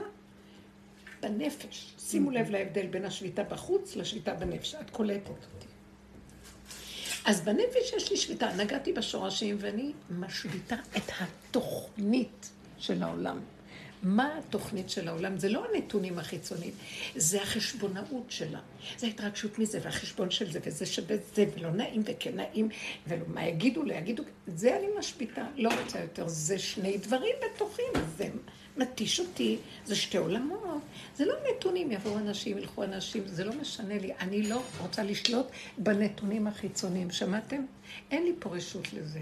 בנפש. 1.24 1.94
שימו 1.98 2.30
לב 2.30 2.50
להבדל 2.50 2.86
בין 2.86 3.04
השביתה 3.04 3.42
בחוץ 3.42 3.96
לשביתה 3.96 4.34
בנפש. 4.34 4.74
את 4.74 4.90
קולטת 4.90 5.28
אותי. 5.28 5.66
אז 7.24 7.40
בנפש 7.40 7.92
יש 7.96 8.10
לי 8.10 8.16
שביתה. 8.16 8.52
נגעתי 8.56 8.92
בשורשים 8.92 9.56
ואני 9.60 9.92
משביתה 10.10 10.76
את 10.96 11.10
התוכנית 11.20 12.50
של 12.78 13.02
העולם. 13.02 13.40
מה 14.02 14.38
התוכנית 14.38 14.90
של 14.90 15.08
העולם? 15.08 15.38
זה 15.38 15.48
לא 15.48 15.66
הנתונים 15.70 16.18
החיצוניים, 16.18 16.72
זה 17.16 17.42
החשבונאות 17.42 18.24
שלה. 18.28 18.60
זה 18.98 19.06
ההתרגשות 19.06 19.58
מזה, 19.58 19.78
והחשבון 19.82 20.30
של 20.30 20.52
זה, 20.52 20.60
וזה 20.64 20.86
שווה 20.86 21.16
זה, 21.34 21.44
ולא 21.56 21.70
נעים 21.70 22.02
וכן 22.04 22.36
נעים, 22.36 22.68
ומה 23.08 23.46
יגידו, 23.46 23.82
לא 23.82 23.94
יגידו, 23.94 24.22
זה 24.46 24.76
אני 24.76 24.86
משביתה, 24.98 25.46
לא 25.56 25.70
רוצה 25.80 26.00
יותר. 26.00 26.28
זה 26.28 26.58
שני 26.58 26.98
דברים 26.98 27.34
בטוחים, 27.44 27.92
זה 28.16 28.28
מתיש 28.76 29.20
אותי, 29.20 29.58
זה 29.84 29.96
שתי 29.96 30.16
עולמות. 30.16 30.80
זה 31.16 31.24
לא 31.24 31.34
נתונים, 31.50 31.92
יבואו 31.92 32.18
אנשים, 32.18 32.58
ילכו 32.58 32.84
אנשים, 32.84 33.22
זה 33.26 33.44
לא 33.44 33.52
משנה 33.60 33.98
לי. 33.98 34.12
אני 34.20 34.42
לא 34.42 34.62
רוצה 34.80 35.02
לשלוט 35.02 35.46
בנתונים 35.78 36.46
החיצוניים. 36.46 37.10
שמעתם? 37.10 37.64
אין 38.10 38.22
לי 38.22 38.32
פה 38.38 38.50
רשות 38.50 38.92
לזה. 38.92 39.20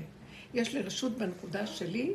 יש 0.55 0.75
לי 0.75 0.83
רשות 0.83 1.19
בנקודה 1.19 1.67
שלי, 1.67 2.13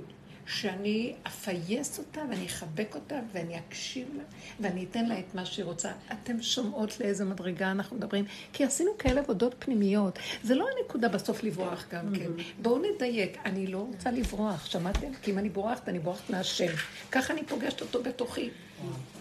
שאני 0.48 1.14
אפייס 1.28 1.98
אותה 1.98 2.22
ואני 2.30 2.46
אחבק 2.46 2.96
אותה 2.96 3.16
ואני 3.32 3.58
אקשיב 3.60 4.08
לה 4.18 4.24
ואני 4.60 4.86
אתן 4.92 5.06
לה 5.06 5.20
את 5.20 5.36
מה 5.36 5.46
שהיא 5.46 5.66
רוצה. 5.66 5.92
אתם 6.12 6.42
שומעות 6.42 7.00
לאיזה 7.00 7.26
מדרגה 7.26 7.72
אנחנו 7.72 7.98
מדברים? 7.98 8.26
כי 8.54 8.64
עשינו 8.64 8.92
כאלה 9.00 9.22
עבודות 9.22 9.56
פנימיות. 9.60 10.20
זה 10.44 10.56
לא 10.56 10.68
הנקודה 10.78 11.10
בסוף 11.10 11.44
לברוח 11.44 11.86
גם 11.92 12.16
כן. 12.16 12.32
בואו 12.62 12.82
נדייק. 12.82 13.38
אני 13.46 13.68
לא 13.68 13.78
רוצה 13.78 14.12
לברוח, 14.12 14.66
שמעתם? 14.66 15.14
כי 15.22 15.32
אם 15.32 15.38
אני 15.38 15.50
בורחת, 15.50 15.90
אני 15.90 16.00
בורחת 16.00 16.30
מהשם. 16.30 16.74
ככה 17.12 17.34
אני 17.34 17.44
פוגשת 17.44 17.82
אותו 17.82 18.04
בתוכי. 18.04 18.50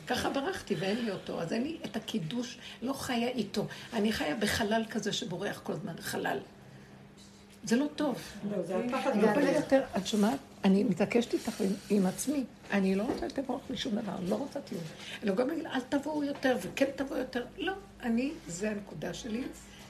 ככה 0.06 0.30
ברחתי 0.30 0.74
ואין 0.74 1.04
לי 1.04 1.10
אותו, 1.10 1.40
אז 1.40 1.52
אין 1.52 1.62
לי 1.62 1.76
את 1.84 1.96
הקידוש, 1.96 2.58
לא 2.82 2.92
חיה 2.92 3.28
איתו. 3.28 3.66
אני 3.92 4.12
חיה 4.12 4.36
בחלל 4.36 4.84
כזה 4.90 5.12
שבורח 5.12 5.60
כל 5.64 5.72
הזמן, 5.72 5.92
חלל. 6.00 6.38
זה 7.64 7.76
לא 7.76 7.86
טוב. 7.96 8.18
לא, 8.50 8.62
זה 8.62 8.76
הפחד 8.76 9.16
לא 9.16 9.28
את 9.96 10.06
שומעת? 10.06 10.38
אני 10.64 10.84
מתעקשת 10.84 11.34
איתך 11.34 11.62
עם, 11.90 12.06
עצמי. 12.06 12.44
אני 12.70 12.94
לא 12.94 13.02
רוצה 13.02 13.26
לברוח 13.38 13.60
משום 13.70 13.94
דבר, 13.94 14.12
לא 14.28 14.34
רוצה 14.34 14.60
כלום. 14.68 14.82
אני 15.22 15.30
לא 15.30 15.34
גם 15.34 15.50
אגיד, 15.50 15.66
אל 15.66 15.80
תבואו 15.80 16.24
יותר, 16.24 16.56
וכן 16.62 16.86
תבואו 16.96 17.18
יותר. 17.18 17.44
לא, 17.58 17.72
אני, 18.02 18.32
זה 18.46 18.70
הנקודה 18.70 19.14
שלי, 19.14 19.42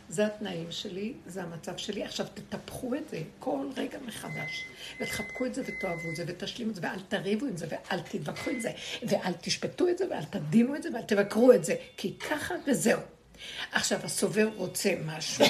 זה 0.08 0.26
התנאים 0.26 0.66
שלי, 0.70 1.12
זה 1.26 1.42
המצב 1.42 1.76
שלי. 1.76 2.04
עכשיו 2.04 2.26
תטפחו 2.34 2.94
את 2.94 3.08
זה 3.08 3.22
כל 3.38 3.66
רגע 3.76 3.98
מחדש, 4.06 4.64
ותחבקו 5.00 5.46
את 5.46 5.54
זה 5.54 5.62
ותאהבו 5.66 6.10
את 6.10 6.16
זה, 6.16 6.24
ותשלימו 6.26 6.70
את 6.70 6.74
זה, 6.74 6.80
ואל 6.82 7.00
תריבו 7.08 7.46
עם 7.46 7.56
זה, 7.56 7.66
ואל 7.68 8.00
תתווכחו 8.00 8.50
עם 8.50 8.60
זה, 8.60 8.70
ואל 9.02 9.32
תשפטו 9.32 9.88
את 9.88 9.98
זה, 9.98 10.04
ואל 10.10 10.24
תדינו 10.24 10.76
את 10.76 10.82
זה, 10.82 10.88
ואל 10.94 11.02
תבקרו 11.02 11.52
את 11.52 11.64
זה, 11.64 11.74
כי 11.96 12.18
ככה 12.18 12.54
וזהו. 12.66 13.00
עכשיו, 13.72 14.00
הסובב 14.04 14.48
רוצה 14.56 14.94
משהו, 15.06 15.44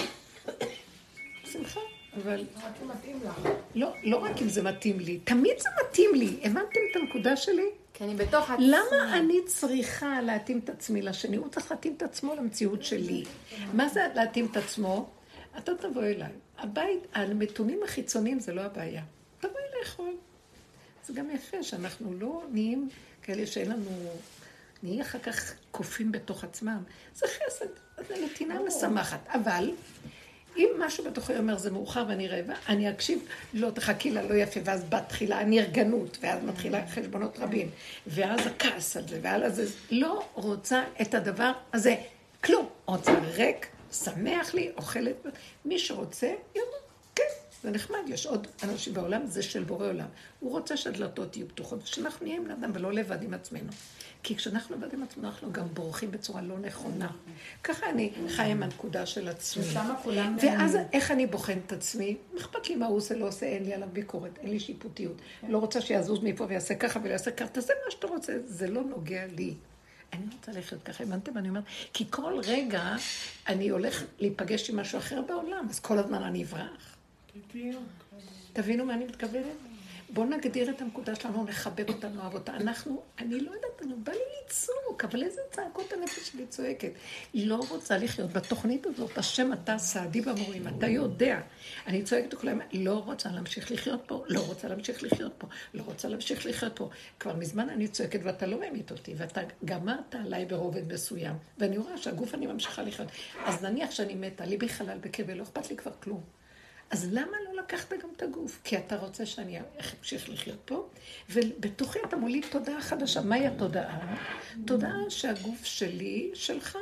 שמחה, 1.52 1.80
אבל... 2.22 2.44
רק 2.56 2.72
זה 2.80 2.86
מתאים 2.86 3.20
לך. 3.24 3.48
לא, 3.74 3.92
לא 4.02 4.16
רק 4.16 4.42
אם 4.42 4.48
זה 4.48 4.62
מתאים 4.62 5.00
לי, 5.00 5.18
תמיד 5.18 5.58
זה 5.58 5.68
מתאים 5.84 6.14
לי. 6.14 6.40
הבנתם 6.42 6.80
את 6.90 6.96
הנקודה 6.96 7.36
שלי? 7.36 7.66
כי 7.94 8.04
אני 8.04 8.14
בתוך 8.14 8.50
עצמי. 8.50 8.66
למה 8.68 9.16
אני 9.18 9.38
צריכה 9.46 10.20
להתאים 10.20 10.58
את 10.64 10.70
עצמי 10.70 11.02
לשני? 11.02 11.36
הוא 11.36 11.48
צריך 11.48 11.70
להתאים 11.70 11.94
את 11.96 12.02
עצמו 12.02 12.34
למציאות 12.34 12.84
שלי. 12.84 13.24
מה 13.72 13.88
זה 13.88 14.06
להתאים 14.14 14.46
את 14.50 14.56
עצמו? 14.56 15.10
אתה 15.58 15.72
תבוא 15.74 16.02
אליי. 16.02 16.32
הבית, 16.58 17.06
הנתונים 17.14 17.80
החיצוניים 17.84 18.40
זה 18.40 18.52
לא 18.52 18.60
הבעיה. 18.60 19.02
תבואי 19.40 19.62
לאכול. 19.80 20.14
זה 21.06 21.12
גם 21.12 21.30
יפה 21.30 21.62
שאנחנו 21.62 22.14
לא 22.14 22.42
נהיים 22.52 22.88
כאלה 23.22 23.46
שאין 23.46 23.70
לנו... 23.70 23.90
נהיה 24.82 25.02
אחר 25.02 25.18
כך 25.18 25.54
קופים 25.70 26.12
בתוך 26.12 26.44
עצמם. 26.44 26.82
זה 27.14 27.26
חסד, 27.26 27.66
זה 28.08 28.14
נתינה 28.24 28.58
משמחת. 28.66 29.20
אבל 29.28 29.70
אם 30.56 30.68
משהו 30.78 31.04
בתוכי 31.04 31.38
אומר 31.38 31.58
זה 31.58 31.70
מאוחר 31.70 32.04
ואני 32.08 32.28
רעבה, 32.28 32.54
אני 32.68 32.90
אקשיב, 32.90 33.28
לא 33.54 33.70
תחכי 33.70 34.10
לה, 34.10 34.22
לא 34.22 34.34
יפה, 34.34 34.60
ואז 34.64 34.84
בתחילה 34.88 35.40
הנרגנות, 35.40 36.18
ואז 36.20 36.44
מתחילה 36.44 36.86
חשבונות 36.86 37.38
רבים, 37.38 37.70
ואז 38.06 38.46
הכעס 38.46 38.96
על 38.96 39.08
זה, 39.08 39.18
ואז 39.22 39.56
זה, 39.56 39.64
לא 39.90 40.28
רוצה 40.34 40.84
את 41.02 41.14
הדבר 41.14 41.52
הזה, 41.72 41.94
כלום. 42.44 42.68
רוצה 42.86 43.12
ריק, 43.34 43.66
שמח 43.92 44.54
לי, 44.54 44.70
אוכלת, 44.76 45.26
מי 45.64 45.78
שרוצה, 45.78 46.26
יאללה, 46.26 46.76
כן, 47.14 47.24
זה 47.62 47.70
נחמד, 47.70 47.98
יש 48.06 48.26
עוד 48.26 48.46
אנשים 48.62 48.94
בעולם, 48.94 49.26
זה 49.26 49.42
של 49.42 49.64
בורא 49.64 49.86
עולם. 49.86 50.06
הוא 50.40 50.50
רוצה 50.50 50.76
שהדלתות 50.76 51.36
יהיו 51.36 51.48
פתוחות, 51.48 51.82
ושאנחנו 51.82 52.26
נהיה 52.26 52.36
עם 52.36 52.50
אדם 52.50 52.70
ולא 52.74 52.92
לבד 52.92 53.22
עם 53.22 53.34
עצמנו. 53.34 53.72
כי 54.26 54.36
כשאנחנו 54.36 54.76
לבד 54.76 54.92
עם 54.92 55.02
עצמנו, 55.02 55.28
אנחנו 55.28 55.52
גם 55.52 55.66
בורחים 55.74 56.10
בצורה 56.10 56.42
לא 56.42 56.58
נכונה. 56.58 57.08
ככה 57.64 57.90
אני 57.90 58.12
חיה 58.28 58.46
עם 58.46 58.62
הנקודה 58.62 59.06
של 59.06 59.28
עצמי. 59.28 59.64
ואז 60.42 60.76
איך 60.92 61.10
אני 61.10 61.26
בוחן 61.26 61.58
את 61.66 61.72
עצמי? 61.72 62.16
אכפת 62.38 62.68
לי 62.68 62.76
מה 62.76 62.86
הוא 62.86 62.96
עושה, 62.96 63.14
לא 63.14 63.28
עושה, 63.28 63.46
אין 63.46 63.64
לי 63.64 63.74
עליו 63.74 63.88
ביקורת, 63.92 64.38
אין 64.38 64.50
לי 64.50 64.60
שיפוטיות. 64.60 65.16
לא 65.48 65.58
רוצה 65.58 65.80
שיזוז 65.80 66.18
מפה 66.22 66.44
ויעשה 66.48 66.74
ככה 66.74 67.00
ויעשה 67.02 67.30
ככה, 67.30 67.48
תעשה 67.48 67.72
מה 67.84 67.90
שאתה 67.90 68.06
רוצה, 68.06 68.32
זה 68.44 68.66
לא 68.66 68.82
נוגע 68.82 69.26
לי. 69.26 69.54
אני 70.12 70.26
רוצה 70.32 70.52
לחיות 70.52 70.82
ככה, 70.82 71.04
הבנתם? 71.04 71.38
אני 71.38 71.48
אומרת, 71.48 71.64
כי 71.92 72.04
כל 72.10 72.40
רגע 72.44 72.94
אני 73.48 73.68
הולך 73.68 74.04
להיפגש 74.18 74.70
עם 74.70 74.76
משהו 74.76 74.98
אחר 74.98 75.22
בעולם, 75.22 75.66
אז 75.70 75.80
כל 75.80 75.98
הזמן 75.98 76.22
אני 76.22 76.44
אברח. 76.44 76.96
תבינו 78.52 78.84
מה 78.84 78.94
אני 78.94 79.04
מתכוונת? 79.04 79.75
בואו 80.10 80.26
נגדיר 80.26 80.70
את 80.70 80.80
הנקודה 80.80 81.14
שלנו, 81.14 81.44
נחבק 81.44 81.88
אותה, 81.88 82.08
נאהב 82.08 82.34
אותה. 82.34 82.56
אנחנו, 82.56 83.02
אני 83.18 83.40
לא 83.40 83.50
יודעת, 83.50 83.82
אני 83.82 83.94
בא 83.94 84.12
לי 84.12 84.18
לצעוק, 84.44 85.04
אבל 85.04 85.22
איזה 85.22 85.40
צעקות 85.50 85.92
הנפש 85.92 86.28
שלי 86.28 86.46
צועקת. 86.46 86.90
היא 87.32 87.46
לא 87.46 87.60
רוצה 87.68 87.98
לחיות 87.98 88.32
בתוכנית 88.32 88.86
הזאת. 88.86 89.18
השם 89.18 89.52
אתה 89.52 89.78
סעדי 89.78 90.20
במורים, 90.20 90.68
אתה 90.68 90.86
יודע. 90.86 91.40
אני 91.86 92.02
צועקת 92.02 92.32
לכולם, 92.32 92.60
לא 92.72 93.02
רוצה 93.04 93.28
להמשיך 93.28 93.72
לחיות 93.72 94.00
פה, 94.06 94.24
לא 94.28 94.40
רוצה 94.40 94.68
להמשיך 94.68 95.02
לחיות 95.02 95.32
פה, 95.38 95.46
לא 95.74 95.82
רוצה 95.82 96.08
להמשיך 96.08 96.46
לחיות 96.46 96.76
פה. 96.76 96.90
כבר 97.20 97.36
מזמן 97.36 97.68
אני 97.68 97.88
צועקת 97.88 98.20
ואתה 98.22 98.46
לא 98.46 98.60
ממית 98.60 98.90
אותי, 98.90 99.14
ואתה 99.16 99.40
גמרת 99.64 100.14
עליי 100.14 100.44
ברובד 100.44 100.92
מסוים, 100.92 101.34
ואני 101.58 101.78
רואה 101.78 101.98
שהגוף 101.98 102.34
אני 102.34 102.46
ממשיכה 102.46 102.82
לחיות. 102.82 103.08
אז 103.44 103.64
נניח 103.64 103.90
שאני 103.90 104.14
מתה, 104.14 104.44
ליבי 104.44 104.68
חלל 104.68 104.98
בכאב, 104.98 105.30
לא 105.30 105.42
אכפת 105.42 105.70
לי 105.70 105.76
כבר 105.76 105.92
כלום. 106.02 106.20
אז 106.90 107.08
למה 107.12 107.36
לקחת 107.66 107.92
גם 107.92 108.08
את 108.16 108.22
הגוף? 108.22 108.60
כי 108.64 108.78
אתה 108.78 108.96
רוצה 108.96 109.26
שאני 109.26 109.58
אמשיך 109.98 110.28
לחיות 110.28 110.58
פה, 110.64 110.88
ובתוכי 111.30 111.98
אתה 112.08 112.16
מוליד 112.16 112.44
תודעה 112.50 112.80
חדשה. 112.80 113.20
מהי 113.20 113.46
התודעה? 113.46 114.16
תודעה 114.66 114.98
שהגוף 115.08 115.64
שלי, 115.64 116.30
שלך. 116.34 116.78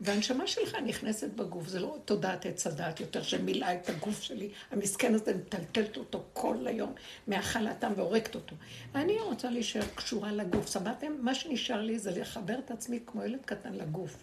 והנשמה 0.00 0.46
שלך 0.46 0.74
נכנסת 0.74 1.28
בגוף, 1.28 1.68
זה 1.68 1.80
לא 1.80 1.98
תודעת 2.04 2.46
עץ 2.46 2.66
הדעת 2.66 3.00
יותר 3.00 3.22
שמילאה 3.22 3.74
את 3.74 3.88
הגוף 3.88 4.22
שלי, 4.22 4.50
המסכן 4.70 5.14
הזה 5.14 5.34
מטלטלת 5.34 5.96
אותו 5.96 6.24
כל 6.32 6.66
היום 6.66 6.94
מהחלתם 7.26 7.92
והורגת 7.96 8.34
אותו. 8.34 8.56
אני 8.94 9.20
רוצה 9.20 9.50
להישאר 9.50 9.86
קשורה 9.94 10.32
לגוף, 10.32 10.72
שמעתם? 10.72 11.12
מה 11.20 11.34
שנשאר 11.34 11.82
לי 11.82 11.98
זה 11.98 12.20
לחבר 12.20 12.58
את 12.58 12.70
עצמי 12.70 13.00
כמו 13.06 13.24
ילד 13.24 13.40
קטן 13.44 13.74
לגוף, 13.74 14.16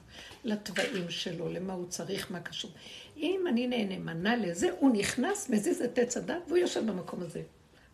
לתוואים 0.43 1.09
שלו, 1.09 1.49
למה 1.49 1.73
הוא 1.73 1.85
צריך, 1.89 2.31
מה 2.31 2.39
קשור. 2.39 2.71
אם 3.17 3.45
אני 3.49 3.85
נאמנה 3.85 4.35
לזה, 4.35 4.69
הוא 4.79 4.97
נכנס, 4.97 5.49
מזיז 5.49 5.81
את 5.81 5.97
עץ 5.97 6.17
הדת 6.17 6.41
והוא 6.47 6.57
יושב 6.57 6.85
במקום 6.85 7.21
הזה. 7.23 7.41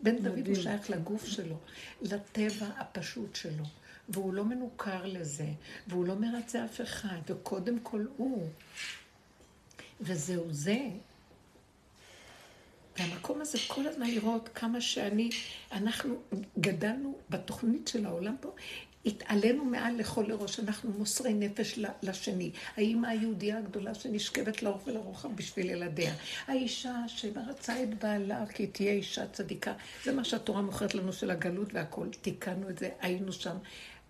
בן 0.02 0.18
דוד 0.18 0.48
הוא 0.48 0.56
שייך 0.56 0.90
לגוף 0.90 1.26
שלו, 1.26 1.56
לטבע 2.02 2.68
הפשוט 2.78 3.36
שלו. 3.36 3.64
והוא 4.10 4.34
לא 4.34 4.46
מנוכר 4.46 5.06
לזה, 5.06 5.48
והוא 5.88 6.06
לא 6.06 6.16
מרצה 6.16 6.66
אף 6.66 6.82
אחד, 6.82 7.20
וקודם 7.28 7.80
כל 7.80 8.06
הוא. 8.18 8.48
וזהו 10.02 10.46
זה. 10.50 10.78
והמקום 12.98 13.42
הזה 13.42 13.58
כל 13.68 13.88
הזמן 13.88 14.08
לראות 14.08 14.50
כמה 14.56 14.82
שאני, 14.82 15.30
אנחנו 15.72 16.16
גדלנו 16.60 17.18
בתוכנית 17.30 17.88
של 17.88 18.06
העולם 18.06 18.36
פה, 18.42 18.52
התעלינו 19.06 19.66
מעל 19.66 19.96
לכל 19.96 20.26
לראש, 20.28 20.60
אנחנו 20.60 20.92
מוסרי 20.98 21.34
נפש 21.34 21.80
לשני. 22.04 22.52
האימא 22.78 23.08
היהודייה 23.08 23.58
הגדולה 23.58 23.94
שנשכבת 23.94 24.64
לאורך 24.64 24.88
ולרוחב 24.88 25.36
בשביל 25.36 25.70
ילדיה. 25.70 26.14
האישה 26.48 26.96
שרצה 27.08 27.84
את 27.84 28.04
בעלה 28.04 28.46
כי 28.46 28.68
תהיה 28.68 28.92
אישה 28.92 29.28
צדיקה. 29.28 29.74
זה 30.04 30.12
מה 30.12 30.24
שהתורה 30.24 30.62
מוכרת 30.62 30.96
לנו 30.96 31.14
של 31.14 31.32
הגלות 31.32 31.74
והכול. 31.74 32.10
תיקנו 32.22 32.70
את 32.70 32.80
זה, 32.80 32.90
היינו 33.02 33.34
שם. 33.34 33.58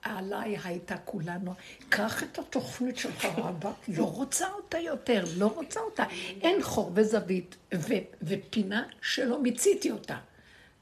עליי 0.01 0.57
הייתה 0.63 0.97
כולנו, 0.97 1.53
קח 1.89 2.23
את 2.23 2.39
התוכנית 2.39 2.97
שלך 2.97 3.25
רבה, 3.25 3.71
לא 3.87 4.03
רוצה 4.03 4.51
אותה 4.51 4.77
יותר, 4.79 5.23
לא 5.37 5.47
רוצה 5.47 5.79
אותה. 5.79 6.03
אין 6.41 6.61
חור 6.63 6.91
וזווית 6.95 7.55
ו- 7.73 7.93
ופינה 8.21 8.83
שלא 9.01 9.41
מיציתי 9.41 9.91
אותה. 9.91 10.17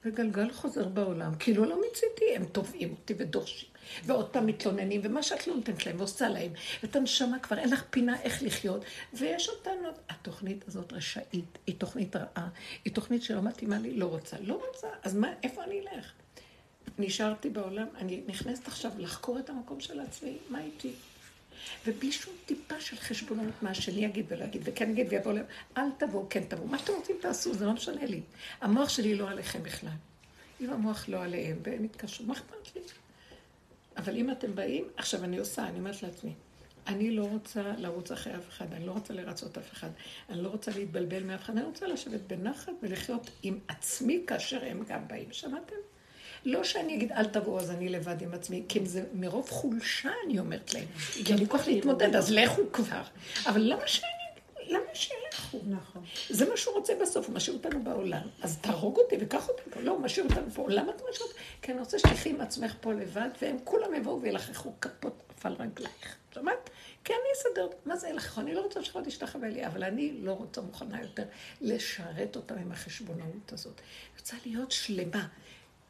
וגלגל 0.06 0.52
חוזר 0.54 0.88
בעולם, 0.88 1.36
כאילו 1.40 1.66
לא 1.66 1.82
מיציתי, 1.82 2.26
הם 2.36 2.46
תובעים 2.46 2.92
אותי 2.92 3.14
ודורשים. 3.18 3.70
ועוד 4.06 4.30
פעם 4.30 4.46
מתלוננים, 4.46 5.02
ומה 5.04 5.24
שאת 5.24 5.48
לא 5.48 5.56
נותנת 5.56 5.86
להם 5.86 5.96
ועושה 5.98 6.30
להם, 6.30 6.52
ואת 6.84 6.96
הנשמה 6.96 7.40
כבר 7.40 7.58
אין 7.58 7.70
לך 7.70 7.84
פינה 7.90 8.22
איך 8.22 8.44
לחיות, 8.44 8.86
ויש 9.14 9.50
אותנו, 9.50 9.90
התוכנית 10.10 10.68
הזאת 10.68 10.94
רשאית, 10.94 11.58
היא 11.68 11.76
תוכנית 11.78 12.16
רעה, 12.16 12.50
היא 12.86 12.94
תוכנית 12.94 13.24
שלא 13.24 13.42
מתאימה 13.42 13.80
לי, 13.80 13.98
לא 13.98 14.06
רוצה. 14.06 14.38
לא 14.42 14.62
רוצה, 14.68 14.88
אז 15.04 15.16
מה, 15.16 15.34
איפה 15.44 15.64
אני 15.64 15.80
אלך? 15.80 16.12
נשארתי 17.00 17.50
בעולם, 17.50 17.88
אני 17.98 18.22
נכנסת 18.28 18.68
עכשיו 18.68 18.92
לחקור 18.98 19.40
את 19.40 19.50
המקום 19.50 19.80
של 19.80 20.00
עצמי, 20.00 20.38
מה 20.50 20.62
איתי? 20.62 20.94
ובלי 21.86 22.12
שום 22.12 22.34
טיפה 22.46 22.82
של 22.82 22.98
חשבונות 22.98 23.54
מה 23.62 23.74
שאני 23.74 24.06
אגיד 24.06 24.26
ולא 24.30 24.44
אגיד, 24.44 24.62
וכן 24.66 24.90
אגיד 24.90 25.08
ויבוא 25.10 25.34
להם, 25.34 25.46
אל 25.78 25.92
תבואו, 25.98 26.26
כן 26.30 26.44
תבואו, 26.48 26.68
מה 26.68 26.80
שאתם 26.80 26.94
רוצים 26.94 27.16
תעשו, 27.22 27.54
זה 27.54 27.66
לא 27.66 27.74
משנה 27.74 28.06
לי. 28.06 28.22
המוח 28.62 28.90
שלי 28.90 29.16
לא 29.16 29.30
עליכם 29.30 29.64
בכלל. 29.64 29.90
אם 30.62 30.70
המוח 30.70 31.10
לא 31.10 31.24
עליהם, 31.24 31.58
והם 31.64 31.86
יתקשרו, 31.86 32.26
מה 32.26 32.34
אכפת 32.34 32.76
לי? 32.76 32.82
אבל 33.98 34.16
אם 34.18 34.32
אתם 34.32 34.56
באים, 34.56 34.88
עכשיו 34.98 35.24
אני 35.24 35.38
עושה, 35.38 35.68
אני 35.68 35.80
אומרת 35.80 36.04
לעצמי, 36.04 36.34
אני 36.88 37.12
לא 37.12 37.24
רוצה 37.24 37.62
לרוץ 37.78 38.12
אחרי 38.12 38.36
אף 38.36 38.50
אחד, 38.50 38.74
אני 38.74 38.86
לא 38.86 38.92
רוצה 38.92 39.14
לרצות 39.14 39.58
אף 39.58 39.74
אחד, 39.74 39.90
אני 40.30 40.42
לא 40.42 40.50
רוצה 40.50 40.72
להתבלבל 40.76 41.24
מאף 41.24 41.42
אחד, 41.42 41.58
אני 41.58 41.66
רוצה 41.66 41.88
לשבת 41.88 42.22
בנחת 42.28 42.74
ולחיות 42.84 43.30
עם 43.44 43.60
עצמי 43.68 44.24
כאשר 44.28 44.66
הם 44.66 44.84
גם 44.88 45.08
באים. 45.08 45.28
שמעתם? 45.32 45.76
לא 46.46 46.64
שאני 46.64 46.96
אגיד, 46.96 47.12
אל 47.12 47.26
תבואו, 47.26 47.60
אז 47.60 47.72
אני 47.72 47.90
לבד 47.90 48.22
עם 48.22 48.34
עצמי, 48.34 48.64
כי 48.70 48.86
זה 48.86 49.04
מרוב 49.14 49.50
חולשה, 49.50 50.10
אני 50.26 50.40
אומרת 50.40 50.74
להם. 50.74 50.86
כי 51.26 51.34
אני 51.34 51.48
כוח 51.48 51.68
להתמודד, 51.68 52.16
אז 52.16 52.32
לכו 52.32 52.62
כבר. 52.74 53.02
אבל 53.46 53.62
למה 53.62 53.88
שאני... 53.88 54.12
למה 54.68 54.84
שילכו? 54.94 55.60
נכון. 55.70 56.04
זה 56.30 56.50
מה 56.50 56.58
שהוא 56.58 56.76
רוצה 56.76 56.94
בסוף, 57.02 57.28
הוא 57.28 57.36
משאיר 57.36 57.56
אותנו 57.56 57.84
בעולם. 57.84 58.22
אז 58.42 58.58
תהרוג 58.58 58.98
אותי 58.98 59.16
וקח 59.22 59.50
אותי 59.50 59.62
פה. 59.70 59.82
לא, 59.82 59.92
הוא 59.92 60.00
משאיר 60.00 60.26
אותנו 60.26 60.52
פה. 60.54 60.66
למה 60.70 60.92
אתה 60.96 61.04
משאיר 61.12 61.28
אותי? 61.28 61.40
כי 61.72 61.76
אני 61.76 61.82
רוצה 61.82 62.00
שתחי 62.00 62.30
עם 62.30 62.42
עצמך 62.42 62.76
פה 62.82 62.94
לבד, 62.94 63.30
והם 63.42 63.58
כולם 63.64 63.94
יבואו 63.94 64.22
וילחכו 64.22 64.74
כפות 64.82 65.24
על 65.44 65.54
רגלייך. 65.54 66.16
שמעת? 66.34 66.70
כי 67.04 67.14
אני 67.14 67.22
אסדר. 67.38 67.68
מה 67.86 67.96
זה 67.96 68.10
ילחכו? 68.10 68.42
אני 68.42 68.54
לא 68.54 68.62
רוצה 68.62 68.84
שלך 68.84 69.00
תשתחווה 69.06 69.50
לי, 69.50 69.68
אבל 69.68 69.84
אני 69.84 70.18
לא 70.22 70.32
רוצה 70.32 70.62
מוכנה 70.62 71.02
יותר 71.02 71.24
לשרת 71.62 72.36
אותם 72.36 72.56
עם 72.56 72.72
החשבונאות 72.72 73.54
הזאת. 73.54 73.80
אני 73.80 74.20
רוצה 74.20 74.36
להיות 74.46 74.72
שלמה. 74.72 75.28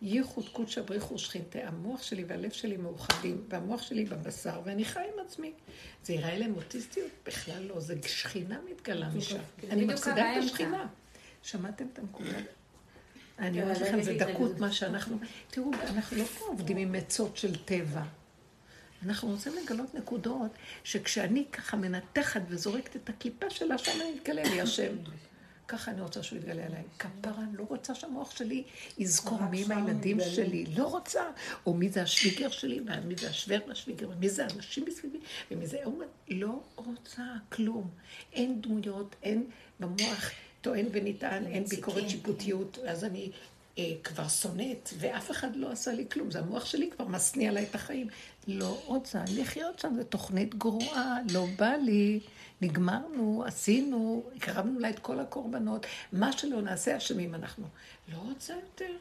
ייחוד 0.01 0.49
קודשא 0.49 0.81
בריחו 0.81 1.17
שכינתה, 1.17 1.59
המוח 1.67 2.03
שלי 2.03 2.23
והלב 2.23 2.51
שלי 2.51 2.77
מאוחדים, 2.77 3.45
והמוח 3.49 3.81
שלי 3.81 4.05
בבשר, 4.05 4.61
ואני 4.63 4.85
חי 4.85 4.99
עם 4.99 5.25
עצמי. 5.25 5.53
זה 6.03 6.13
יראה 6.13 6.37
להם 6.37 6.55
אוטיסטיות? 6.55 7.11
בכלל 7.25 7.63
לא, 7.63 7.79
זה 7.79 7.95
שכינה 8.07 8.59
מתגלה 8.71 9.09
משם. 9.09 9.39
אני 9.69 9.85
מפסידה 9.85 10.37
את 10.37 10.43
השכינה. 10.43 10.87
שמעתם 11.43 11.85
את 11.93 11.99
הנקודה? 11.99 12.37
אני 13.41 13.61
אומרת 13.61 13.81
לכם, 13.81 14.01
זה 14.01 14.13
דקות 14.13 14.59
מה 14.59 14.71
שאנחנו... 14.71 15.17
תראו, 15.49 15.71
אנחנו 15.73 16.17
לא 16.17 16.23
פה 16.23 16.45
עובדים 16.45 16.77
עם 16.77 16.95
עצות 16.95 17.37
של 17.37 17.55
טבע. 17.55 18.03
אנחנו 19.05 19.29
רוצים 19.29 19.53
לגלות 19.63 19.95
נקודות 19.95 20.51
שכשאני 20.83 21.45
ככה 21.51 21.77
מנתחת 21.77 22.41
וזורקת 22.47 22.95
את 22.95 23.09
הקליפה 23.09 23.49
שלה, 23.49 23.77
שם 23.77 24.01
אני 24.01 24.11
מתגלה 24.15 24.43
לי 24.43 24.61
השם. 24.61 24.95
ככה 25.67 25.91
אני 25.91 26.01
רוצה 26.01 26.23
שהוא 26.23 26.39
יתגלה 26.39 26.65
עליי. 26.65 26.83
כפרה, 26.99 27.43
לא 27.53 27.65
רוצה 27.69 27.95
שהמוח 27.95 28.31
שלי 28.31 28.63
יזכור 28.97 29.41
מי 29.51 29.63
הם 29.63 29.71
הילדים 29.71 30.19
שלי. 30.19 30.65
לא 30.77 30.83
רוצה. 30.83 31.21
או 31.65 31.73
מי 31.73 31.89
זה 31.89 32.01
השוויגר 32.01 32.49
שלי, 32.49 32.79
ומי 32.85 33.15
זה 33.15 33.29
השוור 33.29 33.59
והשוויגר, 33.67 34.09
ומי 34.09 34.29
זה 34.29 34.45
האנשים 34.45 34.85
מסביבי, 34.87 35.17
ומי 35.51 35.67
זה... 35.67 35.77
לא 36.29 36.61
רוצה 36.75 37.23
כלום. 37.49 37.89
אין 38.33 38.61
דמויות, 38.61 39.15
אין 39.23 39.45
במוח 39.79 40.31
טוען 40.61 40.85
ונטען, 40.91 41.45
אין 41.45 41.65
ביקורת. 41.65 42.09
שיפוטיות, 42.09 42.79
אז 42.87 43.03
אני 43.03 43.31
אה, 43.77 43.91
כבר 44.03 44.27
שונאת, 44.27 44.89
ואף 44.97 45.31
אחד 45.31 45.55
לא 45.55 45.71
עשה 45.71 45.93
לי 45.93 46.05
כלום. 46.11 46.31
זה 46.31 46.39
המוח 46.39 46.65
שלי 46.65 46.89
כבר 46.91 47.05
משניא 47.05 47.49
עליי 47.49 47.63
את 47.63 47.75
החיים. 47.75 48.07
לא 48.47 48.81
רוצה 48.85 49.23
לחיות 49.35 49.79
שם, 49.79 49.93
זו 49.97 50.03
תוכנית 50.03 50.55
גרועה, 50.55 51.17
לא 51.31 51.45
בא 51.57 51.73
לי. 51.85 52.19
נגמרנו, 52.61 53.43
עשינו, 53.47 54.23
הקרבנו 54.35 54.79
לה 54.79 54.89
את 54.89 54.99
כל 54.99 55.19
הקורבנות. 55.19 55.85
מה 56.13 56.31
שלא 56.31 56.61
נעשה, 56.61 56.97
אשמים 56.97 57.35
אנחנו. 57.35 57.65
לא 58.13 58.17
רוצה 58.17 58.53
יותר. 58.53 58.93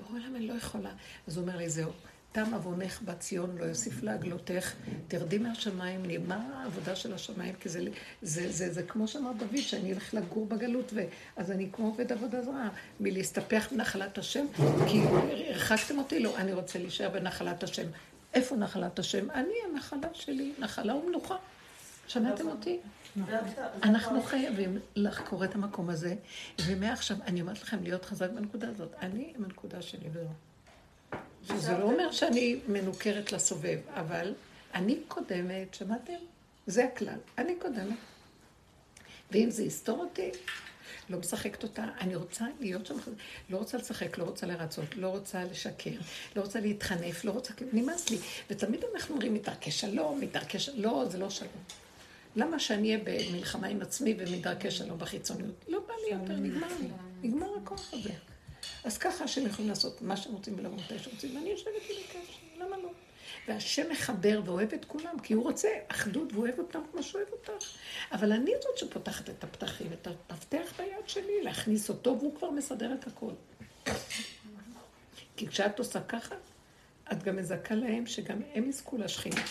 בעולם 0.00 0.36
אני 0.36 0.46
לא 0.46 0.54
יכולה. 0.54 0.90
אז 1.26 1.36
הוא 1.36 1.42
אומר 1.42 1.56
לי, 1.56 1.68
זהו, 1.70 1.90
תם 2.36 2.54
עוונך 2.54 3.02
בציון, 3.02 3.56
לא 3.58 3.64
יוסיף 3.64 4.02
להגלותך, 4.02 4.72
תרדי 5.08 5.38
מהשמיים, 5.38 6.06
נגמר 6.06 6.38
העבודה 6.54 6.96
של 6.96 7.14
השמיים, 7.14 7.54
כי 7.60 7.68
זה, 7.68 7.80
זה, 8.22 8.52
זה, 8.52 8.72
זה 8.72 8.82
כמו 8.82 9.08
שאמר 9.08 9.32
דוד, 9.32 9.56
שאני 9.56 9.92
אלך 9.92 10.14
לגור 10.14 10.46
בגלות, 10.46 10.92
ואז 10.94 11.50
אני 11.50 11.68
כמו 11.72 11.86
עובד 11.86 12.12
עבודה 12.12 12.42
זרה, 12.42 12.68
מלהסתפח 13.00 13.68
בנחלת 13.72 14.18
השם, 14.18 14.46
כי 14.88 15.00
הרחקתם 15.48 15.98
אותי, 15.98 16.20
לא, 16.20 16.36
אני 16.36 16.52
רוצה 16.52 16.78
להישאר 16.78 17.08
בנחלת 17.08 17.62
השם. 17.62 17.86
איפה 18.34 18.56
נחלת 18.56 18.98
השם? 18.98 19.30
אני 19.30 19.54
הנחלה 19.70 20.08
שלי, 20.12 20.52
נחלה 20.58 20.94
ומנוחה. 20.94 21.36
שמעתם 22.08 22.48
אותי? 22.48 22.78
אנחנו 23.82 24.22
חייבים 24.22 24.78
לחקור 24.96 25.44
את 25.44 25.54
המקום 25.54 25.90
הזה, 25.90 26.14
ומעכשיו, 26.66 27.16
אני 27.26 27.40
אומרת 27.40 27.62
לכם, 27.62 27.82
להיות 27.82 28.04
חזק 28.04 28.30
בנקודה 28.30 28.68
הזאת. 28.68 28.94
אני 29.00 29.32
עם 29.36 29.44
הנקודה 29.44 29.82
שלי 29.82 30.08
וזהו. 30.12 30.45
שזה 31.48 31.78
לא 31.78 31.84
אומר 31.84 32.12
שאני 32.12 32.60
מנוכרת 32.68 33.32
לסובב, 33.32 33.78
אבל 33.94 34.34
אני 34.74 34.98
קודמת, 35.08 35.74
שמעתם? 35.74 36.12
זה 36.66 36.84
הכלל, 36.84 37.18
אני 37.38 37.54
קודמת. 37.58 37.96
ואם 39.30 39.50
זה 39.50 39.62
יסתור 39.62 40.00
אותי, 40.00 40.30
לא 41.10 41.18
משחקת 41.18 41.62
אותה, 41.62 41.84
אני 42.00 42.16
רוצה 42.16 42.44
להיות 42.60 42.86
שם, 42.86 42.94
לא 43.50 43.56
רוצה 43.56 43.78
לשחק, 43.78 44.18
לא 44.18 44.24
רוצה 44.24 44.46
לרצות, 44.46 44.96
לא 44.96 45.08
רוצה 45.08 45.44
לשקר, 45.44 45.90
לא 46.36 46.42
רוצה 46.42 46.60
להתחנף, 46.60 47.24
לא 47.24 47.30
רוצה, 47.30 47.54
נמאס 47.72 48.10
לי. 48.10 48.18
ותמיד 48.50 48.80
אנחנו 48.94 49.14
אומרים, 49.14 49.34
מדרכי 49.34 49.70
שלום, 49.70 50.20
מדרכי 50.20 50.58
שלום, 50.58 50.82
לא, 50.82 51.04
זה 51.08 51.18
לא 51.18 51.30
שלום. 51.30 51.62
למה 52.36 52.58
שאני 52.58 52.94
אהיה 52.94 53.04
במלחמה 53.04 53.66
עם 53.66 53.82
עצמי 53.82 54.14
ומדרכי 54.18 54.70
שלום 54.70 54.98
בחיצוניות? 54.98 55.64
לא 55.68 55.78
בא 55.88 55.94
לי 56.06 56.14
יותר, 56.14 56.36
נגמר 56.36 56.68
לי. 56.80 56.88
נגמר 57.22 57.46
הכוח 57.62 57.92
הזה. 57.92 58.10
אז 58.86 58.98
ככה 58.98 59.24
השם 59.24 59.46
יכולים 59.46 59.68
לעשות 59.68 60.02
מה 60.02 60.16
שהם 60.16 60.32
רוצים 60.32 60.54
ולא 60.58 60.70
מתי 60.70 60.98
שרוצים, 60.98 61.36
ואני 61.36 61.50
יושבת 61.50 61.74
עם 61.90 61.96
הקשר, 62.04 62.32
למה 62.56 62.76
לא? 62.76 62.90
והשם 63.48 63.90
מחבר 63.90 64.40
ואוהב 64.44 64.72
את 64.74 64.84
כולם, 64.84 65.18
כי 65.22 65.34
הוא 65.34 65.44
רוצה 65.44 65.68
אחדות 65.88 66.32
והוא 66.32 66.46
אוהב 66.46 66.58
אותם 66.58 66.80
כמו 66.92 67.02
שהוא 67.02 67.20
אוהב 67.20 67.32
אותך. 67.32 67.64
אבל 68.12 68.32
אני 68.32 68.50
זאת 68.62 68.78
שפותחת 68.78 69.30
את 69.30 69.44
הפתחים, 69.44 69.92
את 69.92 70.08
המפתח 70.28 70.72
ביד 70.78 71.08
שלי, 71.08 71.42
להכניס 71.42 71.88
אותו, 71.88 72.16
והוא 72.18 72.36
כבר 72.36 72.50
מסדר 72.50 72.94
את 72.94 73.06
הכל. 73.06 73.32
כי 75.36 75.46
כשאת 75.46 75.78
עושה 75.78 76.00
ככה, 76.00 76.34
את 77.12 77.22
גם 77.22 77.36
מזכה 77.36 77.74
להם 77.74 78.06
שגם 78.06 78.38
הם 78.54 78.68
יזכו 78.68 78.98
לשכינה. 78.98 79.42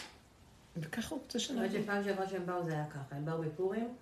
וככה 0.77 1.15
הוא 1.15 1.21
רוצה 1.23 1.39
אני 1.39 1.57
אומרת 1.57 1.71
שנעבוד. 1.71 1.83
שפעם 1.83 2.03
שעברה 2.03 2.29
שהם 2.29 2.45
באו 2.45 2.63
זה 2.63 2.71
היה 2.71 2.85
ככה, 2.89 3.15
הם 3.15 3.25
באו 3.25 3.41
בפורים, 3.41 3.95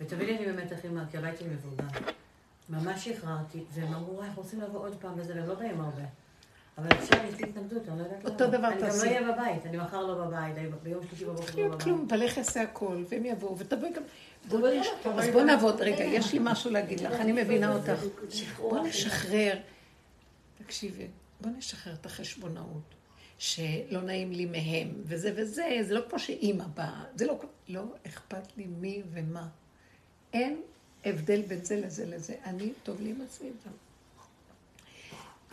ותמיד 0.00 0.28
הייתי 0.28 0.46
במתח 0.46 0.84
עם 0.84 1.04
כי 1.10 1.18
הבית 1.18 1.38
שלי 1.38 1.48
מבוגר. 1.48 1.84
ממש 2.68 3.08
שחררתי, 3.08 3.64
והם 3.70 3.94
אמרו, 3.94 4.14
"וואי, 4.16 4.26
אנחנו 4.26 4.42
רוצים 4.42 4.60
לבוא 4.60 4.80
עוד 4.80 4.96
פעם 5.00 5.12
וזה, 5.16 5.34
והם 5.34 5.48
לא 5.48 5.54
באים 5.54 5.80
הרבה. 5.80 6.02
אבל 6.78 6.88
עכשיו 6.98 7.20
יש 7.28 7.40
לי 7.40 7.48
התנגדות, 7.48 7.88
אני 7.88 7.98
לא 7.98 8.02
יודעת 8.04 8.24
למה. 8.24 8.32
אותו 8.32 8.46
דבר 8.46 8.68
אני 8.68 8.74
גם 8.74 8.80
תעשי. 8.80 9.06
לא 9.06 9.10
אהיה 9.10 9.32
בבית, 9.32 9.66
אני 9.66 9.76
מחר 9.76 10.06
לא 10.06 10.24
בבית, 10.26 10.54
ביום 10.82 11.06
שלישי 11.08 11.24
בבוקר 11.24 11.56
לא 11.56 11.68
בבית. 11.68 11.82
כלום, 11.82 12.08
בלך 12.08 12.36
יעשה 12.36 12.62
הכל, 12.62 13.04
והם 13.08 13.24
יבואו, 13.24 13.58
ותבואי 13.58 13.92
גם... 13.92 14.02
נש... 14.80 14.86
אז 15.18 15.28
בוא 15.32 15.42
נעבוד, 15.42 15.80
רגע, 15.80 16.04
יש 16.04 16.32
לי 16.32 16.38
משהו 16.42 16.70
להגיד 16.70 17.00
לך, 17.00 17.12
אני 17.12 17.32
מבינה 17.32 17.74
אותך. 17.74 18.04
בוא 18.58 18.86
נשחרר, 18.86 19.58
תקשיבי, 20.64 21.06
בוא 21.40 21.50
נשחרר 21.58 21.94
את 21.94 22.06
החשבונאות, 22.06 22.94
שלא 23.38 24.00
נעים 24.02 24.32
לי 24.32 24.46
מהם, 24.46 24.94
וזה 25.04 25.32
וזה, 25.36 25.78
זה 25.82 25.94
לא 25.94 26.00
כמו 26.08 26.18
שאימא 26.18 26.64
באה, 26.74 27.04
זה 27.14 27.26
לא, 27.26 27.40
לא 27.68 27.82
אכפת 28.06 28.56
לי 28.56 28.66
מי 28.66 29.02
ומה. 29.12 29.46
אין 30.32 30.60
הבדל 31.04 31.42
בין 31.42 31.64
זה 31.64 31.76
לזה 31.76 32.06
לזה. 32.06 32.34
אני, 32.44 32.72
טוב 32.82 33.00
לי 33.00 33.10
עם 33.10 33.16
עצמי 33.28 33.48
גם. 33.66 33.72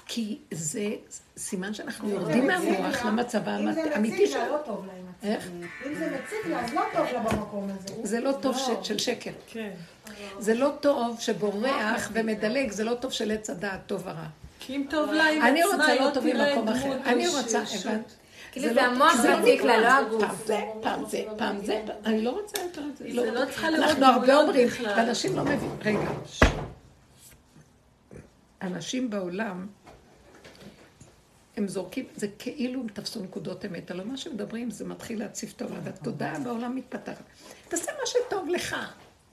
כי 0.07 0.37
זה 0.51 0.89
סימן 1.37 1.73
שאנחנו 1.73 2.09
יורדים 2.09 2.47
מהמוח 2.47 3.05
למצב 3.05 3.47
אם 3.47 3.73
זה 3.73 3.95
האמיתי 3.95 4.23
מציג 4.23 4.37
לה. 4.37 4.47
לא 4.47 4.57
טוב 4.65 4.85
לה 4.85 4.93
עם 4.93 5.05
עצמה. 5.17 5.29
איך? 5.33 5.49
אם 5.85 5.95
זה 5.95 6.05
מציג 6.23 6.51
לה, 6.51 6.65
אז 6.65 6.73
לא 6.73 6.81
טוב 6.93 7.05
לה 7.13 7.19
במקום 7.23 7.69
הזה. 7.69 7.93
זה 8.11 8.19
לא 8.19 8.31
טוב 8.41 8.57
ש- 8.57 8.87
של 8.87 8.97
שקר. 8.97 9.31
כן. 9.47 9.71
זה 10.39 10.53
לא 10.53 10.71
טוב 10.79 11.19
שבורח 11.19 12.09
ומדלג, 12.13 12.71
זה 12.71 12.83
לא 12.83 12.93
טוב 12.93 13.11
של 13.11 13.31
עץ 13.31 13.49
הדעת, 13.49 13.79
טוב 13.87 14.01
ורע. 14.05 14.25
כי 14.59 14.75
אם 14.75 14.85
טוב 14.89 15.11
לה 15.11 15.29
עם 15.29 15.41
אני 15.41 15.63
עצמה, 15.63 15.95
לא 15.95 16.09
טוב 16.13 16.23
תראה. 16.23 16.55
דמות 16.55 16.75
אני 17.05 17.27
רוצה, 17.27 17.61
הבנת? 17.79 18.15
כאילו 18.55 18.67
זה 18.67 18.73
לא- 18.73 18.81
המוח 18.81 19.15
זה 19.21 19.37
מציק 19.37 19.61
לה, 19.61 19.77
לא 19.81 19.87
הגוף. 20.07 20.21
פעם 20.23 20.35
זה, 20.45 20.59
פעם 20.81 21.05
זה, 21.09 21.23
פעם 21.37 21.65
זה, 21.65 21.83
אני 22.05 22.21
לא 22.21 22.29
רוצה 22.29 22.61
יותר 22.61 22.81
את 22.91 22.97
זה. 22.97 23.05
זה 23.15 23.31
לא 23.31 23.45
צריכה 23.45 23.69
לראות 23.69 23.89
אנחנו 23.89 24.05
הרבה 24.05 24.35
אומרים. 24.35 24.67
ואנשים 24.97 25.35
לא 25.35 25.43
מבינים, 25.43 25.77
רגע. 25.85 26.11
אנשים 28.61 29.09
הם 31.57 31.67
זורקים, 31.67 32.05
זה 32.15 32.27
כאילו 32.39 32.81
הם 32.81 32.87
תפסו 32.87 33.23
נקודות 33.23 33.65
אמת. 33.65 33.91
על 33.91 34.03
מה 34.03 34.17
שמדברים 34.17 34.71
זה 34.71 34.85
מתחיל 34.85 35.19
להציף 35.19 35.53
את 35.55 35.61
העולם, 35.61 35.79
והתודעה 35.83 36.39
בעולם 36.39 36.75
מתפתחת. 36.75 37.23
תעשה 37.67 37.91
מה 37.91 38.05
שטוב 38.05 38.49
לך. 38.49 38.75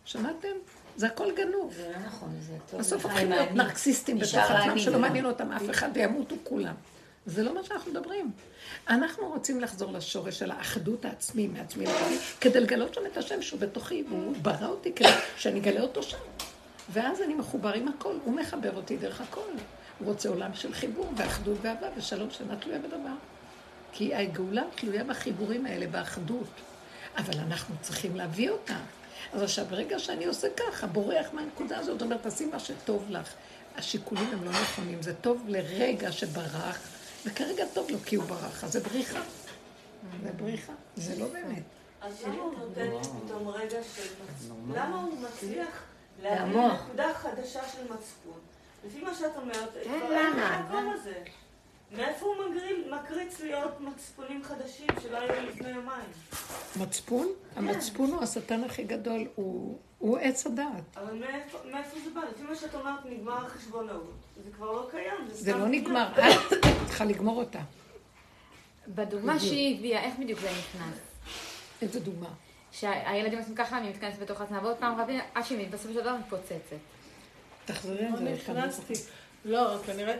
שמעתם? 0.05 0.49
זה 0.97 1.07
הכל 1.07 1.33
גנוב. 1.37 1.73
זה 1.77 1.93
לא 1.93 2.07
נכון, 2.07 2.29
זה 2.41 2.53
טוב. 2.71 2.81
בסוף 2.81 3.07
עם 3.07 3.31
להיות. 3.31 3.51
נרקסיסטים 3.53 4.19
בתוך 4.19 4.35
עצמם, 4.35 4.79
שלא. 4.79 4.99
מעניין 4.99 5.27
אותם 5.27 5.53
אף 5.53 5.71
אחד 5.71 5.89
וימותו 5.95 6.37
כולם. 6.45 6.75
זה 7.27 7.43
לא 7.43 7.55
מה 7.55 7.65
שאנחנו 7.65 7.91
מדברים. 7.91 8.31
אנחנו 8.89 9.29
רוצים 9.29 9.61
לחזור 9.61 9.93
לשורש 9.93 10.39
של 10.39 10.51
האחדות 10.51 11.05
העצמי 11.05 11.47
מעצמי 11.47 11.85
לעצמי, 11.85 12.17
כדי 12.41 12.61
לגלות 12.61 12.95
שם 12.95 13.01
את 13.13 13.17
השם 13.17 13.43
שהוא 13.43 13.61
בתוכי, 13.61 14.05
והוא 14.09 14.37
ברא 14.43 14.67
אותי 14.67 14.93
כדי 14.93 15.09
שאני 15.37 15.61
אגלה 15.61 15.81
אותו 15.81 16.03
שם. 16.03 16.19
ואז 16.93 17.23
אני 17.23 17.35
מחובר 17.35 17.73
עם 17.73 17.89
הכל, 17.89 18.15
הוא 18.25 18.35
מחבר 18.35 18.77
אותי 18.77 18.97
דרך 18.97 19.21
הכל. 19.21 19.41
הוא 19.99 20.09
רוצה 20.09 20.29
עולם 20.29 20.55
של 20.55 20.75
חיבור 20.75 21.13
ואחדות 21.17 21.59
ואהבה 21.63 21.87
ושלום 21.97 22.31
שאינה 22.31 22.57
תלויה 22.57 22.79
בדבר. 22.79 23.15
כי 23.93 24.15
הגאולה 24.15 24.63
תלויה 24.75 25.05
בחיבורים 25.05 25.67
האלה, 25.67 25.87
באחדות. 25.87 26.49
אבל 27.17 27.39
אנחנו 27.39 27.75
צריכים 27.81 28.17
להביא 28.17 28.51
אותה. 28.51 28.77
אז 29.33 29.43
עכשיו, 29.43 29.67
ברגע 29.71 29.99
שאני 29.99 30.25
עושה 30.25 30.49
ככה, 30.57 30.87
בורח 30.87 31.27
מהנקודה 31.33 31.79
הזאת, 31.79 32.03
אומר, 32.03 32.17
תעשי 32.17 32.45
מה 32.45 32.59
שטוב 32.59 33.07
לך. 33.11 33.35
השיקולים 33.77 34.29
הם 34.33 34.45
לא 34.45 34.51
נכונים, 34.51 35.03
זה 35.03 35.15
טוב 35.15 35.45
לרגע 35.49 36.13
שברח, 36.13 36.79
וכרגע 37.27 37.65
טוב 37.75 37.91
לו 37.91 37.99
כי 38.05 38.17
הוא 38.17 38.25
ברח, 38.25 38.65
אז 38.65 38.73
זה 38.73 38.81
בריחה. 38.81 39.21
זה 40.23 40.33
בריחה, 40.33 40.73
זה 40.97 41.19
לא 41.19 41.27
באמת. 41.29 41.63
אז 42.01 42.23
למה 42.25 42.43
הוא 42.43 42.55
נותן 42.59 42.91
פתאום 43.27 43.49
רגע 43.49 43.79
של 43.95 44.09
מצפון? 44.25 44.73
למה 44.75 45.03
הוא 45.03 45.19
מצליח 45.19 45.83
להביא. 46.23 46.61
נקודה 46.61 47.15
חדשה 47.15 47.69
של 47.69 47.83
מצפון? 47.83 48.41
לפי 48.87 49.01
מה 49.01 49.15
שאת 49.15 49.37
אומרת, 49.37 49.73
כן, 49.85 50.01
כבר 50.01 50.13
אין 50.13 50.39
המקום 50.39 50.93
הזה. 50.93 51.23
מאיפה 51.93 52.27
הוא 52.27 52.35
מקריץ 52.91 53.41
להיות 53.41 53.81
מצפונים 53.81 54.45
חדשים 54.45 54.87
שלא 55.03 55.19
היו 55.19 55.47
לפני 55.47 55.71
יומיים? 55.71 56.11
מצפון? 56.77 57.29
המצפון 57.57 58.11
הוא 58.11 58.23
השטן 58.23 58.65
הכי 58.65 58.85
גדול, 58.85 59.29
הוא 59.35 59.79
הוא 60.03 60.19
עץ 60.19 60.47
הדעת. 60.47 60.97
אבל 60.97 61.15
מאיפה 61.15 61.59
מאיפה 61.73 61.97
זה 62.05 62.11
בא? 62.15 62.21
לפי 62.31 62.43
מה 62.43 62.55
שאת 62.55 62.75
אומרת, 62.75 63.07
נגמר 63.07 63.47
החשבונאות. 63.47 64.15
זה 64.45 64.51
כבר 64.57 64.73
לא 64.73 64.89
קיים. 64.91 65.29
זה 65.29 65.35
סתם 65.35 65.51
לא 65.51 65.67
דמיון. 65.67 65.71
נגמר, 65.71 66.09
את 66.53 66.87
צריכה 66.87 67.05
לגמור 67.05 67.39
אותה. 67.39 67.61
בדוגמה 68.89 69.41
שהיא 69.41 69.79
הביאה, 69.79 70.05
איך 70.05 70.15
בדיוק 70.19 70.41
זה 70.41 70.49
נכנס? 70.51 70.99
איזה 71.83 72.01
דוגמה. 72.01 72.29
שהילדים 72.73 73.39
עושים 73.39 73.55
ככה, 73.55 73.79
אני 73.79 73.89
מתכנסת 73.89 74.19
בתוך 74.19 74.41
עצמה, 74.41 74.61
ועוד 74.63 74.77
פעם 74.77 75.01
רבים, 75.01 75.21
עד 75.35 75.45
שהיא 75.45 75.71
בסופו 75.71 75.93
של 75.95 76.01
דבר 76.01 76.17
מתפוצצת. 76.17 76.77
תחזרי 77.65 78.07
על 78.07 78.13
לא 78.13 78.17
זה 78.17 78.37
פעם. 78.47 78.57
נכנסתי. 78.57 78.95
לא, 79.45 79.79
כנראה... 79.87 80.15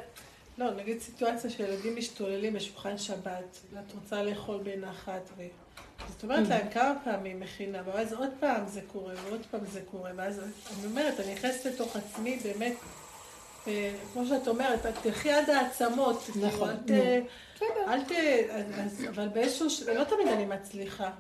לא, 0.59 0.71
נגיד 0.75 1.01
סיטואציה 1.01 1.51
שילדים 1.51 1.97
משתוללים 1.97 2.53
בשולחן 2.53 2.99
שבת, 2.99 3.59
ואת 3.73 3.95
רוצה 3.95 4.23
לאכול 4.23 4.61
בנחת, 4.63 5.31
ו... 5.37 5.43
זאת 6.09 6.23
אומרת 6.23 6.49
להם 6.49 6.69
כמה 6.71 6.95
פעמים 7.05 7.41
מכינה, 7.41 7.83
ואז 7.87 8.13
עוד 8.13 8.31
פעם 8.41 8.67
זה 8.67 8.81
קורה, 8.93 9.15
ועוד 9.25 9.41
פעם 9.51 9.61
זה 9.73 9.81
קורה, 9.91 10.11
ואז 10.17 10.39
אני 10.39 10.87
אומרת, 10.87 11.21
אני 11.21 11.35
נכנסת 11.35 11.65
לתוך 11.67 11.97
עצמי 11.97 12.39
באמת, 12.45 12.73
אה, 13.67 13.93
כמו 14.13 14.27
שאת 14.27 14.49
אומרת, 14.49 14.87
את 14.87 14.95
תלכי 15.03 15.31
עד 15.31 15.51
העצמות. 15.51 16.23
כאילו, 16.33 16.47
נכון, 16.47 16.71
אל 16.71 16.77
ת- 16.77 16.91
נו. 16.91 17.67
אל 17.93 18.05
ת... 18.05 18.13
אבל 19.09 19.29
באיזשהו... 19.29 19.67
לא 19.95 20.05
תמיד 20.05 20.29
אני 20.29 20.47
מצליחה. 20.47 21.11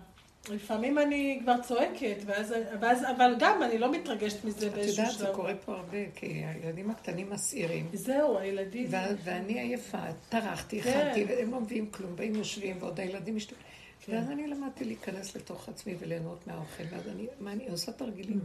לפעמים 0.51 0.99
אני 0.99 1.39
כבר 1.43 1.55
צועקת, 1.62 2.16
ואז, 2.26 2.55
ואז, 2.80 3.05
אבל 3.16 3.35
גם 3.39 3.62
אני 3.62 3.78
לא 3.78 3.93
מתרגשת 3.93 4.45
מזה 4.45 4.66
את 4.66 4.72
באיזשהו 4.72 5.03
יודעת, 5.03 5.18
זה 5.18 5.24
שלב. 5.24 5.35
קורה 5.35 5.55
פה 5.64 5.72
הרבה, 5.72 5.99
כי 6.14 6.26
הילדים 6.26 6.91
הקטנים 6.91 7.30
מסעירים. 7.30 7.89
זהו, 7.93 8.39
הילדים. 8.39 8.87
ו- 8.91 8.97
ואני 9.24 9.61
עייפה, 9.61 9.99
טרחתי, 10.28 10.80
כן. 10.83 10.91
הכנתי, 11.07 11.24
והם 11.28 11.51
לא 11.53 11.61
מביאים 11.61 11.91
כלום, 11.91 12.16
באים 12.16 12.35
יושבים, 12.35 12.76
ועוד 12.80 13.01
הילדים 13.01 13.37
משתו... 13.37 13.57
כן. 14.05 14.12
ואז 14.12 14.30
אני 14.30 14.46
למדתי 14.46 14.84
להיכנס 14.84 15.36
לתוך 15.36 15.68
עצמי 15.68 15.96
וליהנות 15.98 16.46
מהאוכל, 16.46 16.82
ואז 16.90 17.09
אני, 17.09 17.26
מה 17.40 17.53
אני 17.53 17.68
עושה 17.68 17.92
תרגילים 17.92 18.40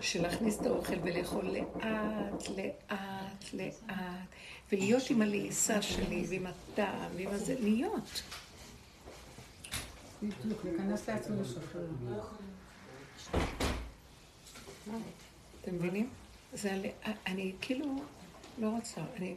של 0.00 0.22
להכניס 0.22 0.60
את 0.60 0.66
האוכל 0.66 0.94
ולאכול 1.02 1.44
לאט, 1.44 2.48
לאט, 2.56 3.44
לאט, 3.52 3.96
ולהיות 4.72 5.10
עם 5.10 5.22
הלעיסה 5.22 5.82
שלי 5.82 6.24
ועם 6.28 6.46
הטעם 6.46 7.10
ועם 7.16 7.28
הזה, 7.28 7.56
להיות. 7.60 8.22
אתם 15.60 15.74
מבינים? 15.74 16.10
זה, 16.52 16.92
אני 17.26 17.52
כאילו 17.60 18.02
לא 18.58 18.68
רוצה, 18.68 19.00
אני, 19.16 19.34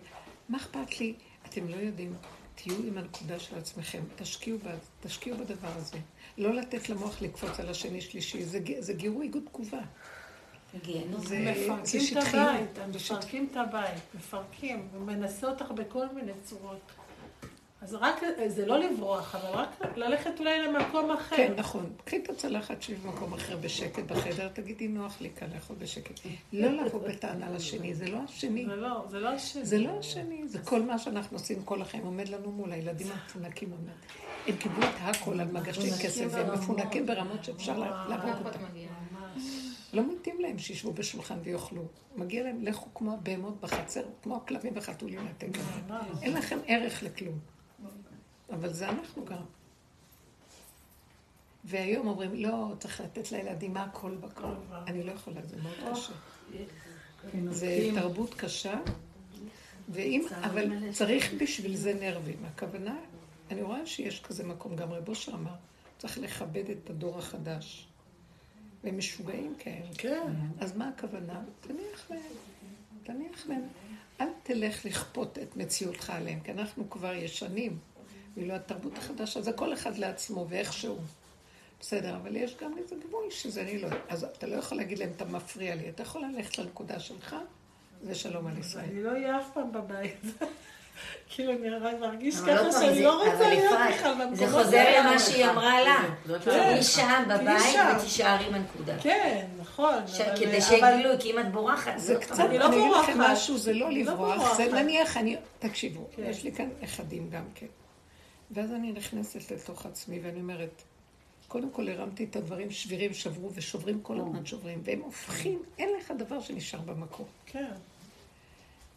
מה 0.50 0.58
אכפת 0.58 1.00
לי? 1.00 1.14
אתם 1.46 1.68
לא 1.68 1.76
יודעים, 1.76 2.14
תהיו 2.56 2.76
עם 2.88 2.98
הנקודה 2.98 3.40
של 3.40 3.58
עצמכם, 3.58 4.02
תשקיעו, 4.16 4.58
בה, 4.64 4.72
תשקיעו 5.02 5.38
בדבר 5.38 5.72
הזה. 5.76 5.98
לא 6.38 6.54
לתת 6.54 6.90
למוח 6.90 7.22
לקפוץ 7.22 7.60
על 7.60 7.70
השני 7.70 8.02
שלישי, 8.02 8.46
זה, 8.46 8.60
זה 8.80 8.94
גירוי 8.94 9.28
גוד 9.28 9.44
תגובה. 9.52 9.82
זה, 11.18 11.54
מפרקים 11.74 12.18
את 12.18 12.24
הבית, 12.28 12.78
הם 12.78 12.92
מפרקים 12.92 13.48
את 13.52 13.58
הבית, 13.58 14.04
מפרקים, 14.16 14.88
ומנסה 14.94 15.48
אותך 15.48 15.72
בכל 15.72 16.08
מיני 16.16 16.32
צורות. 16.44 16.92
אז 17.84 17.98
רק, 18.02 18.16
זה 18.48 18.66
לא 18.66 18.80
לברוח, 18.80 19.36
אבל 19.36 19.60
רק 19.60 19.70
ללכת 19.96 20.40
אולי 20.40 20.62
למקום 20.62 21.12
אחר. 21.12 21.36
כן, 21.36 21.54
נכון. 21.58 21.94
קחי 22.06 22.18
את 22.18 22.30
הצלחת 22.30 22.82
שלי 22.82 22.96
במקום 22.96 23.34
אחר 23.34 23.58
בשקט 23.58 24.04
בחדר, 24.04 24.48
תגידי, 24.48 24.88
נוח 24.88 25.22
לי 25.22 25.30
כאן 25.36 25.48
לאכול 25.56 25.76
בשקט. 25.80 26.20
לא 26.54 26.72
לבוא 26.72 27.08
בטענה 27.08 27.50
לשני, 27.52 27.94
זה 27.94 28.10
לא 28.10 28.18
השני. 28.24 28.66
זה 28.66 28.76
לא, 28.76 29.06
זה 29.10 29.20
לא 29.20 29.30
השני. 29.30 29.66
זה 29.66 29.78
לא 29.78 30.00
השני, 30.00 30.48
זה 30.48 30.60
כל 30.60 30.82
מה 30.82 31.00
שאנחנו 31.00 31.38
עושים 31.38 31.64
כל 31.64 31.82
החיים, 31.82 32.04
עומד 32.04 32.30
לנו 32.30 32.52
מול 32.52 32.72
הילדים 32.72 33.08
המפונקים 33.12 33.72
עוד. 33.72 33.90
הם 34.48 34.56
קיבלו 34.56 34.84
את 34.84 34.96
הכל 35.02 35.40
על 35.40 35.48
מגשי 35.52 35.92
כסף, 36.04 36.26
והם 36.30 36.54
מפונקים 36.54 37.06
ברמות 37.06 37.44
שאפשר 37.44 37.78
להרוג 37.80 38.46
אותם. 38.46 38.60
לא 39.94 40.04
מתאים 40.14 40.42
להם 40.42 40.60
שישבו 40.60 40.94
בשולחן 40.94 41.38
ויאכלו. 41.44 41.82
מגיע 42.16 42.44
להם, 42.44 42.64
לכו 42.64 42.94
כמו 42.94 43.14
הבהמות 43.14 43.62
בחצר, 43.62 44.04
כמו 44.24 44.36
הכלבים 44.36 44.74
וחתולים 44.76 45.20
לתקן. 45.26 45.62
אין 46.22 46.34
לכם 46.34 46.60
ערך 46.68 47.04
לכלום. 47.04 47.53
אבל 48.54 48.74
זה 48.74 48.90
אנחנו 48.90 49.26
גם. 49.26 49.44
והיום 51.64 52.08
אומרים, 52.08 52.36
לא, 52.36 52.74
צריך 52.80 53.02
לתת 53.02 53.32
לילדים 53.32 53.78
הכל 53.78 54.16
בכל. 54.16 54.54
אני 54.88 55.04
לא 55.04 55.12
יכולה, 55.12 55.42
זה 55.46 55.56
מאוד 55.62 55.94
קשה. 55.94 56.14
זה 57.50 57.90
תרבות 57.96 58.34
קשה, 58.34 58.80
ואם, 59.90 60.26
אבל 60.44 60.92
צריך 60.92 61.34
בשביל 61.42 61.76
זה 61.76 61.94
נרבים. 61.94 62.46
הכוונה, 62.46 62.98
אני 63.52 63.62
רואה 63.62 63.86
שיש 63.86 64.22
כזה 64.22 64.44
מקום, 64.44 64.76
גם 64.76 64.92
רב 64.92 65.10
אושר 65.10 65.34
אמר, 65.34 65.56
צריך 65.98 66.18
לכבד 66.18 66.70
את 66.70 66.90
הדור 66.90 67.20
החדש. 67.20 67.88
והם 68.84 68.98
משוגעים 68.98 69.56
כאלה. 69.60 69.88
כן. 69.98 70.34
אז 70.60 70.78
מה 70.78 70.90
הכוונה? 70.90 71.42
תניח 71.62 72.12
להם, 72.12 72.22
תניח 73.04 73.48
להם. 73.48 73.68
אל 74.22 74.28
תלך 74.44 74.86
לכפות 74.86 75.38
את 75.38 75.58
מציאותך 75.58 76.10
עליהם, 76.10 76.40
כי 76.40 76.52
אנחנו 76.52 76.90
כבר 76.90 77.14
ישנים. 77.14 77.78
ואילו 78.38 78.56
התרבות 78.56 78.98
החדשה 78.98 79.42
זה 79.42 79.54
כל 79.54 79.74
אחד 79.74 79.98
לעצמו 79.98 80.46
ואיכשהו. 80.50 80.98
בסדר, 81.80 82.16
אבל 82.16 82.36
יש 82.36 82.56
גם 82.62 82.78
איזה 82.78 82.96
גבול 83.08 83.24
שזה 83.30 83.62
אני 83.62 83.78
לא... 83.78 83.88
אז 84.10 84.24
אתה 84.24 84.48
לא 84.48 84.56
יכול 84.56 84.78
להגיד 84.78 85.00
להם, 85.00 85.10
אתה 85.16 85.26
מפריע 85.26 85.76
לי. 85.76 85.90
אתה 85.90 86.04
יכול 86.04 86.22
ללכת 86.26 86.58
לנקודה 86.58 87.00
שלך, 87.00 87.36
ושלום 88.04 88.48
על 88.48 88.58
ישראל. 88.58 88.86
אני 88.86 89.04
לא 89.04 89.12
אהיה 89.12 89.40
אף 89.40 89.50
פעם 89.54 89.72
בבית. 89.72 90.22
כאילו, 91.30 91.52
אני 91.52 91.70
רק 91.70 91.94
מרגיש 92.00 92.36
ככה 92.36 92.72
שאני 92.72 93.04
לא 93.04 93.24
רוצה 93.24 93.50
להיות 93.50 93.80
בכלל 93.90 94.14
במקומות 94.14 94.36
זה 94.38 94.52
חוזר 94.52 95.00
למה 95.00 95.20
שהיא 95.20 95.46
אמרה 95.46 95.82
לה. 95.84 96.04
תהיי 96.44 96.84
שם 96.84 97.24
בבית 97.28 97.80
ותישארי 97.98 98.50
בנקודה. 98.50 98.96
כן, 99.00 99.46
נכון. 99.60 99.96
כדי 100.36 100.62
שיגלו, 100.62 101.10
כי 101.20 101.32
אם 101.32 101.40
את 101.40 101.52
בורחת... 101.52 101.94
זה 101.98 102.16
קצת, 102.16 102.40
אני 102.40 102.60
לא 102.60 102.68
אגיד 102.68 102.92
לכם 103.02 103.22
משהו, 103.22 103.58
זה 103.58 103.74
לא 103.74 103.92
לברוח. 103.92 104.58
זה 104.58 104.66
נניח, 104.66 105.18
אני... 105.18 105.38
תקשיבו, 105.60 106.08
יש 106.18 106.44
לי 106.44 106.52
כאן 106.52 106.70
נכדים 106.82 107.30
גם 107.30 107.44
כן. 107.56 107.68
ואז 108.54 108.72
אני 108.72 108.92
נכנסת 108.92 109.52
לתוך 109.52 109.86
עצמי 109.86 110.20
ואני 110.20 110.42
אומרת, 110.42 110.84
קודם 111.48 111.72
כל 111.72 111.90
הרמתי 111.90 112.24
את 112.24 112.36
הדברים 112.36 112.72
שבירים, 112.72 113.14
שברו 113.14 113.54
ושוברים, 113.54 114.02
כל 114.02 114.20
הזמן 114.20 114.46
שוברים, 114.46 114.82
והם 114.84 115.02
הופכים, 115.02 115.64
אין 115.78 115.90
לך 116.00 116.12
דבר 116.18 116.42
שנשאר 116.42 116.82
במקום. 116.82 117.28
כן. 117.46 117.74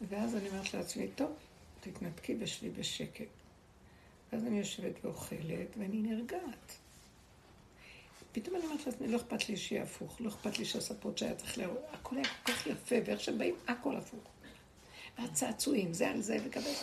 ואז 0.09 0.35
אני 0.35 0.49
אומרת 0.49 0.73
לעצמי, 0.73 1.07
טוב, 1.15 1.31
תתנתקי 1.79 2.35
בשבי 2.35 2.69
בשקט. 2.69 3.25
ואז 4.31 4.43
אני 4.43 4.59
יושבת 4.59 5.05
ואוכלת, 5.05 5.77
ואני 5.77 6.01
נרגעת. 6.01 6.77
פתאום 8.31 8.55
אני 8.55 8.65
אומרת 8.65 8.85
לעצמי, 8.85 9.07
לא 9.07 9.17
אכפת 9.17 9.49
לי 9.49 9.57
שיהיה 9.57 9.83
הפוך, 9.83 10.21
לא 10.21 10.29
אכפת 10.29 10.59
לי 10.59 10.65
שהספות 10.65 11.17
שהיה 11.17 11.35
צריך 11.35 11.57
להראות, 11.57 11.81
הכל 11.91 12.15
היה 12.15 12.25
כל 12.25 12.51
כך 12.51 12.67
יפה, 12.67 12.95
ואיך 13.05 13.19
שהם 13.19 13.37
באים, 13.37 13.55
הכל 13.67 13.95
הפוך. 13.95 14.23
והצעצועים, 15.19 15.93
זה 15.93 16.09
על 16.09 16.21
זה 16.21 16.37
וכזה. 16.45 16.73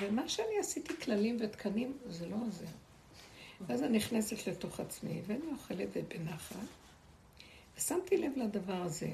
ומה 0.00 0.28
שאני 0.28 0.58
עשיתי, 0.60 0.96
כללים 0.96 1.36
ותקנים, 1.40 1.98
זה 2.06 2.28
לא 2.28 2.36
זה. 2.50 2.66
ואז 3.66 3.82
אני 3.82 3.98
נכנסת 3.98 4.46
לתוך 4.46 4.80
עצמי, 4.80 5.22
ואני 5.26 5.46
אוכלת 5.52 5.88
בנחת, 6.08 6.56
ושמתי 7.76 8.16
לב 8.16 8.32
לדבר 8.36 8.82
הזה, 8.82 9.10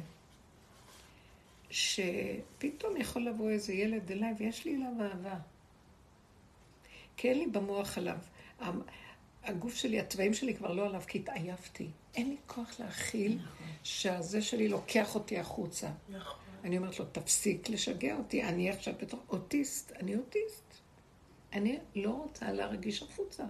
שפתאום 1.70 2.96
יכול 2.96 3.22
לבוא 3.26 3.50
איזה 3.50 3.72
ילד 3.72 4.10
אליי, 4.10 4.34
ויש 4.38 4.64
לי 4.64 4.76
אליו 4.76 4.92
אהבה. 5.00 5.38
כי 7.16 7.28
אין 7.28 7.38
לי 7.38 7.46
במוח 7.46 7.98
עליו. 7.98 8.18
הגוף 9.44 9.74
שלי, 9.74 10.00
התוואים 10.00 10.34
שלי 10.34 10.54
כבר 10.54 10.72
לא 10.72 10.86
עליו, 10.86 11.02
כי 11.06 11.18
התעייפתי. 11.18 11.88
אין 12.14 12.28
לי 12.28 12.36
כוח 12.46 12.80
להכיל 12.80 13.34
נכון. 13.34 13.66
שהזה 13.82 14.42
שלי 14.42 14.68
לוקח 14.68 15.14
אותי 15.14 15.38
החוצה. 15.38 15.88
נכון. 16.08 16.41
אני 16.64 16.78
אומרת 16.78 16.98
לו, 16.98 17.04
תפסיק 17.04 17.68
לשגע 17.68 18.16
אותי, 18.16 18.42
אני 18.42 18.70
עכשיו 18.70 18.94
בתור 19.00 19.20
אוטיסט, 19.28 19.92
אני 19.92 20.16
אוטיסט. 20.16 20.62
אני 21.52 21.78
לא 21.94 22.10
רוצה 22.10 22.52
להרגיש 22.52 23.02
החוצה, 23.02 23.44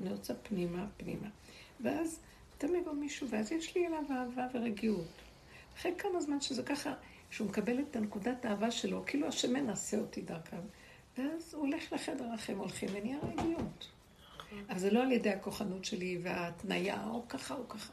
אני 0.00 0.12
רוצה 0.12 0.34
פנימה, 0.34 0.86
פנימה. 0.96 1.28
ואז 1.80 2.20
תמיד 2.58 2.82
יבוא 2.82 2.92
מישהו, 2.92 3.28
ואז 3.30 3.52
יש 3.52 3.76
לי 3.76 3.86
אליו 3.86 4.02
אהבה 4.10 4.46
ורגיעות. 4.54 5.06
אחרי 5.76 5.92
כמה 5.98 6.20
זמן 6.20 6.40
שזה 6.40 6.62
ככה, 6.62 6.94
שהוא 7.30 7.48
מקבל 7.48 7.80
את 7.80 7.96
הנקודת 7.96 8.44
האהבה 8.44 8.70
שלו, 8.70 9.02
כאילו 9.06 9.28
השם 9.28 9.52
מנסה 9.52 9.98
אותי 9.98 10.22
דרכם. 10.22 10.60
ואז 11.18 11.54
הוא 11.54 11.66
הולך 11.66 11.92
לחדר 11.92 12.34
אחר, 12.34 12.52
הולכים 12.52 12.88
ונהיה 12.92 13.18
רגיעות. 13.22 13.88
אבל 14.68 14.78
זה 14.78 14.90
לא 14.90 15.02
על 15.02 15.12
ידי 15.12 15.30
הכוחנות 15.30 15.84
שלי 15.84 16.18
וההתניה, 16.22 17.06
או 17.06 17.28
ככה 17.28 17.54
או 17.54 17.68
ככה. 17.68 17.92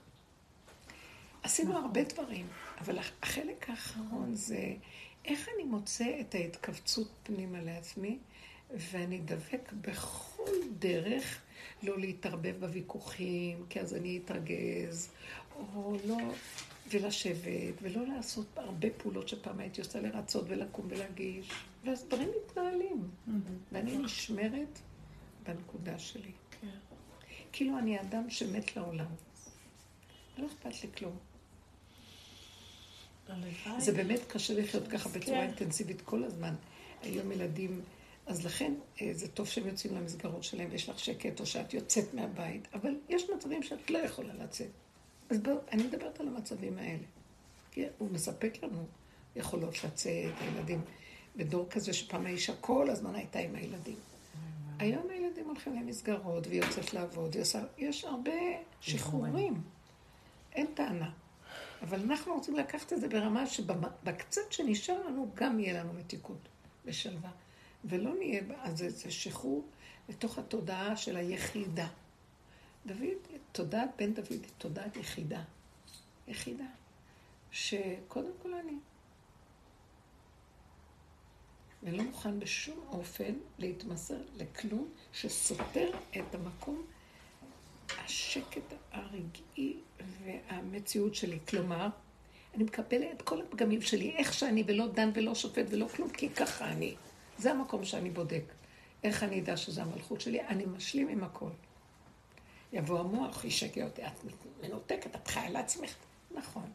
עשינו 1.43 1.77
הרבה 1.77 2.03
דברים, 2.03 2.47
אבל 2.81 2.99
החלק 2.99 3.69
האחרון 3.69 4.35
זה 4.35 4.73
איך 5.25 5.47
אני 5.55 5.63
מוצא 5.63 6.17
את 6.21 6.35
ההתכווצות 6.35 7.11
פנימה 7.23 7.61
לעצמי, 7.61 8.17
ואני 8.71 9.17
דבק 9.17 9.73
בכל 9.81 10.51
דרך 10.79 11.41
לא 11.83 11.99
להתערבב 11.99 12.55
בוויכוחים, 12.59 13.65
כי 13.69 13.79
אז 13.79 13.93
אני 13.95 14.19
אתרגז, 14.25 15.09
או 15.75 15.97
לא, 16.07 16.17
ולשבת, 16.91 17.73
ולא 17.81 18.07
לעשות 18.07 18.47
הרבה 18.55 18.87
פעולות 18.97 19.27
שפעם 19.27 19.59
הייתי 19.59 19.81
עושה 19.81 20.01
לרצות 20.01 20.45
ולקום 20.47 20.87
ולהגיש, 20.89 21.49
ואז 21.85 22.05
דברים 22.07 22.29
מתנהלים, 22.45 23.09
ואני 23.71 23.97
נשמרת 23.97 24.79
בנקודה 25.43 25.99
שלי. 25.99 26.31
כן. 26.61 26.67
כאילו 27.51 27.77
אני 27.77 28.01
אדם 28.01 28.29
שמת 28.29 28.75
לעולם. 28.75 29.05
לא 30.37 30.45
אכפת 30.45 30.83
לי 30.83 30.89
כלום. 30.97 31.30
זה 33.77 33.91
באמת 33.91 34.19
קשה 34.27 34.53
לחיות 34.53 34.87
ככה 34.87 35.09
בצורה 35.09 35.37
כן. 35.37 35.43
אינטנסיבית 35.43 36.01
כל 36.01 36.23
הזמן. 36.23 36.55
היום 37.01 37.31
ילדים, 37.31 37.81
אז 38.25 38.45
לכן 38.45 38.73
אה, 39.01 39.11
זה 39.13 39.27
טוב 39.27 39.47
שהם 39.47 39.67
יוצאים 39.67 39.95
למסגרות 39.95 40.43
שלהם 40.43 40.67
ויש 40.71 40.89
לך 40.89 40.99
שקט, 40.99 41.39
או 41.39 41.45
שאת 41.45 41.73
יוצאת 41.73 42.13
מהבית, 42.13 42.67
אבל 42.73 42.95
יש 43.09 43.29
מצבים 43.29 43.63
שאת 43.63 43.89
לא 43.89 43.97
יכולה 43.97 44.33
לצאת. 44.33 44.69
אז 45.29 45.39
בואו, 45.39 45.57
אני 45.71 45.83
מדברת 45.83 46.19
על 46.19 46.27
המצבים 46.27 46.77
האלה. 46.77 47.03
כי 47.71 47.85
הוא 47.97 48.11
מספק 48.11 48.63
לנו 48.63 48.85
יכולות 49.35 49.83
לצאת, 49.83 50.33
הילדים, 50.39 50.81
בדור 51.35 51.69
כזה 51.69 51.93
שפעם 51.93 52.25
האישה 52.25 52.53
כל 52.61 52.89
הזמן 52.89 53.15
הייתה 53.15 53.39
עם 53.39 53.55
הילדים. 53.55 53.95
היום 54.79 55.09
הילדים 55.09 55.45
הולכים 55.45 55.73
למסגרות 55.75 56.47
והיא 56.47 56.63
יוצאת 56.63 56.93
לעבוד, 56.93 57.35
יש 57.77 58.05
הרבה 58.05 58.31
שחרורים. 58.81 59.61
אין 60.53 60.67
טענה. 60.73 61.11
אבל 61.81 62.01
אנחנו 62.01 62.33
רוצים 62.33 62.55
לקחת 62.55 62.93
את 62.93 63.01
זה 63.01 63.07
ברמה 63.07 63.47
שבקצת 63.47 64.51
שנשאר 64.51 65.07
לנו, 65.07 65.31
גם 65.35 65.59
יהיה 65.59 65.83
לנו 65.83 65.93
מתיקות 65.93 66.47
ושלווה. 66.85 67.31
ולא 67.85 68.15
נהיה, 68.15 68.41
אז 68.61 68.77
זה, 68.77 69.11
שחרור 69.11 69.67
לתוך 70.09 70.37
התודעה 70.37 70.95
של 70.95 71.17
היחידה. 71.17 71.87
דוד, 72.85 73.07
תודעת 73.51 73.89
בן 73.97 74.13
דוד 74.13 74.27
היא 74.29 74.39
תודעת 74.57 74.95
יחידה. 74.95 75.43
יחידה. 76.27 76.65
שקודם 77.51 78.31
כל 78.41 78.53
אני. 78.53 78.77
ולא 81.83 82.03
מוכן 82.03 82.39
בשום 82.39 82.79
אופן 82.87 83.33
להתמסר 83.59 84.17
לכלום 84.35 84.89
שסותר 85.13 85.89
את 86.17 86.35
המקום 86.35 86.85
השקט 87.97 88.73
הרגעי 88.91 89.77
והמציאות 90.23 91.15
שלי. 91.15 91.39
כלומר, 91.47 91.87
אני 92.55 92.63
מקבלת 92.63 93.07
את 93.15 93.21
כל 93.21 93.41
הפגמים 93.41 93.81
שלי, 93.81 94.15
איך 94.17 94.33
שאני, 94.33 94.63
ולא 94.67 94.87
דן 94.87 95.09
ולא 95.13 95.35
שופט 95.35 95.65
ולא 95.69 95.87
כלום, 95.87 96.09
כי 96.09 96.29
ככה 96.29 96.71
אני. 96.71 96.95
זה 97.37 97.51
המקום 97.51 97.85
שאני 97.85 98.09
בודק. 98.09 98.43
איך 99.03 99.23
אני 99.23 99.41
אדע 99.41 99.57
שזה 99.57 99.81
המלכות 99.81 100.21
שלי? 100.21 100.41
אני 100.41 100.65
משלים 100.65 101.07
עם 101.07 101.23
הכל. 101.23 101.49
יבוא 102.73 102.99
המוח, 102.99 103.45
ישגע 103.45 103.83
אותי, 103.83 104.05
את 104.05 104.11
מנותקת, 104.61 105.15
את 105.15 105.27
חיה 105.27 105.49
לעצמך. 105.49 105.95
נכון. 106.31 106.71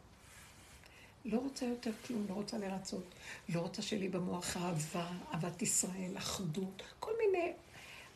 לא 1.25 1.39
רוצה 1.39 1.65
יותר 1.65 1.91
כלום, 2.07 2.25
לא 2.29 2.33
רוצה 2.33 2.57
לרצות. 2.57 3.03
לא 3.49 3.59
רוצה 3.59 3.81
שיהיה 3.81 4.01
לי 4.01 4.09
במוח 4.09 4.57
אהבה, 4.57 5.09
אהבת 5.33 5.61
ישראל, 5.61 6.17
אחדות, 6.17 6.83
כל 6.99 7.11
מיני 7.17 7.53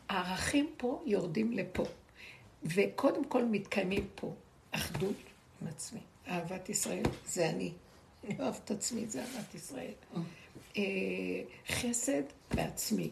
הערכים 0.08 0.72
פה 0.76 1.02
יורדים 1.06 1.52
לפה. 1.52 1.84
וקודם 2.64 3.24
כל 3.24 3.44
מתקיימים 3.44 4.08
פה 4.14 4.34
אחדות 4.70 5.16
עם 5.62 5.68
עצמי. 5.68 6.00
אהבת 6.28 6.68
ישראל 6.68 7.02
זה 7.26 7.50
אני. 7.50 7.72
אני 8.24 8.36
אוהב 8.38 8.54
את 8.64 8.70
עצמי, 8.70 9.06
זה 9.06 9.22
אהבת 9.22 9.54
ישראל. 9.54 9.92
אה, 10.76 10.82
חסד 11.68 12.22
בעצמי. 12.54 13.10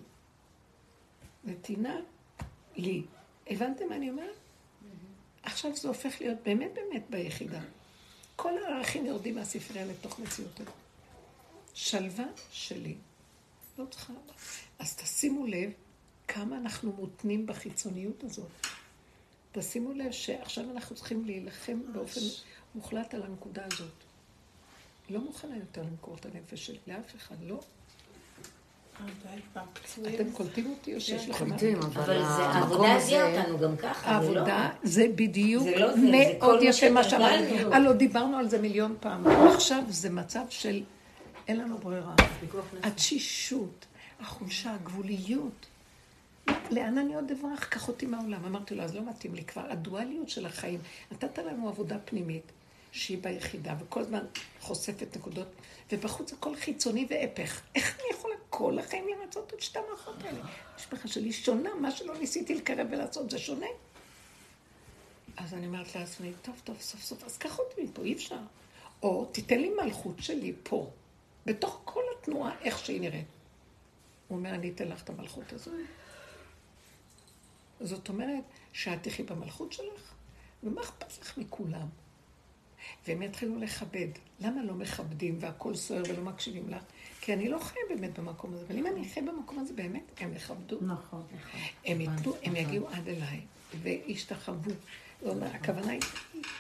נתינה 1.45 1.97
לי. 2.77 3.03
הבנתם 3.47 3.89
מה 3.89 3.97
אני 3.97 4.11
אומרת? 4.11 4.37
עכשיו 5.43 5.77
זה 5.77 5.89
הופך 5.89 6.21
להיות 6.21 6.39
באמת 6.45 6.71
באמת 6.75 7.03
ביחידה. 7.11 7.61
כל 8.37 8.59
הערכים 8.59 9.07
יורדים 9.07 9.35
מהספרייה 9.35 9.87
לתוך 9.87 10.19
מציאות 10.19 10.61
הזאת. 10.61 10.75
שלווה 11.75 12.25
שלי. 12.53 12.95
לא 13.79 13.85
צריכה... 13.85 14.13
אז 14.79 14.97
תשימו 14.97 15.47
לב 15.47 15.71
כמה 16.29 16.57
אנחנו 16.57 16.93
מותנים 16.93 17.47
בחיצוניות 17.47 18.25
הזאת. 18.25 18.49
תשימו 19.53 19.93
לב 19.93 20.11
שעכשיו 20.11 20.65
אנחנו 20.71 20.97
צריכים 20.97 21.25
להילחם 21.25 21.81
באופן 21.93 22.21
מוחלט 22.75 23.15
על 23.15 23.23
הנקודה 23.23 23.63
הזאת. 23.73 23.93
לא 25.11 25.21
מוכנה 25.21 25.57
יותר 25.57 25.83
למכור 25.83 26.17
את 26.21 26.27
הנפש 26.27 26.67
שלי 26.67 26.79
לאף 26.87 27.17
אחד, 27.17 27.37
לא. 27.43 27.61
אתם 30.15 30.31
קולטים 30.33 30.71
אותי 30.71 30.95
או 30.95 31.01
שיש 31.01 31.29
לכם... 31.29 31.49
קולטים, 31.49 31.79
אבל 31.83 32.23
העבודה 32.23 32.89
הביאה 32.89 33.41
אותנו 33.41 33.59
גם 33.59 33.77
ככה, 33.77 34.11
העבודה 34.11 34.71
זה 34.83 35.07
בדיוק 35.15 35.67
לא 35.77 35.95
זה, 35.95 36.01
זה 36.01 36.33
כל 36.39 36.47
מאוד 36.47 36.65
מה 36.65 36.65
יפה 36.65 36.91
מה. 36.91 37.05
שאמרנו. 37.05 37.75
הלו, 37.75 37.93
דיברנו 37.93 38.37
על 38.37 38.49
זה 38.49 38.59
מיליון 38.59 38.97
פעם. 39.01 39.27
עכשיו 39.27 39.83
זה 39.89 40.11
מצב 40.11 40.45
של 40.49 40.83
אין 41.49 41.59
לנו 41.59 41.79
ברירה. 41.79 42.15
התשישות, 42.83 43.87
החולשה, 44.21 44.75
הגבוליות. 44.75 45.67
לאן 46.71 46.99
אני 46.99 47.15
עוד 47.15 47.31
אברח? 47.31 47.65
קח 47.65 47.89
אותי 47.89 48.07
מהעולם. 48.07 48.45
אמרתי 48.45 48.75
לו, 48.75 48.83
אז 48.83 48.95
לא 48.95 49.03
מתאים 49.11 49.35
לי 49.35 49.45
כבר. 49.45 49.71
הדואליות 49.71 50.29
של 50.29 50.47
החיים. 50.47 50.81
נתת 51.13 51.39
לנו 51.39 51.69
עבודה 51.69 51.99
פנימית, 52.05 52.53
שהיא 52.93 53.19
ביחידה, 53.23 53.75
וכל 53.81 54.01
הזמן 54.01 54.25
חושפת 54.61 55.17
נקודות, 55.17 55.49
ובחוץ 55.93 56.33
הכל 56.33 56.57
חיצוני 56.57 57.07
והפך. 57.11 57.61
איך 57.75 57.97
אני 57.97 58.19
יכולה 58.19 58.35
כל 58.51 58.79
החיים 58.79 59.05
לרצות 59.09 59.55
את 59.55 59.63
שתי 59.63 59.79
המערכות 59.79 60.23
האלה? 60.25 60.41
המשפחה 60.75 61.09
שלי 61.09 61.33
שונה, 61.33 61.75
מה 61.75 61.91
שלא 61.91 62.19
ניסיתי 62.19 62.55
לקרב 62.55 62.87
ולעשות 62.91 63.31
זה 63.31 63.39
שונה. 63.39 63.67
אז 65.37 65.55
אני 65.55 65.67
אומרת 65.67 65.95
לעצמי, 65.95 66.33
טוב, 66.43 66.61
טוב, 66.65 66.77
סוף 66.81 67.01
סוף, 67.01 67.25
אז 67.25 67.39
קח 67.39 67.59
אותי 67.59 67.83
מפה, 67.83 68.03
אי 68.03 68.13
אפשר. 68.13 68.39
או 69.03 69.25
תיתן 69.33 69.61
לי 69.61 69.71
מלכות 69.83 70.15
שלי 70.19 70.53
פה, 70.63 70.91
בתוך 71.47 71.81
כל 71.85 72.03
התנועה, 72.19 72.53
איך 72.61 72.79
שהיא 72.79 73.01
נראית. 73.01 73.27
הוא 74.29 74.39
אומר, 74.39 74.51
אני 74.51 74.71
אתן 74.71 74.89
לך 74.89 75.03
את 75.03 75.11
המלכות 75.11 75.53
הזאת. 75.53 75.75
זאת 77.81 78.09
אומרת, 78.09 78.45
שאת 78.73 79.03
תחי 79.03 79.23
במלכות 79.23 79.73
שלך, 79.73 80.15
ומה 80.63 80.81
אכפת 80.81 81.19
לך 81.21 81.39
מכולם? 81.39 81.87
והם 83.07 83.23
יתחילו 83.23 83.57
לכבד. 83.59 84.09
למה 84.41 84.65
לא 84.65 84.75
מכבדים 84.75 85.37
והכל 85.41 85.75
סוער 85.75 86.03
ולא 86.09 86.23
מקשיבים 86.23 86.69
לך? 86.69 86.83
כי 87.21 87.33
אני 87.33 87.49
לא 87.49 87.59
חיה 87.59 87.83
באמת 87.89 88.19
במקום 88.19 88.55
הזה, 88.55 88.65
אבל 88.69 88.79
אם 88.79 88.87
אני 88.87 89.09
חיה 89.09 89.23
במקום 89.23 89.59
הזה 89.59 89.75
באמת, 89.75 90.03
הם 90.21 90.33
יכבדו. 90.35 90.77
נכון. 90.81 91.23
הם 91.87 92.01
ייתנו, 92.01 92.35
הם 92.43 92.57
יגיעו 92.57 92.89
עד 92.89 93.09
אליי, 93.09 93.41
וישתחוו. 93.83 94.71
זאת 95.23 95.37
אומרת, 95.37 95.55
הכוונה 95.55 95.93
היא, 95.93 96.01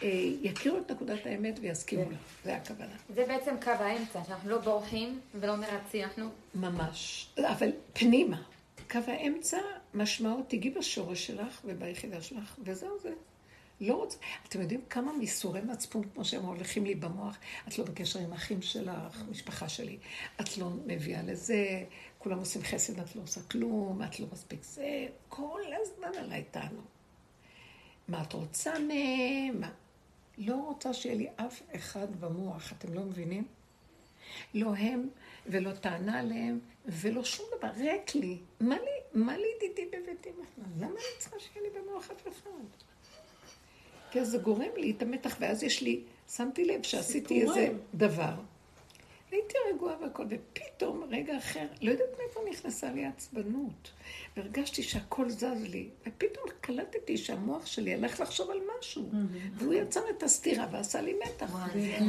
אה, 0.02 0.08
יכירו 0.42 0.78
את 0.78 0.90
נקודת 0.90 1.26
האמת 1.26 1.58
ויסכימו 1.62 2.10
לה. 2.10 2.16
זה 2.44 2.56
הכוונה. 2.56 2.96
זה 3.14 3.24
בעצם 3.28 3.54
קו 3.62 3.70
האמצע, 3.70 4.24
שאנחנו 4.24 4.50
לא 4.50 4.58
בורחים 4.58 5.20
ולא 5.34 5.56
מרצים, 5.56 6.04
אנחנו... 6.04 6.30
ממש. 6.54 7.28
אבל 7.38 7.70
פנימה. 7.92 8.42
קו 8.90 8.98
האמצע, 9.06 9.58
משמעות, 9.94 10.48
תיגעי 10.48 10.70
בשורש 10.70 11.26
שלך 11.26 11.60
וביחידה 11.64 12.22
שלך, 12.22 12.54
וזהו 12.64 12.98
זה. 13.02 13.12
לא 13.80 13.94
רוצה... 13.94 14.18
אתם 14.48 14.60
יודעים 14.60 14.80
כמה 14.90 15.12
מיסורי 15.12 15.60
מצפון, 15.60 16.02
כמו 16.14 16.24
שהם 16.24 16.42
הולכים 16.42 16.84
לי 16.84 16.94
במוח, 16.94 17.36
את 17.68 17.78
לא 17.78 17.84
בקשר 17.84 18.18
עם 18.18 18.32
האחים 18.32 18.62
שלך, 18.62 19.22
משפחה 19.30 19.68
שלי, 19.68 19.98
את 20.40 20.58
לא 20.58 20.70
מביאה 20.86 21.22
לזה, 21.22 21.84
כולם 22.18 22.38
עושים 22.38 22.62
חסד, 22.62 23.00
את 23.00 23.16
לא 23.16 23.22
עושה 23.22 23.40
כלום, 23.42 24.02
את 24.02 24.20
לא 24.20 24.26
מספיק 24.32 24.64
זה, 24.64 25.06
כל 25.28 25.60
הזמן 25.82 26.18
עליי 26.18 26.44
טענו. 26.50 26.80
מה 28.08 28.22
את 28.22 28.32
רוצה 28.32 28.72
מהם? 28.78 29.60
מה? 29.60 29.70
לא 30.38 30.54
רוצה 30.54 30.94
שיהיה 30.94 31.14
לי 31.14 31.28
אף 31.36 31.62
אחד 31.76 32.20
במוח, 32.20 32.72
אתם 32.72 32.94
לא 32.94 33.02
מבינים? 33.02 33.44
לא 34.54 34.74
הם 34.74 35.08
ולא 35.46 35.72
טענה 35.72 36.18
עליהם 36.18 36.58
ולא 36.86 37.24
שום 37.24 37.46
דבר, 37.58 37.68
ריק 37.68 38.14
לי. 38.14 38.38
מה 38.60 38.74
לי, 38.74 38.99
מה 39.14 39.36
לי 39.36 39.48
דידי 39.60 39.86
בביתי 39.86 40.30
בכלל? 40.32 40.64
למה 40.78 40.90
אני 40.90 41.18
צריכה 41.18 41.36
שיהיה 41.38 41.68
לי 41.68 41.80
במוח 41.80 42.10
אף 42.10 42.28
אחד? 42.28 42.50
כי 44.10 44.24
זה 44.24 44.38
גורם 44.38 44.70
לי 44.76 44.90
את 44.90 45.02
המתח, 45.02 45.36
ואז 45.40 45.62
יש 45.62 45.82
לי, 45.82 46.02
שמתי 46.28 46.64
לב 46.64 46.82
שעשיתי 46.82 47.42
איזה 47.42 47.68
דבר. 47.94 48.34
הייתי 49.32 49.54
רגועה 49.74 49.94
והכל, 50.02 50.24
ופתאום, 50.30 51.04
רגע 51.10 51.38
אחר, 51.38 51.66
לא 51.82 51.90
יודעת 51.90 52.08
מאיפה 52.18 52.40
נכנסה 52.50 52.90
לי 52.90 53.04
העצבנות. 53.04 53.90
והרגשתי 54.36 54.82
שהכל 54.82 55.30
זז 55.30 55.62
לי, 55.62 55.88
ופתאום 56.06 56.46
קלטתי 56.60 57.16
שהמוח 57.16 57.66
שלי 57.66 57.94
הלך 57.94 58.20
לחשוב 58.20 58.50
על 58.50 58.58
משהו, 58.78 59.10
והוא 59.54 59.74
יצר 59.74 60.00
את 60.16 60.22
הסתירה 60.22 60.66
ועשה 60.72 61.00
לי 61.00 61.14
מתח. 61.26 61.52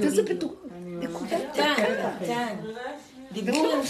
וזה 0.01 0.23
בדיוק 0.23 0.65
נקודה 0.85 1.37
דקה. 1.53 2.47
דיבור 3.31 3.67
עם 3.73 3.81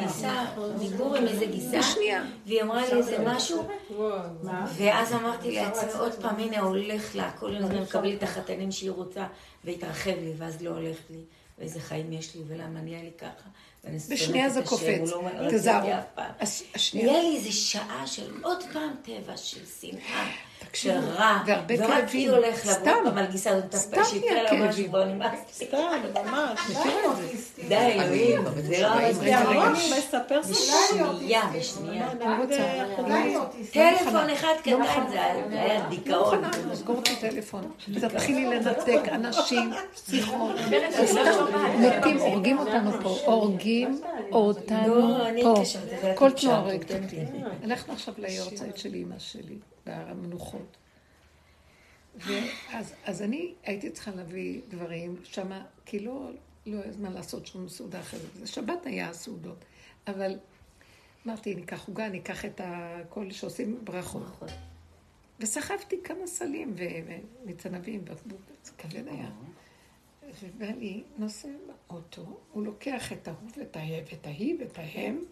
גיסה, 0.00 0.44
דיבור 0.78 1.16
עם 1.16 1.26
איזה 1.26 1.46
גיסה. 1.46 1.80
והיא 2.46 2.62
אמרה 2.62 2.86
לי 2.86 2.98
איזה 2.98 3.16
משהו, 3.26 3.68
ואז 4.76 5.12
אמרתי 5.12 5.50
לעצמי, 5.52 5.92
עוד 5.98 6.12
פעם, 6.12 6.36
הנה 6.36 6.60
הולך 6.60 7.16
לה, 7.16 7.30
כל 7.30 7.56
הזמן 7.56 7.82
מקבלי 7.82 8.16
את 8.16 8.22
החתנים 8.22 8.72
שהיא 8.72 8.90
רוצה, 8.90 9.26
והתרחב 9.64 10.10
לי, 10.10 10.32
ואז 10.36 10.62
לא 10.62 10.70
הולך 10.70 10.96
לי, 11.10 11.18
ואיזה 11.60 11.80
חיים 11.80 12.12
יש 12.12 12.34
לי, 12.36 12.42
ולמה 12.46 12.80
נהיה 12.80 13.02
לי 13.02 13.12
ככה. 13.18 13.48
בשנייה 13.84 14.48
זה 14.48 14.62
קופץ. 14.62 15.10
לא 15.10 15.22
רציתי 15.26 15.56
תזהרו. 15.56 15.88
נהיה 16.94 17.22
לי 17.22 17.36
איזה 17.36 17.52
שעה 17.52 18.02
של 18.06 18.30
עוד 18.42 18.64
פעם 18.72 18.90
טבע 19.02 19.36
של 19.36 19.60
שנאה, 19.80 20.26
של 20.62 20.66
תקשיבו, 20.66 20.94
רע, 21.14 21.42
והרבה 21.46 21.76
כאבים. 21.76 22.30
סתם. 22.54 22.90
עוד 22.90 23.04
פעם 23.04 23.18
על 23.18 23.26
גיסה, 23.26 23.50
הזאת, 23.50 23.76
סתם 23.76 24.00
נהיה 24.20 24.52
משהו, 24.52 24.92
כאבים. 24.92 25.22
סתם, 25.52 25.76
ממש. 26.14 26.60
די, 27.68 27.76
אלוהים, 27.76 28.44
זה 28.62 28.82
לא 28.82 29.70
מספר 29.98 30.42
סיפור. 30.42 31.12
בשנייה, 31.12 31.42
בשנייה. 31.54 32.08
טלפון 33.72 34.30
אחד 34.30 34.54
קטן, 34.62 35.10
זה 35.10 35.20
היה 35.20 35.78
לא 35.78 35.88
דיכאון. 35.88 36.42
לסגור 36.72 36.98
את 36.98 37.08
הטלפון. 37.08 37.70
תתחילי 38.00 38.44
לנתק 38.44 39.00
אנשים, 39.12 39.72
שיחות, 40.10 40.56
מתים, 41.78 42.16
הורגים 42.18 42.58
אותנו 42.58 42.90
פה, 43.02 43.18
הורגים 43.24 43.69
אותנו 44.32 44.98
לא, 44.98 45.28
אני 45.28 45.42
פה. 45.42 45.52
התקשרתי, 45.52 46.00
זה 46.00 46.14
כל 46.16 46.30
תנועה 46.30 46.58
הורגת 46.58 46.90
אותי. 46.90 47.16
כן. 47.16 47.44
הלכנו 47.62 47.92
עכשיו 47.92 48.14
ליורצייט 48.18 48.76
של 48.76 48.94
אימא 48.94 49.18
שלי, 49.18 49.58
בהר 49.86 50.10
המנוחות. 50.10 50.76
ואז 52.16 52.94
אז 53.04 53.22
אני 53.22 53.54
הייתי 53.62 53.90
צריכה 53.90 54.10
להביא 54.10 54.60
דברים 54.68 55.16
שמה, 55.24 55.64
כי 55.86 55.98
לא, 55.98 56.30
לא 56.66 56.80
היה 56.82 56.92
זמן 56.92 57.12
לעשות 57.12 57.46
שום 57.46 57.68
סעודה 57.68 58.00
אחרת. 58.00 58.34
זה 58.34 58.46
שבת 58.46 58.86
היה 58.86 59.08
הסעודות. 59.08 59.64
אבל 60.06 60.38
אמרתי, 61.26 61.54
ניקח 61.54 61.88
עוגה, 61.88 62.08
ניקח 62.08 62.44
את 62.44 62.60
הכל 62.64 63.30
שעושים 63.30 63.84
ברכות. 63.84 64.30
וסחבתי 65.40 65.96
כמה 66.04 66.26
סלים 66.26 66.74
ומצנבים, 66.76 68.04
בקבוק, 68.04 68.40
זה 68.64 68.72
כבד 68.78 69.08
היה. 69.08 69.30
ובעלי 70.42 71.02
נוסע 71.18 71.48
באוטו, 71.90 72.40
הוא 72.52 72.62
לוקח 72.62 73.12
את 73.12 73.28
ההוא 73.28 73.50
ואת 73.56 73.76
ההיא 73.76 74.02
ואת 74.10 74.26
ההיא 74.26 74.56
ואת 74.60 74.78
ההם, 74.78 75.24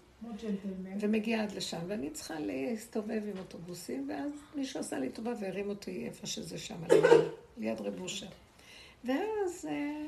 ומגיע 1.01 1.43
עד 1.43 1.53
לשם, 1.53 1.79
ואני 1.87 2.11
צריכה 2.11 2.41
להסתובב 2.41 3.23
עם 3.31 3.39
אוטובוסים, 3.39 4.11
ואז 4.11 4.33
מישהו 4.55 4.81
עשה 4.81 4.99
לי 4.99 5.09
טובה 5.09 5.33
והרים 5.41 5.69
אותי 5.69 6.07
איפה 6.07 6.27
שזה 6.27 6.59
שם, 6.59 6.83
ליד 7.59 7.81
רב 7.81 8.01
אושר. 8.01 8.27
ואז 9.05 9.69
אה, 9.69 10.07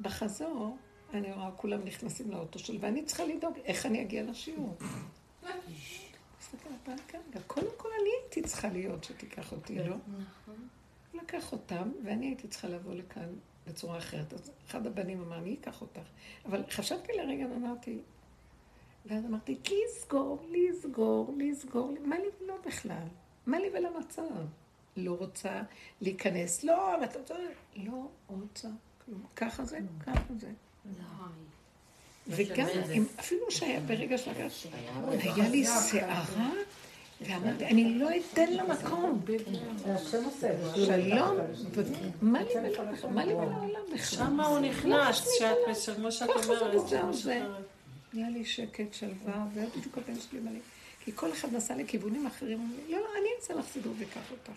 בחזור, 0.00 0.76
אני 1.14 1.32
רואה 1.32 1.50
כולם 1.56 1.84
נכנסים 1.84 2.30
לאוטו 2.30 2.58
שלי, 2.58 2.78
ואני 2.80 3.04
צריכה 3.04 3.24
לדאוג 3.24 3.58
איך 3.64 3.86
אני 3.86 4.02
אגיע 4.02 4.22
לשיעור. 4.22 4.76
מסתכלת 6.40 6.88
על 6.88 6.98
כרגע, 7.08 7.40
קודם 7.46 7.70
כל 7.76 7.88
אני 8.00 8.10
הייתי 8.22 8.42
צריכה 8.42 8.68
להיות 8.68 9.04
שתיקח 9.04 9.52
אותי, 9.52 9.78
לא? 9.78 9.94
הוא 11.12 11.22
לקח 11.22 11.52
אותם, 11.52 11.90
ואני 12.04 12.26
הייתי 12.26 12.48
צריכה 12.48 12.68
לבוא 12.68 12.94
לכאן 12.94 13.28
בצורה 13.66 13.98
אחרת. 13.98 14.32
אז 14.32 14.50
אחד 14.68 14.86
הבנים 14.86 15.20
אמר, 15.22 15.38
אני 15.38 15.56
אקח 15.60 15.80
אותך. 15.80 16.00
אבל 16.46 16.62
חשבתי 16.70 17.12
לרגע 17.12 17.44
ואמרתי, 17.52 17.98
ואז 19.06 19.24
אמרתי, 19.24 19.56
לסגור, 19.88 20.46
לסגור, 20.50 21.34
לסגור, 21.38 21.94
מה 22.04 22.16
לי 22.18 22.26
ולא 22.40 22.54
בכלל? 22.66 23.06
מה 23.46 23.58
לי 23.58 23.66
ולמצב? 23.72 24.22
לא 24.96 25.12
רוצה 25.18 25.62
להיכנס, 26.00 26.64
לא, 26.64 26.94
אבל 26.94 27.04
אתה 27.04 27.18
יודע, 27.18 27.44
לא 27.76 28.06
רוצה 28.28 28.68
כלום. 29.04 29.22
ככה 29.36 29.64
זה, 29.64 29.78
ככה 30.06 30.34
זה. 30.40 30.50
וגם, 32.26 32.66
אם- 32.92 33.04
אפילו 33.20 33.50
שהיה 33.50 33.80
ברגע 33.80 34.18
של 34.18 34.30
היה 35.18 35.48
לי 35.48 35.64
סערה, 35.66 36.50
ואמרתי, 37.28 37.66
אני 37.66 37.98
לא 37.98 38.08
אתן 38.32 38.52
לה 38.52 38.62
מקום. 38.62 39.20
שלום, 39.96 40.30
מה 43.14 43.24
לי 43.24 43.34
ולעולם 43.34 43.82
בכלל? 43.94 43.96
שמה 43.96 44.46
הוא 44.46 44.58
נכנס, 44.58 45.28
שאת, 45.38 45.96
כמו 45.96 46.12
שאת 46.12 46.28
אומרת. 46.30 46.92
נהיה 48.14 48.30
לי 48.30 48.44
שקט, 48.44 48.94
שלווה, 48.94 49.46
והיה 49.54 49.68
בדיוק 49.76 49.98
הבן 49.98 50.20
שלי 50.20 50.40
מלא. 50.40 50.58
כי 51.04 51.12
כל 51.14 51.32
אחד 51.32 51.52
נסע 51.52 51.76
לכיוונים 51.76 52.26
אחרים, 52.26 52.60
אמר 52.60 52.86
לי, 52.86 52.92
לא, 52.92 53.00
לא, 53.00 53.06
אני 53.20 53.28
אמצא 53.36 53.54
לך 53.54 53.66
סידור 53.72 53.94
ואקח 53.98 54.30
אותך. 54.30 54.52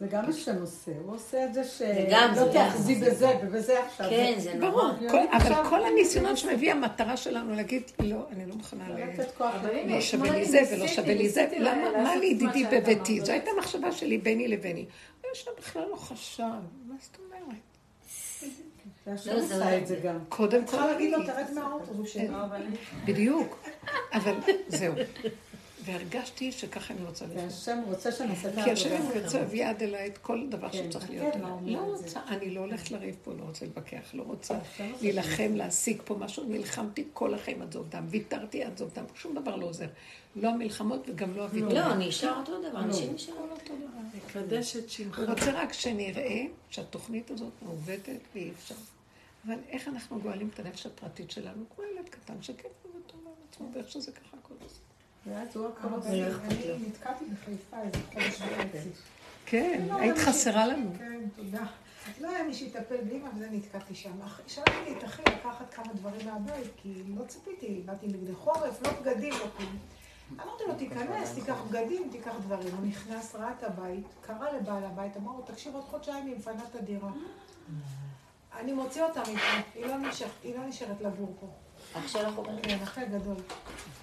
זה 0.00 0.06
גם 0.06 0.24
השם 0.28 0.60
עושה, 0.60 0.90
הוא 1.04 1.14
עושה 1.14 1.44
את 1.44 1.54
זה 1.54 1.64
שלא 1.64 1.86
גם. 2.10 2.34
תאחזי 2.52 2.94
בזה 2.94 3.28
ובזה 3.42 3.84
עכשיו. 3.84 4.06
כן, 4.10 4.34
זה 4.38 4.54
נורא. 4.54 4.82
כל- 5.10 5.26
אבל 5.32 5.68
כל 5.70 5.84
הניסיונות 5.84 6.38
שמביא 6.38 6.72
המטרה 6.72 7.16
שלנו 7.16 7.54
להגיד, 7.54 7.82
לא, 7.98 8.26
אני 8.32 8.46
לא 8.46 8.54
מוכנה 8.54 8.88
ל... 8.88 8.92
לתת 9.04 9.30
כוח. 9.38 9.54
לא 9.86 10.00
שווה 10.00 10.30
לי 10.30 10.44
זה 10.44 10.60
ולא 10.72 10.86
שווה 10.86 11.14
לי 11.14 11.28
זה, 11.28 11.46
למה, 11.58 12.02
מה 12.02 12.16
לי 12.16 12.26
ידידי 12.26 12.64
בביתי? 12.72 13.20
זו 13.20 13.32
הייתה 13.32 13.50
מחשבה 13.58 13.92
שלי 13.92 14.18
ביני 14.18 14.48
לביני. 14.48 14.80
הוא 15.22 15.28
יושב 15.28 15.50
בכלל 15.58 15.82
לא 15.90 15.96
חשב, 15.96 16.42
מה 16.88 16.94
זאת 17.00 17.16
אומרת? 17.26 17.60
לא, 19.26 19.34
לא-. 20.04 20.18
קודם 20.28 20.60
כל 20.64 20.66
צריכה 20.70 20.86
להגיד 20.86 21.10
לו. 21.12 21.26
תרד 21.26 21.46
מהאוטובוס. 21.54 22.16
בדיוק. 23.04 23.58
אבל 24.12 24.34
זהו. 24.68 24.94
והרגשתי 25.84 26.52
שככה 26.52 26.94
אני 26.94 27.04
רוצה 27.04 27.24
לחיות. 27.24 27.44
והשם 27.44 27.82
רוצה 27.86 28.12
שנעשה 28.12 28.48
את 28.48 28.54
כי 28.64 28.70
השם 28.70 28.92
העבודה. 28.92 29.14
הוא 29.14 29.22
יוצא 29.22 29.44
ויד 29.50 29.78
כן, 29.78 29.84
אליי 29.84 30.06
את 30.06 30.18
כל 30.18 30.46
דבר 30.48 30.72
שצריך 30.72 31.10
להיות 31.10 31.34
הטבע 31.34 31.48
אליי. 31.48 31.52
אומר 31.52 31.72
לא. 31.72 31.96
רוצה, 31.96 32.20
אני 32.28 32.50
לא 32.50 32.60
הולכת 32.60 32.90
לריב 32.90 33.16
פה, 33.24 33.32
לא 33.32 33.44
רוצה 33.44 33.64
להתווכח, 33.64 34.10
לא 34.14 34.22
רוצה 34.22 34.58
להילחם, 35.02 35.54
להשיג 35.54 36.02
פה 36.04 36.14
משהו. 36.14 36.44
נלחמתי 36.48 37.04
כל 37.12 37.34
החיים 37.34 37.62
עד 37.62 37.72
זובדם, 37.72 38.06
ויתרתי 38.10 38.64
עד 38.64 38.76
זובדם, 38.76 39.04
שום 39.14 39.34
דבר 39.34 39.56
לא 39.56 39.66
עוזר. 39.66 39.86
לא 40.36 40.48
המלחמות 40.48 41.08
וגם 41.08 41.36
לא 41.36 41.42
הוויתור. 41.42 41.72
לא, 41.72 41.94
נשאר 41.94 42.38
אותו 42.38 42.62
דבר, 42.70 42.80
אנשים 42.80 43.14
נשארו 43.14 43.46
לא 43.46 43.52
אותו 43.52 43.74
דבר. 43.76 44.40
לקדש 44.40 44.76
את 44.76 44.90
שמך. 44.90 45.18
הוא 45.18 45.26
רוצה 45.26 45.50
רק 45.50 45.72
שנראה 45.72 46.44
שהתוכנית 46.70 47.30
הזאת 47.30 47.52
מעוותת 47.62 48.20
ואי 48.34 48.50
אפשר. 48.50 48.74
אבל 49.46 49.58
איך 49.68 49.88
אנחנו 49.88 50.20
גואלים 50.20 50.50
את 50.54 50.60
הנפש 50.60 50.86
הפרטית 50.86 51.30
שלנו? 51.30 51.64
כמו 51.74 51.84
ילד 51.84 52.08
קטן 52.08 52.34
לו 53.24 53.30
על 53.30 53.34
עצמו, 53.50 53.68
ואיך 53.74 53.90
שזה 53.90 54.12
ככה 54.12 54.36
הכל 54.42 54.54
עושה. 54.62 54.89
ואז 55.26 55.56
הוא 55.56 55.68
הכל 55.68 55.94
עושה. 55.94 56.08
אני 56.10 56.76
נתקעתי 56.88 57.24
בחיפה 57.24 57.76
איזה 57.82 57.98
חודש 58.12 58.40
וחצי. 58.40 58.88
כן, 59.46 59.84
לא, 59.88 60.00
היית 60.00 60.18
חסרה 60.18 60.66
לנו. 60.66 60.90
כן, 60.98 61.20
תודה. 61.36 61.66
לא 62.20 62.28
היה 62.28 62.44
מי 62.44 62.54
שיטפל 62.54 62.96
באמא 62.96 63.28
וזה 63.34 63.48
נתקעתי 63.50 63.94
שם. 63.94 64.12
שלחתי 64.46 64.70
לי 64.84 64.98
את 64.98 65.04
אחי 65.04 65.22
לקחת 65.22 65.74
כמה 65.74 65.92
דברים 65.94 66.26
מהבית, 66.26 66.70
כי 66.76 67.02
לא 67.18 67.24
ציפיתי, 67.24 67.82
באתי 67.84 68.08
בגדי 68.08 68.34
חורף, 68.34 68.82
לא 68.82 68.92
בגדים, 69.00 69.32
לא 69.32 69.46
כלום. 69.56 69.78
אמרתי 70.34 70.64
לו, 70.68 70.74
תיכנס, 70.74 71.34
תיקח 71.34 71.62
בגדים, 71.68 72.08
תיקח 72.12 72.32
דברים. 72.42 72.74
הוא 72.74 72.86
נכנס, 72.86 73.34
ראה 73.34 73.52
את 73.58 73.64
הבית, 73.64 74.06
קרא 74.20 74.50
לבעל 74.56 74.84
הבית, 74.84 75.16
אמר 75.16 75.32
לו, 75.32 75.42
תקשיב, 75.42 75.74
עוד 75.74 75.84
חודשיים 75.84 76.26
היא 76.26 76.36
מפנה 76.36 76.62
את 76.70 76.74
הדירה. 76.74 77.10
אני 78.58 78.72
מוציא 78.72 79.02
אותה 79.02 79.20
מפה, 79.20 79.68
היא 79.74 79.86
לא 79.86 79.94
היא 80.42 80.56
לא 80.56 80.66
נשארת 80.66 81.00
לגור 81.00 81.36
פה. 81.40 81.46
אח 81.98 82.08
שלך 82.08 82.38
אומר, 82.38 82.62
כן, 82.62 82.78
אחי 82.82 83.06
גדול. 83.06 83.36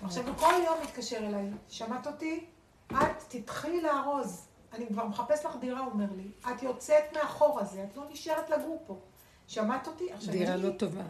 עכשיו, 0.04 0.28
הוא 0.28 0.36
כל 0.36 0.54
יום 0.66 0.78
מתקשר 0.84 1.18
אליי, 1.18 1.46
שמעת 1.70 2.08
אותי? 2.08 2.46
את 2.94 3.24
תתחילי 3.28 3.82
לארוז. 3.82 4.48
אני 4.74 4.88
כבר 4.88 5.06
מחפש 5.06 5.46
לך 5.46 5.56
דירה, 5.60 5.80
הוא 5.80 5.92
אומר 5.92 6.06
לי. 6.16 6.28
את 6.52 6.64
יוצאת 6.64 7.04
מהחור 7.14 7.60
הזה, 7.60 7.84
את 7.92 7.98
לא 7.98 8.04
נשארת 8.10 8.50
לגור 8.50 8.84
פה. 8.88 8.98
שמעת 9.48 9.88
אותי? 9.88 10.14
עכשיו, 10.14 10.32
דירה 10.34 10.54
אני- 10.54 10.64
לא 10.64 10.70
טובה. 10.78 11.02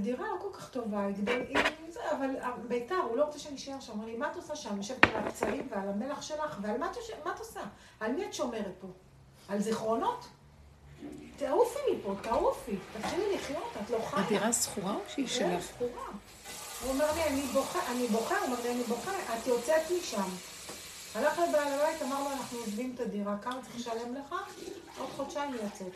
דירה 0.00 0.26
לא 0.28 0.36
כל 0.40 0.48
כך 0.52 0.70
טובה, 0.70 1.06
אבל 2.12 2.30
ביתר, 2.68 2.94
הוא 3.08 3.16
לא 3.16 3.24
רוצה 3.24 3.38
שאני 3.38 3.56
אשאר 3.56 3.80
שם. 3.80 3.92
אמר 3.92 4.04
לי, 4.06 4.16
מה 4.16 4.30
את 4.30 4.36
עושה 4.36 4.56
שם? 4.56 4.76
יושבת 4.76 5.04
על 5.04 5.26
הפצעים 5.26 5.68
ועל 5.70 5.88
המלח 5.88 6.22
שלך, 6.22 6.58
ועל 6.62 6.78
מה 6.78 6.90
את 7.34 7.38
עושה? 7.38 7.60
על 8.00 8.12
מי 8.12 8.24
את 8.26 8.34
שומרת 8.34 8.74
פה? 8.80 8.86
על 9.48 9.58
זיכרונות? 9.60 10.28
תעופי 11.36 11.78
מפה, 11.92 12.14
תעופי. 12.22 12.76
תתחילי 12.98 13.34
לחיות, 13.34 13.72
את 13.84 13.90
לא 13.90 13.98
חיה. 14.10 14.24
הדירה 14.24 14.52
שכורה 14.52 14.94
או 14.94 15.00
שהיא 15.08 15.26
שלך? 15.26 15.62
סגורה. 15.62 16.06
הוא 16.82 16.90
אומר 16.90 17.12
לי, 17.14 17.24
אני 17.24 17.42
בוכה, 17.42 17.92
אני 17.92 18.06
בוכה, 18.06 18.38
הוא 18.38 18.46
אומר 18.46 18.62
לי, 18.62 18.70
אני 18.72 18.82
בוכה, 18.82 19.10
את 19.10 19.46
יוצאת 19.46 19.82
משם. 20.00 20.28
הלך 21.14 21.38
לבעל 21.38 21.72
הבית, 21.72 22.02
אמר 22.02 22.20
לו, 22.24 22.30
אנחנו 22.30 22.58
עוזבים 22.58 22.92
את 22.94 23.00
הדירה, 23.00 23.36
כמה 23.42 23.62
צריך 23.62 23.76
לשלם 23.76 24.14
לך? 24.14 24.34
עוד 24.98 25.08
חודשיים 25.16 25.54
יוצאת. 25.54 25.92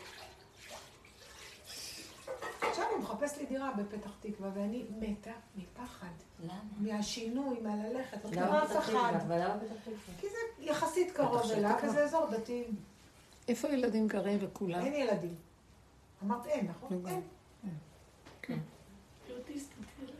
עכשיו 2.61 2.85
הוא 2.91 2.99
מחפש 2.99 3.37
לי 3.37 3.45
דירה 3.45 3.71
בפתח 3.77 4.09
תקווה, 4.21 4.49
ואני 4.53 4.85
מתה 4.99 5.31
מפחד. 5.55 6.07
למה? 6.43 6.53
מהשינוי, 6.77 7.57
מהללכת, 7.61 8.25
לא 8.25 8.41
למה 8.41 8.67
פתח 8.67 8.85
תקווה? 8.85 9.19
כי 10.19 10.27
זה 10.29 10.37
יחסית 10.59 11.11
קרוב 11.11 11.51
אליו, 11.51 11.75
וזה 11.83 12.03
אזור 12.03 12.25
דתי. 12.25 12.63
איפה 13.47 13.67
הילדים 13.67 14.07
גרים 14.07 14.37
וכולם? 14.41 14.85
אין 14.85 14.93
ילדים. 14.93 15.35
אמרת 16.23 16.45
אין, 16.45 16.67
נכון? 16.67 17.03
אין. 17.07 17.21
כן. 18.41 18.57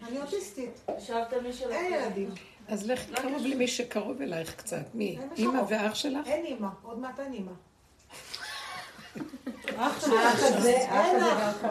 אני 0.08 0.22
אוטיסטית. 0.22 0.82
אין 1.70 1.94
ילדים. 1.94 2.30
אז 2.68 2.88
לך 2.88 3.06
קרוב 3.16 3.46
למי 3.46 3.68
שקרוב 3.68 4.22
אלייך 4.22 4.56
קצת. 4.56 4.86
מי? 4.94 5.20
אימא. 5.38 5.62
ואח 5.70 5.96
שלך? 5.96 6.28
אין 6.28 6.46
אימא, 6.46 6.68
עוד 6.84 7.00
מעט 7.00 7.20
אין 7.24 7.34
אימא. 7.34 7.52
אח 9.78 10.06
שלי 10.06 10.18
האח 10.18 10.34
עכשיו. 10.34 10.58
הזה, 10.58 10.78
אין 10.78 11.24
אח. 11.24 11.66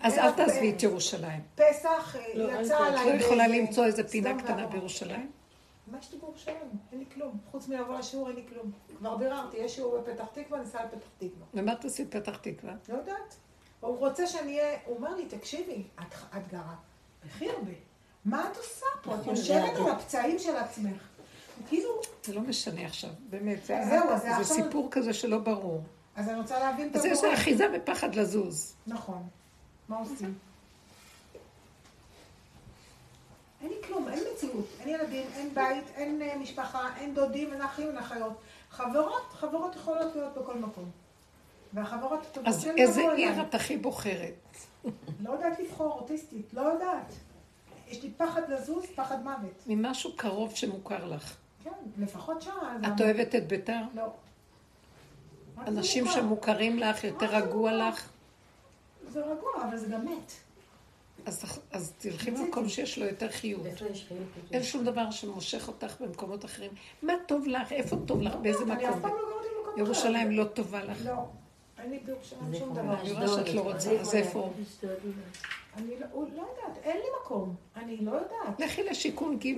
אז 0.00 0.18
אל 0.18 0.30
תעזבי 0.30 0.70
את 0.70 0.82
ירושלים. 0.82 1.40
פסח 1.54 2.16
אה, 2.16 2.22
לא, 2.34 2.60
יצא 2.60 2.78
פה. 2.78 2.88
את 2.88 2.92
עליי. 2.92 3.18
לא 3.18 3.24
יכולה 3.24 3.48
למצוא 3.48 3.84
איזה 3.84 4.08
פינה 4.08 4.38
קטנה. 4.42 4.66
בירושלים? 4.66 5.39
מה 5.90 5.98
יש 5.98 6.12
לי 6.12 6.18
בירושלים? 6.18 6.56
אין 6.92 6.98
לי 7.00 7.04
כלום. 7.14 7.38
חוץ 7.50 7.68
מלבוא 7.68 7.98
לשיעור 7.98 8.28
אין 8.28 8.36
לי 8.36 8.42
כלום. 8.48 8.70
כבר 8.98 9.16
ביררתי, 9.16 9.56
יש 9.56 9.74
שיעור 9.74 9.98
בפתח 9.98 10.24
תקווה, 10.32 10.58
ניסע 10.60 10.84
לפתח 10.84 11.06
תקווה. 11.18 11.46
ומה 11.54 11.74
תעשי 11.76 12.04
בפתח 12.04 12.36
תקווה? 12.36 12.74
לא 12.88 12.96
יודעת. 12.96 13.34
הוא 13.80 13.96
רוצה 13.98 14.26
שאני 14.26 14.58
אהיה, 14.60 14.78
הוא 14.86 14.96
אומר 14.96 15.16
לי, 15.16 15.26
תקשיבי, 15.26 15.82
את, 16.00 16.14
את 16.36 16.48
גרה 16.52 16.74
בחירבה. 17.26 17.72
מה 18.24 18.48
את 18.52 18.56
עושה 18.56 18.86
פה? 19.02 19.14
את 19.14 19.26
יושבת 19.26 19.76
על 19.76 19.88
הפצעים 19.90 20.38
של 20.38 20.56
עצמך. 20.56 21.02
כאילו, 21.68 21.88
זה 22.24 22.34
לא 22.34 22.40
משנה 22.40 22.86
עכשיו, 22.86 23.10
באמת. 23.30 23.64
זה- 23.64 23.80
זהו, 23.90 24.18
זה 24.18 24.44
זה 24.44 24.54
סיפור 24.54 24.88
כזה 24.90 25.12
שלא 25.14 25.38
ברור. 25.38 25.82
אז 26.16 26.28
אני 26.28 26.38
רוצה 26.40 26.58
להבין 26.58 26.88
את 26.90 26.96
אז 26.96 27.04
יש 27.04 27.18
הגורם. 27.18 27.34
אחיזה 27.34 27.64
ופחד 27.76 28.14
לזוז. 28.14 28.74
נכון. 28.86 29.22
מה 29.88 29.98
עושים? 29.98 30.34
אין 33.62 33.68
לי 33.68 33.76
כלום, 33.86 34.08
אין 34.08 34.24
מציאות. 34.34 34.66
אין 34.80 34.88
ילדים, 34.88 35.26
אין 35.36 35.54
בית, 35.54 35.84
אין 35.94 36.22
אה, 36.22 36.38
משפחה, 36.38 36.88
אין 36.96 37.14
דודים, 37.14 37.52
אין 37.52 37.62
אחים, 37.62 37.88
אין 37.88 37.98
אחיות. 37.98 38.32
חברות, 38.70 39.32
חברות 39.32 39.76
יכולות 39.76 40.16
להיות 40.16 40.34
בכל 40.34 40.58
מקום. 40.58 40.90
והחברות 41.72 42.20
הטובות 42.30 42.48
אז 42.48 42.68
איזה 42.76 43.12
עיר. 43.12 43.42
את 43.42 43.54
הכי 43.54 43.76
בוחרת? 43.76 44.56
לא 45.24 45.32
יודעת 45.32 45.60
לבחור, 45.60 45.92
אוטיסטית, 45.92 46.54
לא 46.54 46.60
יודעת. 46.60 47.12
יש 47.88 48.02
לי 48.02 48.10
פחד 48.16 48.42
לזוז, 48.50 48.84
פחד 48.94 49.24
מוות. 49.24 49.62
ממשהו 49.66 50.16
קרוב 50.16 50.54
שמוכר 50.54 51.04
לך. 51.04 51.36
כן, 51.64 51.70
לפחות 51.98 52.42
שם. 52.42 52.50
את 52.86 53.00
אוהבת 53.00 53.34
את 53.34 53.46
ביתר? 53.46 53.80
לא. 53.94 54.12
אנשים 55.66 56.04
מוכר. 56.04 56.16
שמוכרים 56.16 56.78
לך, 56.78 57.04
יותר 57.04 57.26
רגוע? 57.26 57.72
לך? 57.72 58.08
זה 59.08 59.20
רגוע, 59.20 59.50
אבל 59.68 59.76
זה 59.76 59.86
גם 59.86 60.04
מת. 60.04 60.32
אז, 61.26 61.44
אז 61.72 61.92
תלכי 61.98 62.30
למקום 62.30 62.68
שיש 62.68 62.98
לו 62.98 63.06
יותר 63.06 63.28
חיות? 63.30 63.62
אין 64.52 64.62
שום 64.62 64.84
דבר 64.84 65.10
שמושך 65.10 65.68
אותך 65.68 66.00
במקומות 66.00 66.44
אחרים. 66.44 66.70
מה 67.02 67.12
טוב 67.26 67.46
לך? 67.46 67.72
איפה 67.72 67.96
טוב 68.06 68.22
לך? 68.22 68.34
באיזה 68.42 68.62
אני 68.62 68.72
אף 68.88 68.96
מקום? 68.96 69.00
פעם 69.02 69.10
לא 69.10 69.18
במקום. 69.66 69.78
ירושלים 69.78 70.30
לא 70.30 70.44
טובה 70.44 70.84
לך. 70.84 71.06
לא. 71.06 71.12
אין 71.78 71.90
לי 71.90 71.98
בירושלים 71.98 72.54
שום? 72.58 72.74
דבר. 72.74 73.00
אני 73.00 73.12
רואה 73.12 73.28
שאת 73.28 73.54
לא 73.54 73.60
רוצה, 73.60 73.90
אז 74.00 74.14
איפה? 74.14 74.50
אני 75.76 76.00
לא, 76.00 76.06
הוא- 76.12 76.24
לא 76.36 76.42
יודעת, 76.42 76.82
אין 76.84 76.96
לי 76.96 77.02
מקום. 77.22 77.54
אני 77.76 77.96
לא 77.96 78.10
יודעת. 78.12 78.60
לכי 78.60 78.82
לשיכון 78.82 79.38
ג'. 79.38 79.48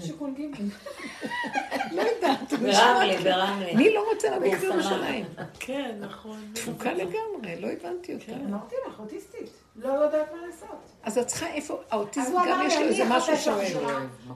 שיכון 0.00 0.34
ג'. 0.34 0.40
לא 1.96 2.02
יודעת. 2.02 2.52
ברמלה, 2.52 3.16
ברמלה. 3.22 3.74
מי 3.74 3.94
לא 3.94 4.08
רוצה 4.12 4.36
לגור 4.36 4.54
בשמחה. 4.54 4.68
בירושלים? 4.70 5.26
כן, 5.60 5.96
נכון. 6.00 6.40
תפוקה 6.52 6.92
לגמרי, 6.92 7.60
לא 7.60 7.68
הבנתי 7.68 8.14
אותה. 8.14 8.32
אמרתי 8.32 8.74
לך, 8.88 9.00
אוטיסטית. 9.00 9.50
לא 9.76 9.88
יודעת 9.88 10.32
מה 10.32 10.46
לעשות. 10.46 10.76
אז 11.02 11.18
את 11.18 11.26
צריכה 11.26 11.46
איפה, 11.46 11.80
האוטיזם 11.90 12.32
גם 12.48 12.60
יש 12.66 12.74
לו 12.74 12.80
אני 12.80 12.88
איזה 12.88 13.04
משהו 13.08 13.36
שאוהב. 13.36 13.76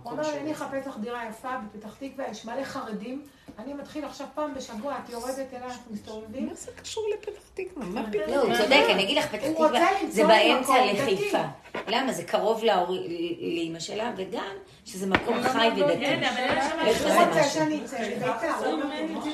הוא 0.03 0.12
אמר 0.12 0.32
לי, 0.32 0.40
אני 0.40 0.53
אחפש 0.53 0.86
לך 0.86 0.98
דירה 1.01 1.28
יפה 1.28 1.48
בפתח 1.59 1.96
תקווה, 1.98 2.28
יש 2.30 2.44
מלא 2.44 2.64
חרדים, 2.64 3.22
אני 3.64 3.74
מתחיל 3.74 4.04
עכשיו 4.04 4.26
פעם 4.34 4.54
בשבוע, 4.54 4.98
את 5.04 5.11
יורדת 5.11 5.54
אליי, 5.54 5.68
אנחנו 5.68 5.92
מסתובבים. 5.92 6.46
מה 6.46 6.54
זה 6.54 6.70
קשור 6.82 7.04
לפתח 7.14 7.40
תקווה? 7.54 7.86
מה 7.86 8.11
פתאום? 8.11 8.22
לא, 8.28 8.42
הוא 8.42 8.56
צודק, 8.56 8.82
אני 8.90 9.02
אגיד 9.04 9.18
לך, 9.18 9.26
פתח 9.26 9.38
תקווה 9.52 9.70
זה 10.08 10.26
באמצע 10.26 10.72
לחיפה. 10.92 11.38
למה? 11.88 12.12
זה 12.12 12.24
קרוב 12.24 12.62
לאימא 12.64 13.78
שלה, 13.78 14.12
וגם 14.16 14.44
שזה 14.84 15.06
מקום 15.06 15.42
חי 15.42 15.68
ודתי. 15.76 16.00
כן, 16.00 16.22
אבל 16.24 16.38
אין 16.86 16.94
שם 16.98 17.08
הוא 17.08 17.26
רוצה? 17.26 17.44
שאני 17.44 17.84
אצא 17.84 17.98
לביתר, 18.00 18.50
הוא 18.66 18.82
אני. 18.82 19.14
רוצה 19.14 19.30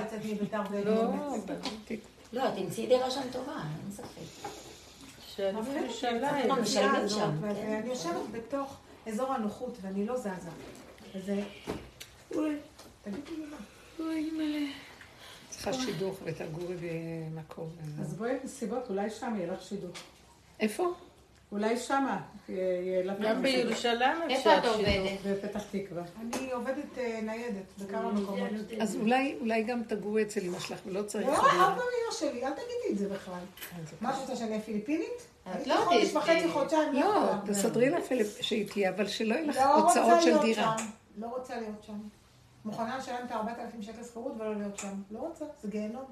לצאת 0.00 0.18
מביתר 0.24 0.58
לא, 0.60 0.64
ולהיכנס. 0.70 1.44
פתח 1.44 1.68
תקווה. 1.84 1.98
לא, 2.32 2.50
תמצאי 2.50 2.86
דירה 2.86 3.10
שם 3.10 3.20
טובה, 3.32 3.52
אין 3.52 3.92
ספק. 3.92 4.48
לא, 6.48 6.56
משלמים 6.62 7.08
שם, 7.08 7.30
ו- 7.40 7.48
כן. 7.54 7.80
יושבת 7.84 8.12
בתוך 8.32 8.76
אזור 9.08 9.32
הנוחות 9.32 9.76
ואני 9.82 10.06
לא 10.06 10.16
זזה. 10.16 10.30
וזה... 11.14 11.40
תגידי 12.28 13.36
לי 13.36 13.46
מה. 13.50 13.56
צריכה 15.50 15.72
שידוך 15.72 16.18
ותגורי 16.24 16.74
במקום. 16.80 17.70
אז 18.00 18.14
בואי 18.14 18.32
בסיבות, 18.44 18.90
אולי 18.90 19.10
שם 19.10 19.34
יהיה 19.36 19.52
לך 19.52 19.62
שידוך. 19.62 19.96
איפה? 20.60 20.94
אולי 21.52 21.76
שמה 21.76 22.20
גם 23.22 23.42
בירושלים 23.42 24.22
איפה 24.30 24.36
אפשר 24.36 24.58
את 24.58 24.64
עובדת? 24.64 25.20
בפתח 25.26 25.62
תקווה. 25.70 26.02
אני 26.20 26.52
עובדת 26.52 26.98
אה, 26.98 27.20
ניידת 27.22 27.64
בכמה 27.78 28.12
מקומות. 28.12 28.50
אז 28.80 28.96
אולי, 28.96 29.36
אולי 29.40 29.62
גם 29.62 29.82
תגורי 29.82 30.22
אצל 30.22 30.40
אמא 30.40 30.58
שלך, 30.58 30.78
ולא 30.86 31.02
צריך... 31.02 31.26
לא. 31.26 31.34
אף 31.34 31.40
פעם 31.40 31.78
אמא 31.78 32.14
שלי, 32.18 32.46
אל 32.46 32.50
תגידי 32.50 32.92
את 32.92 32.98
זה 32.98 33.08
בכלל. 33.08 33.40
מה 34.00 34.10
את 34.10 34.20
רוצה, 34.20 34.36
שאני 34.36 34.50
אהיה 34.50 34.62
פיליפינית? 34.62 35.26
את 35.60 35.66
לא 35.66 35.74
חודש 35.74 36.14
וחצי, 36.14 36.48
חודשיים. 36.48 36.92
לא, 36.92 36.98
יכולה. 36.98 37.40
תסדרי 37.46 37.90
לה 37.90 37.98
שהיא 38.40 38.68
תהיה, 38.68 38.90
אבל 38.90 39.06
שלא 39.06 39.34
יהיה 39.34 39.46
לך 39.46 39.56
לא 39.56 39.84
רוצה 39.84 40.02
הוצאות 40.02 40.22
של 40.22 40.38
דירה. 40.38 40.76
לא 41.18 41.26
רוצה 41.26 41.60
להיות 41.60 41.84
שם. 41.86 41.98
מוכנה 42.66 42.98
לשלם 42.98 43.26
את 43.26 43.30
ה-4,000 43.30 43.82
שקל 43.82 44.04
שכירות 44.04 44.32
ולא 44.38 44.54
להיות 44.56 44.78
שם. 44.78 45.02
לא 45.10 45.18
רוצה, 45.18 45.44
זה 45.62 45.68
גיהנום. 45.68 46.04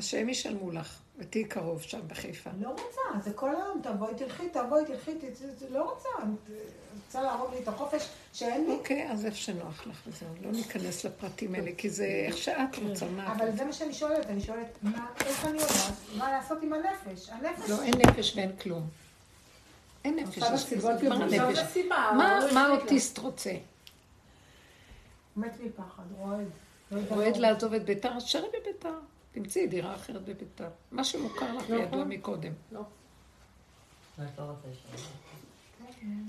שהם 0.00 0.28
ישלמו 0.28 0.70
לך, 0.70 0.98
ותהיי 1.18 1.44
קרוב 1.44 1.82
שם 1.82 2.00
בחיפה. 2.08 2.50
לא 2.60 2.68
רוצה, 2.68 3.20
זה 3.24 3.32
כל 3.32 3.48
היום, 3.48 3.80
תבואי, 3.82 4.14
תלכי, 4.14 4.48
תבואי, 4.48 4.84
תלכי, 4.84 5.12
לא 5.70 5.90
רוצה. 5.90 6.08
רוצה 7.06 7.22
להרוג 7.22 7.50
לי 7.54 7.62
את 7.62 7.68
החופש 7.68 8.08
שאין 8.32 8.64
לי. 8.66 8.72
אוקיי, 8.72 9.10
אז 9.12 9.24
איפה 9.26 9.36
שנוח 9.36 9.86
לך 9.86 10.00
וזהו. 10.06 10.28
לא 10.42 10.50
ניכנס 10.52 11.04
לפרטים 11.04 11.54
האלה, 11.54 11.70
כי 11.76 11.90
זה 11.90 12.04
איך 12.26 12.36
שאת 12.38 12.76
רוצה, 12.82 13.06
מה 13.06 13.26
את 13.36 13.40
אבל. 13.40 13.56
זה 13.56 13.64
מה 13.64 13.72
שאני 13.72 13.94
שואלת, 13.94 14.26
אני 14.26 14.40
שואלת, 14.40 14.66
מה, 14.82 15.06
איך 15.26 15.44
אני 15.44 15.52
יודעת, 15.52 15.92
מה 16.16 16.32
לעשות 16.32 16.58
עם 16.62 16.72
הנפש? 16.72 17.28
הנפש... 17.28 17.70
לא, 17.70 17.82
אין 17.82 17.94
נפש 18.06 18.36
ואין 18.36 18.56
כלום. 18.56 18.88
אין 20.04 20.16
נפש. 20.16 20.38
מה- 21.88 22.40
מה 22.54 22.66
האוטיסט 22.66 23.18
רוצה? 23.18 23.52
מת 25.36 25.52
מפחד, 25.60 26.02
רועד. 26.18 26.46
לא 26.92 27.00
רועד. 27.08 27.36
לעזוב 27.36 27.74
את 27.74 27.84
ביתר, 27.84 28.12
אז 28.16 28.22
שרי 28.22 28.48
בביתר. 28.48 28.94
תמצאי 29.32 29.66
דירה 29.66 29.94
אחרת 29.94 30.22
בביתר. 30.22 30.68
מה 30.92 31.04
שמוכר 31.04 31.52
לך 31.56 31.64
וידוע 31.70 32.04
מקודם. 32.04 32.52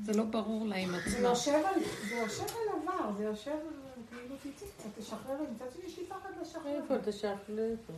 זה 0.04 0.14
לא 0.14 0.24
ברור 0.24 0.68
לה 0.68 0.76
עם 0.76 0.92
זה 0.92 0.98
עצמה. 0.98 1.12
זה 1.12 2.16
יושב 2.16 2.44
על 2.44 2.82
עבר, 2.82 3.12
זה 3.18 3.24
יושב 3.24 3.52
על, 3.52 4.04
כאילו 4.10 4.36
תצאי 4.38 4.68
קצת, 4.78 4.90
תשחררי, 5.00 5.46
מצד 5.56 5.66
שני 5.74 5.86
יש 5.86 5.98
לי 5.98 6.06
פחד 6.06 6.30
לשחרר. 6.42 6.82
איפה 6.82 7.12
תשחרר? 7.12 7.72
איפה? 7.72 7.94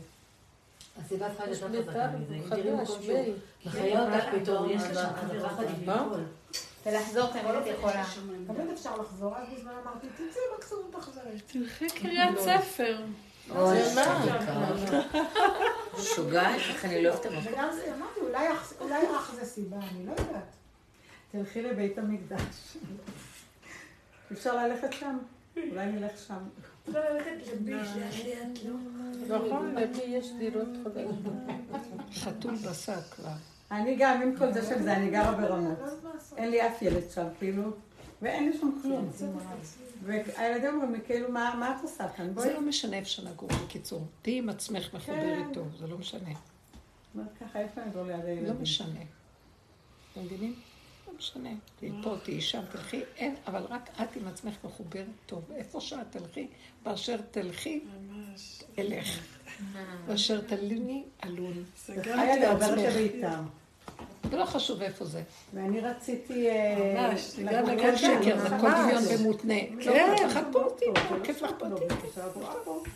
הסיבה 0.98 1.28
צריכה 1.28 1.46
להיות 1.46 1.86
חזקה 1.88 2.10
מזה. 2.10 2.34
אם 2.34 2.42
תראי 2.48 2.76
חדש, 2.76 2.90
מקום 2.90 3.02
שהוא? 3.02 3.34
מחיה 3.66 4.14
אותך 4.14 4.42
פתאום, 4.42 4.70
יש 4.70 4.82
לך 4.82 5.08
מה? 5.86 5.94
לפעול. 5.94 6.20
ולחזור 6.86 7.26
תמיד 7.32 7.44
את 7.62 7.66
יכולה. 7.66 8.04
תמיד 8.46 8.68
אפשר 8.72 8.96
לחזור, 8.96 9.36
אז 9.36 9.48
בזמן 9.56 9.72
אמרתי, 9.82 10.06
תצאי 10.14 10.42
מקסימום 10.58 10.90
תחזרי. 10.92 11.40
תלכי 11.46 11.88
קריית 11.90 12.38
ספר. 12.38 13.02
אוי, 13.50 13.84
זה 13.84 13.94
מה? 13.94 14.74
משוגעת, 15.98 16.54
איך 16.54 16.84
אני 16.84 17.02
לא 17.02 17.08
אוהבת 17.08 17.26
את 17.26 17.32
המקום. 17.32 17.52
זה, 17.74 17.94
אמרתי, 17.94 18.20
אולי 18.80 19.02
אח- 19.16 19.34
זה 19.34 19.44
סיבה, 19.44 19.76
אני 19.76 20.06
לא 20.06 20.10
יודעת. 20.10 20.44
תלכי 21.32 21.62
לבית 21.62 21.98
המקדש. 21.98 22.76
אפשר 24.32 24.56
ללכת 24.66 24.92
שם? 24.92 25.18
אולי 25.70 25.86
נלך 25.86 26.12
שם. 26.26 26.38
נכון, 29.28 29.74
למי 29.74 30.02
יש 30.06 30.26
דירות 30.38 30.68
חדשות? 30.84 31.14
חתול 32.14 32.54
בשק 32.54 32.92
כבר. 33.14 33.30
אני 33.70 33.96
גם, 33.98 34.22
עם 34.22 34.36
כל 34.38 34.52
זה 34.52 34.62
של 34.62 34.82
זה, 34.82 34.96
אני 34.96 35.10
גרה 35.10 35.32
ברמות. 35.32 35.78
אין 36.36 36.50
לי 36.50 36.66
אף 36.66 36.82
ילד 36.82 37.10
שם, 37.14 37.26
כאילו, 37.38 37.62
ואין 38.22 38.50
לי 38.50 38.58
שם 38.58 38.70
כלום. 38.82 39.10
והילדים 40.04 40.74
אומרים 40.74 40.92
לי, 40.92 40.98
כאילו, 41.06 41.32
מה 41.32 41.54
מה 41.58 41.76
את 41.76 41.82
עושה 41.82 42.08
כאן? 42.08 42.34
זה 42.38 42.52
לא 42.52 42.60
משנה 42.60 42.96
איפה 42.96 43.08
שנגור, 43.08 43.48
בקיצור. 43.64 44.06
תהיי 44.22 44.38
עם 44.38 44.48
עצמך 44.48 44.94
מחוברת 44.94 45.46
טוב, 45.52 45.68
זה 45.78 45.86
לא 45.86 45.98
משנה. 45.98 46.30
אומרת 47.14 47.28
ככה, 47.40 47.60
איפה 47.60 47.82
אני 47.82 47.90
אגור 47.90 48.02
ליד 48.02 48.20
לא 48.20 48.24
הילדים? 48.24 48.62
משנה. 48.62 49.00
אתם 50.12 50.20
מבינים? 50.24 50.54
לא 51.08 51.12
משנה. 51.18 51.50
תהיי 51.78 51.90
פה, 52.02 52.16
תהיי 52.24 52.40
שם, 52.40 52.62
תלכי, 52.72 53.02
אין, 53.16 53.34
אבל 53.46 53.62
רק 53.62 53.90
את 54.02 54.16
עם 54.16 54.28
עצמך 54.28 54.54
מחוברת 54.64 55.06
טוב. 55.26 55.44
איפה 55.56 55.80
שאת 55.80 56.06
תלכי, 56.10 56.48
באשר 56.82 57.16
תלכי, 57.30 57.84
אלך. 58.78 59.33
באשר 60.06 60.40
תליני, 60.40 61.02
עלון. 61.22 61.64
וחיה 61.88 62.54
לביתר. 62.76 63.28
זה 64.30 64.36
לא 64.36 64.44
חשוב 64.44 64.82
איפה 64.82 65.04
זה. 65.04 65.22
ואני 65.54 65.80
רציתי... 65.80 66.48
אה, 66.48 67.10
ממש, 67.10 67.20
זה 67.20 67.42
גם 67.42 67.66
הכל 67.66 67.96
שקר, 67.96 68.38
זה 68.38 68.56
הכל. 68.56 68.68
דמיון 68.70 69.02
ומותנה. 69.18 69.54
כן. 69.84 70.42
פה 70.52 70.62
אותי, 70.62 70.84
כיף 71.24 71.42
לך 71.42 71.50
פה 71.58 71.66
אותי. 71.66 71.84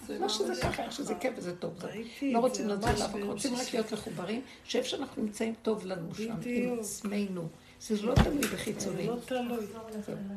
לא. 0.09 0.19
מה 0.21 0.29
שזה 0.29 0.55
ככה, 0.63 0.83
איך 0.83 0.93
שזה 0.93 1.15
כיף 1.15 1.33
וזה 1.37 1.57
טוב. 1.57 1.73
לא 2.23 2.39
רוצים 2.39 2.69
לצאת 2.69 3.11
ביום 3.13 3.29
רוצים 3.31 3.55
רק. 3.55 3.73
להיות 3.73 3.93
מחוברים, 3.93 4.41
שאיפה 4.65 4.89
שאנחנו 4.89 5.23
נמצאים 5.23 5.55
טוב 5.63 5.87
לנו 5.87 6.15
שם, 6.15 6.23
עם 6.23 6.41
בדיוק. 6.41 6.81
עצמנו. 6.81 7.49
זה 7.81 8.03
לא 8.03 8.15
תלוי 8.15 8.43
זה 8.43 8.49
בחיצוני. 8.55 9.07
לא 9.07 9.17
תלוי. 9.27 9.67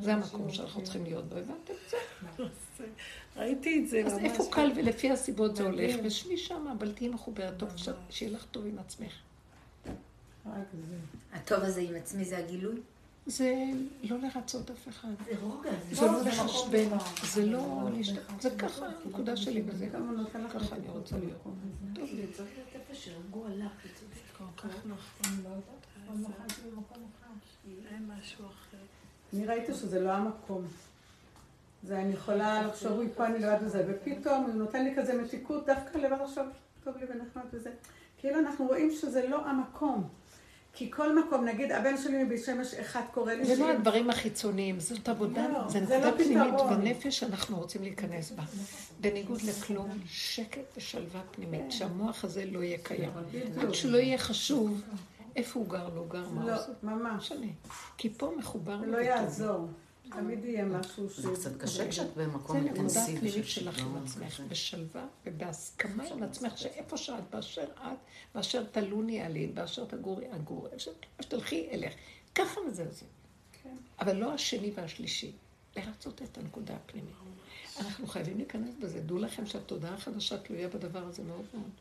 זה 0.01 0.13
המקום 0.13 0.51
שאנחנו 0.51 0.83
צריכים 0.83 1.03
להיות 1.03 1.25
בו, 1.29 1.35
הבנתם? 1.35 1.73
זהו. 2.37 2.47
ראיתי 3.35 3.83
את 3.83 3.89
זה 3.89 4.03
אז 4.05 4.13
ממש. 4.13 4.23
איפה 4.23 4.43
קל 4.51 4.71
ולפי 4.75 5.11
הסיבות 5.11 5.55
זה 5.55 5.63
הולך. 5.63 5.95
ושבי 6.03 6.37
שם, 6.37 6.67
אבל 6.79 6.91
תהיי 6.91 7.09
מחוברת 7.09 7.53
טוב, 7.57 7.69
שיהיה 8.09 8.31
לך 8.31 8.45
טוב 8.51 8.65
עם 8.65 8.79
עצמך. 8.79 9.11
זה. 10.45 10.51
הטוב 11.33 11.59
הזה 11.59 11.81
עם 11.81 11.95
עצמי 11.95 12.25
זה 12.25 12.37
הגילוי? 12.37 12.75
זה 13.25 13.65
לא 14.03 14.17
לרצות 14.19 14.71
אף 14.71 14.87
אחד. 14.87 15.09
זה 15.25 15.31
רוגע, 15.41 15.69
זה 15.89 15.95
זה 15.95 16.05
לא 16.05 16.23
זה 16.23 16.29
לחשבן. 16.29 16.89
זה 17.23 17.45
לא 17.45 17.89
להשת... 17.93 18.21
זה 18.39 18.49
ככה 18.49 18.85
הנקודה 19.05 19.37
שלי 19.37 19.61
בזה. 19.61 19.89
ככה 20.53 20.75
אני 20.75 20.87
רוצה 20.87 21.17
להיות. 21.17 21.43
טוב, 21.95 22.09
זה 22.15 22.33
צריך 22.33 22.49
להיות 22.55 22.69
איפה 22.73 22.95
שרגוע 22.95 23.49
לך, 23.49 23.71
זה 23.83 24.19
כל 24.37 24.43
כך 24.57 24.75
נכון. 24.85 25.43
אני 27.71 27.83
לא 27.83 27.89
יודעת, 27.89 28.09
לא 28.09 28.15
משהו 28.21 28.45
אחר. 28.45 29.51
ראיתי 29.51 29.73
שזה 29.73 29.99
לא 29.99 30.11
המקום. 30.11 30.65
זה 31.83 31.99
אני 31.99 32.13
יכולה 32.13 32.67
לחשוב, 32.67 32.91
אוי, 32.91 33.09
פה 33.15 33.25
אני 33.25 33.39
לבד 33.39 33.57
וזה, 33.61 33.85
ופתאום 33.87 34.43
הוא 34.43 34.53
נותן 34.53 34.83
לי 34.83 34.93
כזה 34.97 35.21
מתיקות, 35.21 35.65
דווקא 35.65 35.97
לבד 35.97 36.21
עכשיו 36.21 36.45
טוב 36.83 36.97
לי 36.97 37.05
ונחמד 37.05 37.43
וזה. 37.53 37.69
כאילו 38.17 38.39
אנחנו 38.39 38.65
רואים 38.65 38.91
שזה 38.91 39.27
לא 39.27 39.45
המקום. 39.45 40.07
כי 40.73 40.91
כל 40.91 41.19
מקום, 41.19 41.45
נגיד, 41.45 41.71
הבן 41.71 41.97
שלי 41.97 42.23
מבית 42.23 42.43
שמש, 42.45 42.73
אחד 42.73 43.01
קורא 43.13 43.33
לי 43.33 43.45
זה 43.45 43.55
לא 43.55 43.69
הדברים 43.69 44.09
החיצוניים, 44.09 44.79
זאת 44.79 45.09
עבודה, 45.09 45.47
לא, 45.47 45.69
זה 45.69 45.85
זה 45.85 45.97
נקודה 45.97 46.11
לא 46.11 46.17
פנימית. 46.17 46.95
בנפש 46.95 47.19
שאנחנו 47.19 47.57
רוצים 47.57 47.83
להיכנס 47.83 48.31
בה. 48.31 48.43
בניגוד 49.01 49.41
לכלום, 49.41 49.89
שקט 50.07 50.77
ושלווה 50.77 51.21
פנימית, 51.31 51.71
שהמוח 51.71 52.23
הזה 52.23 52.45
לא 52.45 52.63
יהיה 52.63 52.77
קיים. 52.83 53.11
עד 53.61 53.73
שלא 53.73 53.97
יהיה 53.97 54.17
חשוב 54.17 54.81
איפה 55.35 55.59
הוא 55.59 55.69
גר, 55.69 55.89
לא 55.95 56.05
גר, 56.07 56.29
מה 56.29 56.41
הוא 56.41 56.49
לא, 56.49 56.55
עושה. 56.55 56.71
לא 56.83 56.89
ממש. 56.89 57.31
משנה. 57.31 57.51
כי 57.97 58.09
פה 58.13 58.33
מחובר 58.37 58.79
זה 58.79 58.85
לי 58.85 58.91
לא. 58.91 58.97
יעזור. 58.97 59.67
תמיד 60.09 60.45
יהיה 60.45 60.65
משהו 60.65 61.09
ש... 61.09 61.19
זה 61.19 61.29
קצת 61.35 61.57
קשה 61.57 61.89
כשאת 61.89 62.15
זה 62.15 62.25
במקום 62.25 62.57
נקודה 62.57 62.79
אינטנסיבי 62.79 63.19
פנימית 63.19 63.33
של 63.33 63.61
שלך 63.61 63.75
שיגעון 63.75 63.97
עם 63.97 64.03
עצמך. 64.03 64.41
בשלווה 64.49 65.05
ובהסכמה 65.25 66.03
עם 66.03 66.23
עצמך, 66.23 66.57
שאיפה 66.57 66.97
שאת, 66.97 67.23
באשר 67.29 67.63
את, 67.63 67.97
באשר 68.35 68.63
תלוני 68.63 69.21
עלין, 69.21 69.55
באשר 69.55 69.85
תגורי 69.85 70.35
אגור, 70.35 70.67
איפה 70.71 70.91
שתלכי 71.21 71.67
אלך. 71.71 71.93
ככה 72.35 72.59
וזהו 72.67 72.91
זה. 72.91 73.05
כן. 73.63 73.75
אבל 73.99 74.15
לא 74.15 74.33
השני 74.33 74.71
והשלישי. 74.75 75.31
לרצות 75.75 76.21
את 76.21 76.37
הנקודה 76.37 76.75
הפנימית. 76.75 77.15
אנחנו 77.79 78.07
חייבים 78.07 78.37
להיכנס 78.37 78.75
בזה. 78.79 79.01
דעו 79.01 79.17
לכם 79.17 79.45
שהתודעה 79.45 79.93
החדשה 79.93 80.37
תלויה 80.37 80.67
בדבר 80.67 81.03
הזה 81.03 81.23
מאוד 81.23 81.45
מאוד. 81.53 81.71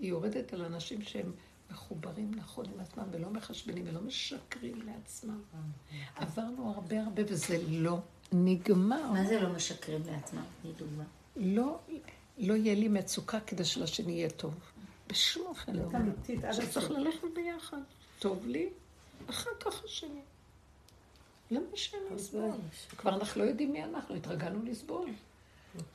היא 0.00 0.10
יורדת 0.10 0.52
על 0.52 0.64
אנשים 0.64 1.02
שהם 1.02 1.32
מחוברים 1.70 2.30
נכון 2.34 2.64
עם 2.74 2.80
עצמם 2.80 3.04
ולא 3.10 3.30
מחשבנים 3.30 3.84
ולא 3.88 4.00
משקרים 4.00 4.82
לעצמם. 4.86 5.42
עברנו 6.16 6.72
הרבה 6.74 7.02
הרבה 7.02 7.22
וזה 7.28 7.58
לא 7.68 7.98
נגמר. 8.32 9.12
מה 9.12 9.24
זה 9.24 9.40
לא 9.40 9.52
משקרים 9.52 10.02
לעצמם? 10.06 10.42
תני 10.62 10.72
דוגמה. 10.72 11.04
לא, 11.36 11.78
לא 12.38 12.54
יהיה 12.54 12.74
לי 12.74 12.88
מצוקה 12.88 13.40
כדי 13.40 13.64
שלשני 13.64 14.12
יהיה 14.12 14.30
טוב. 14.30 14.54
בשום 15.08 15.46
אופן 15.46 15.76
לא. 15.76 15.88
שצריך 16.52 16.76
הסוף. 16.76 16.90
ללכת 16.90 17.26
ביחד. 17.34 17.80
טוב 18.18 18.46
לי, 18.46 18.68
אחר 19.30 19.50
כך 19.60 19.84
השני. 19.84 20.20
למה 21.50 21.66
שאין 21.74 22.02
לסבול? 22.14 22.50
כבר 22.96 23.14
אנחנו 23.14 23.42
לא 23.44 23.48
יודעים 23.48 23.72
מי 23.72 23.84
אנחנו, 23.84 24.14
התרגלנו 24.14 24.64
לסבול. 24.64 25.10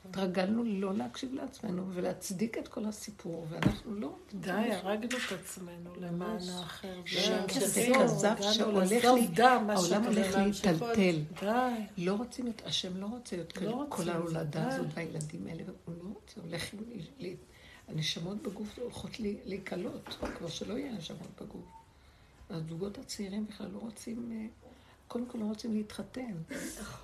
התרגלנו 0.09 0.63
לא 0.63 0.93
להקשיב 0.93 1.33
לעצמנו 1.33 1.85
ולהצדיק 1.93 2.57
את 2.57 2.67
כל 2.67 2.85
הסיפור, 2.85 3.47
ואנחנו 3.49 3.95
לא... 3.95 4.15
די, 4.33 4.51
הרגנו 4.51 5.17
את 5.17 5.39
עצמנו 5.41 5.95
למען 6.01 6.37
האחר. 6.49 7.01
זה 7.57 7.87
כזב 7.99 8.35
שהולך 8.51 8.91
לי, 9.03 9.27
העולם 9.37 10.03
הולך 10.03 10.35
להיטלטל. 10.35 11.21
לא 11.97 12.13
רוצים 12.13 12.47
את, 12.47 12.61
השם 12.65 12.97
לא 12.97 13.05
רוצה 13.05 13.35
להיות 13.35 13.57
לא 13.61 13.85
כל 13.89 14.09
ההולדה 14.09 14.67
הזאת 14.67 14.87
והילדים 14.93 15.47
האלה, 15.47 15.63
הוא 15.85 15.95
לא 16.03 16.09
רוצה, 16.13 16.41
הולך, 16.41 16.63
הנשמות 17.87 18.43
בגוף 18.43 18.79
הולכות 18.79 19.19
להיקלות, 19.19 20.17
כבר 20.37 20.49
שלא 20.49 20.73
יהיה 20.73 20.91
נשמות 20.91 21.41
בגוף. 21.41 21.65
הזוגות 22.49 22.97
הצעירים 22.97 23.45
בכלל 23.47 23.67
לא 23.73 23.79
רוצים... 23.79 24.49
קודם 25.13 25.25
כל 25.25 25.37
לא 25.37 25.45
רוצים 25.45 25.73
להתחתן. 25.73 26.37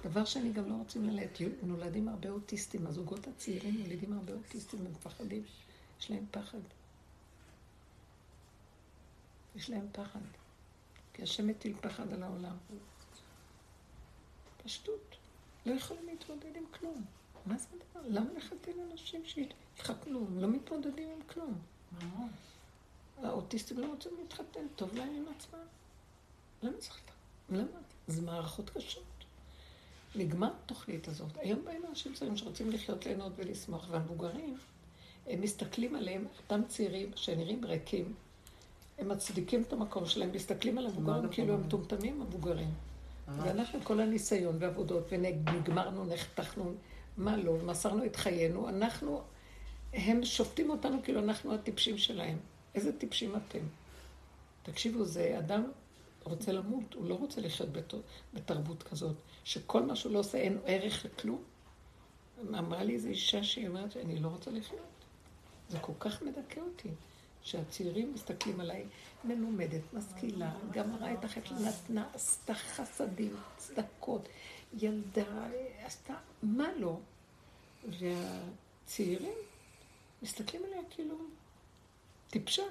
דבר 0.03 0.26
שני, 0.26 0.53
גם 0.53 0.69
לא 0.69 0.73
רוצים 0.73 1.10
ללדת. 1.10 1.38
נולדים 1.64 2.07
הרבה 2.07 2.30
אוטיסטים. 2.30 2.88
הזוגות 2.88 3.27
הצעירים 3.27 3.84
נולדים 3.84 4.14
הרבה 4.14 4.34
אוטיסטים 4.34 4.80
ומפחדים. 4.86 5.44
יש 5.99 6.11
להם 6.11 6.26
פחד. 6.31 6.60
יש 9.56 9.69
להם 9.69 9.88
פחד. 9.91 10.19
כי 11.14 11.23
השם 11.23 11.48
מטיל 11.48 11.73
פחד 11.81 12.14
על 12.14 12.23
העולם. 12.23 12.56
פשטות. 14.64 15.15
לא 15.65 15.73
יכולים 15.73 16.06
להתמודד 16.06 16.56
עם 16.56 16.64
כלום. 16.80 17.06
מה 17.45 17.57
זה 17.57 17.68
הדבר? 17.73 18.07
למה 18.10 18.30
לחתן 18.38 18.72
אנשים 18.91 19.22
שיתחתנו? 19.26 20.27
הם 20.27 20.40
לא 20.40 20.48
מתמודדים 20.48 21.10
עם 21.10 21.22
כלום. 21.27 21.53
האוטיסטים 23.18 23.80
לא 23.80 23.88
רוצים 23.88 24.11
להתחתן, 24.19 24.68
טוב 24.76 24.95
להם 24.95 25.15
עם 25.15 25.26
עצמם. 25.38 25.65
למה 26.64 26.77
צריך... 26.77 26.99
למה? 27.49 27.88
זה 28.10 28.22
מערכות 28.22 28.69
קשות. 28.69 29.03
נגמר 30.15 30.52
התוכנית 30.64 31.07
הזאת. 31.07 31.38
היום 31.38 31.60
באים 31.65 31.81
אנשים 31.90 32.14
צעירים 32.14 32.38
שרוצים 32.38 32.72
לחיות, 32.72 33.06
ליהנות 33.06 33.34
ולשמוח, 33.38 33.88
והמבוגרים, 33.91 34.57
הם 35.27 35.41
מסתכלים 35.41 35.95
עליהם, 35.95 36.26
אותם 36.38 36.61
צעירים 36.68 37.11
שנראים 37.15 37.65
ריקים, 37.65 38.14
הם 38.99 39.10
מצדיקים 39.10 39.61
את 39.61 39.73
המקום 39.73 40.06
שלהם, 40.06 40.31
מסתכלים 40.31 40.77
על 40.77 40.86
המבוגרים 40.86 41.30
כאילו 41.30 41.53
הם 41.53 41.61
מטומטמים 41.61 42.22
המבוגרים. 42.22 42.73
ואנחנו 43.38 43.80
כל 43.84 43.99
הניסיון 43.99 44.57
ועבודות, 44.60 45.03
ונגמרנו, 45.11 46.06
נחתכנו, 46.06 46.73
מה 47.18 47.38
לא, 47.38 47.57
מסרנו 47.65 48.06
את 48.06 48.15
חיינו, 48.15 48.69
אנחנו, 48.69 49.22
הם 49.94 50.26
שופטים 50.26 50.69
אותנו 50.69 50.98
כאילו 51.03 51.19
אנחנו 51.19 51.53
הטיפשים 51.53 51.98
שלהם. 51.98 52.38
איזה 52.76 52.99
טיפשים 52.99 53.36
אתם? 53.36 53.60
תקשיבו, 54.64 55.06
זה 55.06 55.36
אדם 55.40 55.64
רוצה 56.23 56.51
למות, 56.51 56.93
הוא 56.93 57.09
לא 57.09 57.15
רוצה 57.15 57.41
לחיות 57.41 57.69
בתרבות 58.33 58.83
כזאת, 58.83 59.15
שכל 59.43 59.83
מה 59.83 59.95
שהוא 59.95 60.13
לא 60.13 60.19
עושה 60.19 60.37
אין 60.37 60.59
ערך 60.65 61.05
לכלום. 61.05 61.43
אמרה 62.49 62.83
לי 62.83 62.93
איזו 62.93 63.07
אישה 63.07 63.43
שהיא 63.43 63.67
אומרת 63.67 63.91
שאני 63.91 64.19
לא 64.19 64.27
רוצה 64.27 64.51
לחיות. 64.51 64.79
זה 65.69 65.79
כל 65.79 65.93
כך 65.99 66.21
מדכא 66.21 66.59
אותי, 66.59 66.89
שהצעירים 67.41 68.13
מסתכלים 68.13 68.59
עליי, 68.59 68.85
מלומדת, 69.23 69.81
משכילה, 69.93 70.53
גמרה 70.71 71.13
את 71.13 71.25
החטא, 71.25 71.53
נתנה, 71.53 72.09
עשתה 72.13 72.53
חסדים, 72.53 73.35
צדקות, 73.57 74.29
ילדה, 74.73 75.47
עשתה, 75.83 76.13
מה 76.43 76.67
לא? 76.77 76.99
והצעירים 77.87 79.37
מסתכלים 80.21 80.63
עליה 80.63 80.81
כאילו 80.89 81.15
טיפשה. 82.29 82.63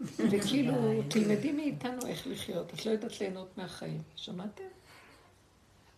וכאילו, 0.00 1.02
תלמדי 1.08 1.52
מאיתנו 1.52 2.06
איך 2.06 2.26
לחיות, 2.26 2.74
את 2.74 2.86
לא 2.86 2.90
יודעת 2.90 3.20
ליהנות 3.20 3.58
מהחיים. 3.58 4.02
שמעתם? 4.16 4.64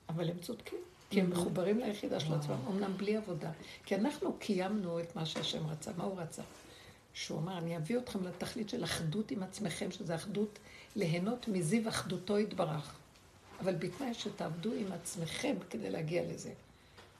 אבל 0.08 0.30
הם 0.30 0.38
צודקים, 0.38 0.78
כי 1.10 1.20
הם 1.20 1.30
מחוברים 1.30 1.78
ליחידה 1.78 2.20
של 2.20 2.34
עצמם, 2.34 2.56
אמנם 2.68 2.96
בלי 2.96 3.16
עבודה. 3.16 3.50
כי 3.84 3.94
אנחנו 3.94 4.32
קיימנו 4.38 5.00
את 5.00 5.16
מה 5.16 5.26
שהשם 5.26 5.66
רצה. 5.66 5.90
מה 5.96 6.04
הוא 6.04 6.20
רצה? 6.20 6.42
שהוא 7.14 7.38
אמר, 7.38 7.58
אני 7.58 7.76
אביא 7.76 7.98
אתכם 7.98 8.24
לתכלית 8.24 8.68
של 8.68 8.84
אחדות 8.84 9.30
עם 9.30 9.42
עצמכם, 9.42 9.90
שזה 9.90 10.14
אחדות, 10.14 10.58
ליהנות 10.96 11.48
מזיו 11.48 11.88
אחדותו 11.88 12.38
יתברך. 12.38 12.94
אבל 13.60 13.74
בתנאי 13.74 14.14
שתעבדו 14.14 14.72
עם 14.72 14.92
עצמכם 14.92 15.56
כדי 15.70 15.90
להגיע 15.90 16.22
לזה. 16.32 16.52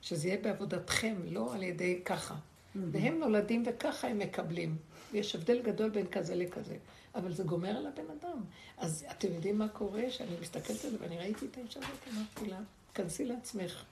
שזה 0.03 0.29
יהיה 0.29 0.41
בעבודתכם, 0.43 1.15
לא 1.31 1.55
על 1.55 1.63
ידי 1.63 2.01
ככה. 2.05 2.35
והם 2.75 3.19
נולדים 3.19 3.63
וככה 3.67 4.09
הם 4.09 4.19
מקבלים. 4.19 4.77
יש 5.13 5.35
הבדל 5.35 5.63
גדול 5.63 5.91
בין 5.91 6.07
כזה 6.07 6.35
לכזה, 6.35 6.77
אבל 7.15 7.33
זה 7.33 7.43
גומר 7.43 7.77
על 7.77 7.87
הבן 7.87 8.11
אדם. 8.21 8.41
אז 8.79 9.05
אתם 9.11 9.35
יודעים 9.35 9.59
מה 9.59 9.69
קורה? 9.69 10.11
שאני 10.11 10.31
מסתכלת 10.41 10.85
על 10.85 10.91
זה, 10.91 10.97
ואני 11.01 11.19
ראיתי 11.19 11.47
את 11.47 11.57
האישה 11.57 11.81
הזאת, 11.81 12.15
אמרתי 12.15 12.51
לה, 12.51 12.59
כנסי 12.95 13.25
לעצמך, 13.25 13.85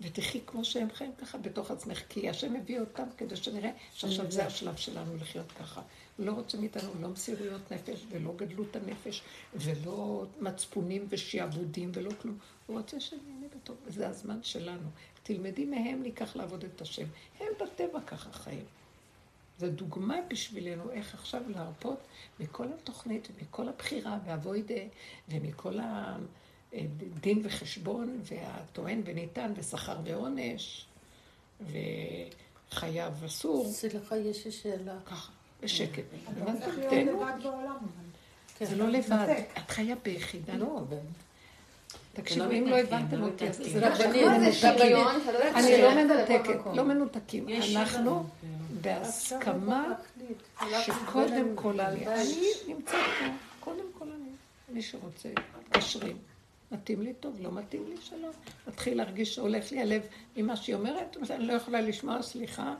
ותחי 0.00 0.40
כמו 0.46 0.64
שהם 0.64 0.88
חיים 0.94 1.12
ככה 1.20 1.38
בתוך 1.38 1.70
עצמך, 1.70 2.02
כי 2.08 2.30
השם 2.30 2.56
הביא 2.56 2.80
אותם 2.80 3.04
כדי 3.16 3.36
שנראה 3.36 3.70
שעכשיו 3.94 4.30
זה 4.30 4.46
השלב 4.46 4.76
שלנו 4.76 5.16
לחיות 5.16 5.52
ככה. 5.52 5.82
לא 6.18 6.32
רוצה 6.32 6.58
מאיתנו 6.58 6.90
לא 7.00 7.08
מסירויות 7.08 7.72
נפש, 7.72 8.04
ולא 8.10 8.32
גדלות 8.36 8.76
הנפש, 8.76 9.22
ולא 9.54 10.26
מצפונים 10.40 11.06
ושיעבודים, 11.08 11.90
ולא 11.94 12.10
כלום. 12.22 12.38
הוא 12.66 12.78
רוצה 12.78 13.00
שנהנה 13.00 13.46
בטוב, 13.56 13.76
וזה 13.86 14.08
הזמן 14.08 14.38
שלנו. 14.42 14.88
תלמדי 15.24 15.64
מהם 15.64 16.02
ניקח 16.02 16.36
לעבוד 16.36 16.64
את 16.64 16.80
השם. 16.80 17.06
הם 17.40 17.46
בטבע 17.60 18.00
ככה 18.06 18.32
חיים. 18.32 18.64
זו 19.58 19.70
דוגמה 19.70 20.16
בשבילנו 20.28 20.90
איך 20.90 21.14
עכשיו 21.14 21.42
להרפות 21.48 21.98
מכל 22.40 22.66
התוכנית 22.80 23.28
ומכל 23.30 23.68
הבחירה 23.68 24.18
והבוידה 24.26 24.80
ומכל 25.28 25.78
הדין 26.72 27.40
וחשבון 27.44 28.20
והטוען 28.22 29.02
וניתן 29.04 29.52
ושכר 29.56 29.96
ועונש 30.04 30.86
וחייב 31.60 33.24
אסור. 33.24 33.72
סליחה, 33.72 34.16
יש 34.16 34.44
לי 34.44 34.52
שאלה. 34.52 34.96
ככה, 35.06 35.32
בשקט. 35.60 36.04
זה 38.60 38.76
לא 38.76 38.88
לבד, 38.88 39.42
את 39.58 39.70
חיה 39.70 39.94
ביחידה. 40.02 40.56
לא, 40.56 40.82
תקשיבו, 42.14 42.50
אם 42.50 42.66
לא 42.66 42.76
הבנתם 42.78 43.22
אותי, 43.22 43.48
אז 43.48 43.56
זה 43.56 43.88
רק 43.88 44.00
מנותקים. 44.00 44.96
אני 45.54 45.82
לא 45.82 45.94
מנותקת, 45.94 46.60
לא 46.74 46.84
מנותקים. 46.84 47.46
אנחנו 47.76 48.26
בהסכמה 48.80 49.92
שקודם 50.82 51.46
כל 51.54 51.80
אני, 51.80 52.06
אני 52.06 52.50
נמצאת 52.68 52.94
פה, 53.20 53.26
קודם 53.60 53.84
כל 53.98 54.04
אני, 54.04 54.30
מי 54.68 54.82
שרוצה, 54.82 55.28
מתקשרים. 55.60 56.16
מתאים 56.72 57.02
לי 57.02 57.12
טוב, 57.20 57.36
לא 57.40 57.52
מתאים 57.52 57.84
לי 57.88 57.96
שלום. 58.00 58.32
מתחיל 58.68 58.96
להרגיש 58.96 59.34
שהולך 59.34 59.72
לי 59.72 59.80
הלב 59.80 60.02
ממה 60.36 60.56
שהיא 60.56 60.74
אומרת, 60.74 61.16
אני 61.30 61.46
לא 61.46 61.52
יכולה 61.52 61.80
לשמוע, 61.80 62.22
סליחה, 62.22 62.74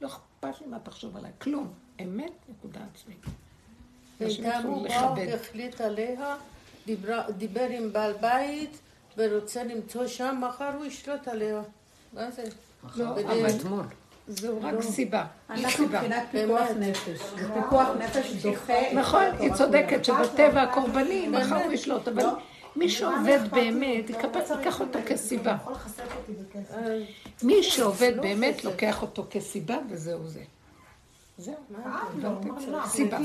לא 0.00 0.06
אכפת 0.06 0.60
לי 0.60 0.66
מה 0.66 0.78
תחשוב 0.78 1.16
עליי, 1.16 1.30
כלום. 1.38 1.72
אמת, 2.02 2.32
נקודה 2.48 2.80
עצמית. 2.94 3.24
וגם 4.20 4.66
הוא 4.66 4.88
בא 4.88 5.14
והחליט 5.16 5.80
עליה, 5.80 6.36
דיבר 7.36 7.66
עם 7.70 7.92
בעל 7.92 8.12
בית 8.20 8.78
ורוצה 9.16 9.64
למצוא 9.64 10.06
שם, 10.06 10.40
מחר 10.48 10.70
הוא 10.76 10.84
ישלוט 10.84 11.28
עליה. 11.28 11.60
מה 12.12 12.30
זה? 12.30 12.44
לא, 12.96 13.04
אבל 13.12 13.46
אתמול. 13.50 13.84
זו 14.28 14.58
רק 14.62 14.74
לא. 14.74 14.82
סיבה. 14.82 15.24
אנחנו 15.50 15.86
מבחינת 15.86 16.22
פיקוח 16.30 16.68
נפש. 16.78 17.20
פיקוח 17.54 17.88
נפש 17.98 18.32
דוחה... 18.42 18.92
נכון, 18.94 19.24
היא 19.38 19.52
צודקת 19.52 20.04
שבטבע 20.04 20.62
הקורבני, 20.62 21.28
מחר 21.28 21.64
הוא 21.64 21.72
ישלוט, 21.72 22.08
אבל 22.08 22.24
מי 22.76 22.88
שעובד 22.88 23.38
באמת, 23.50 24.10
ייקח 24.10 24.80
אותו 24.80 24.98
כסיבה. 25.06 25.56
מי 27.42 27.62
שעובד 27.62 28.12
באמת, 28.20 28.64
לוקח 28.64 29.02
אותו 29.02 29.26
כסיבה, 29.30 29.76
וזהו 29.90 30.28
זה. 30.28 30.40
זהו. 31.38 31.54
סיבה. 32.86 33.18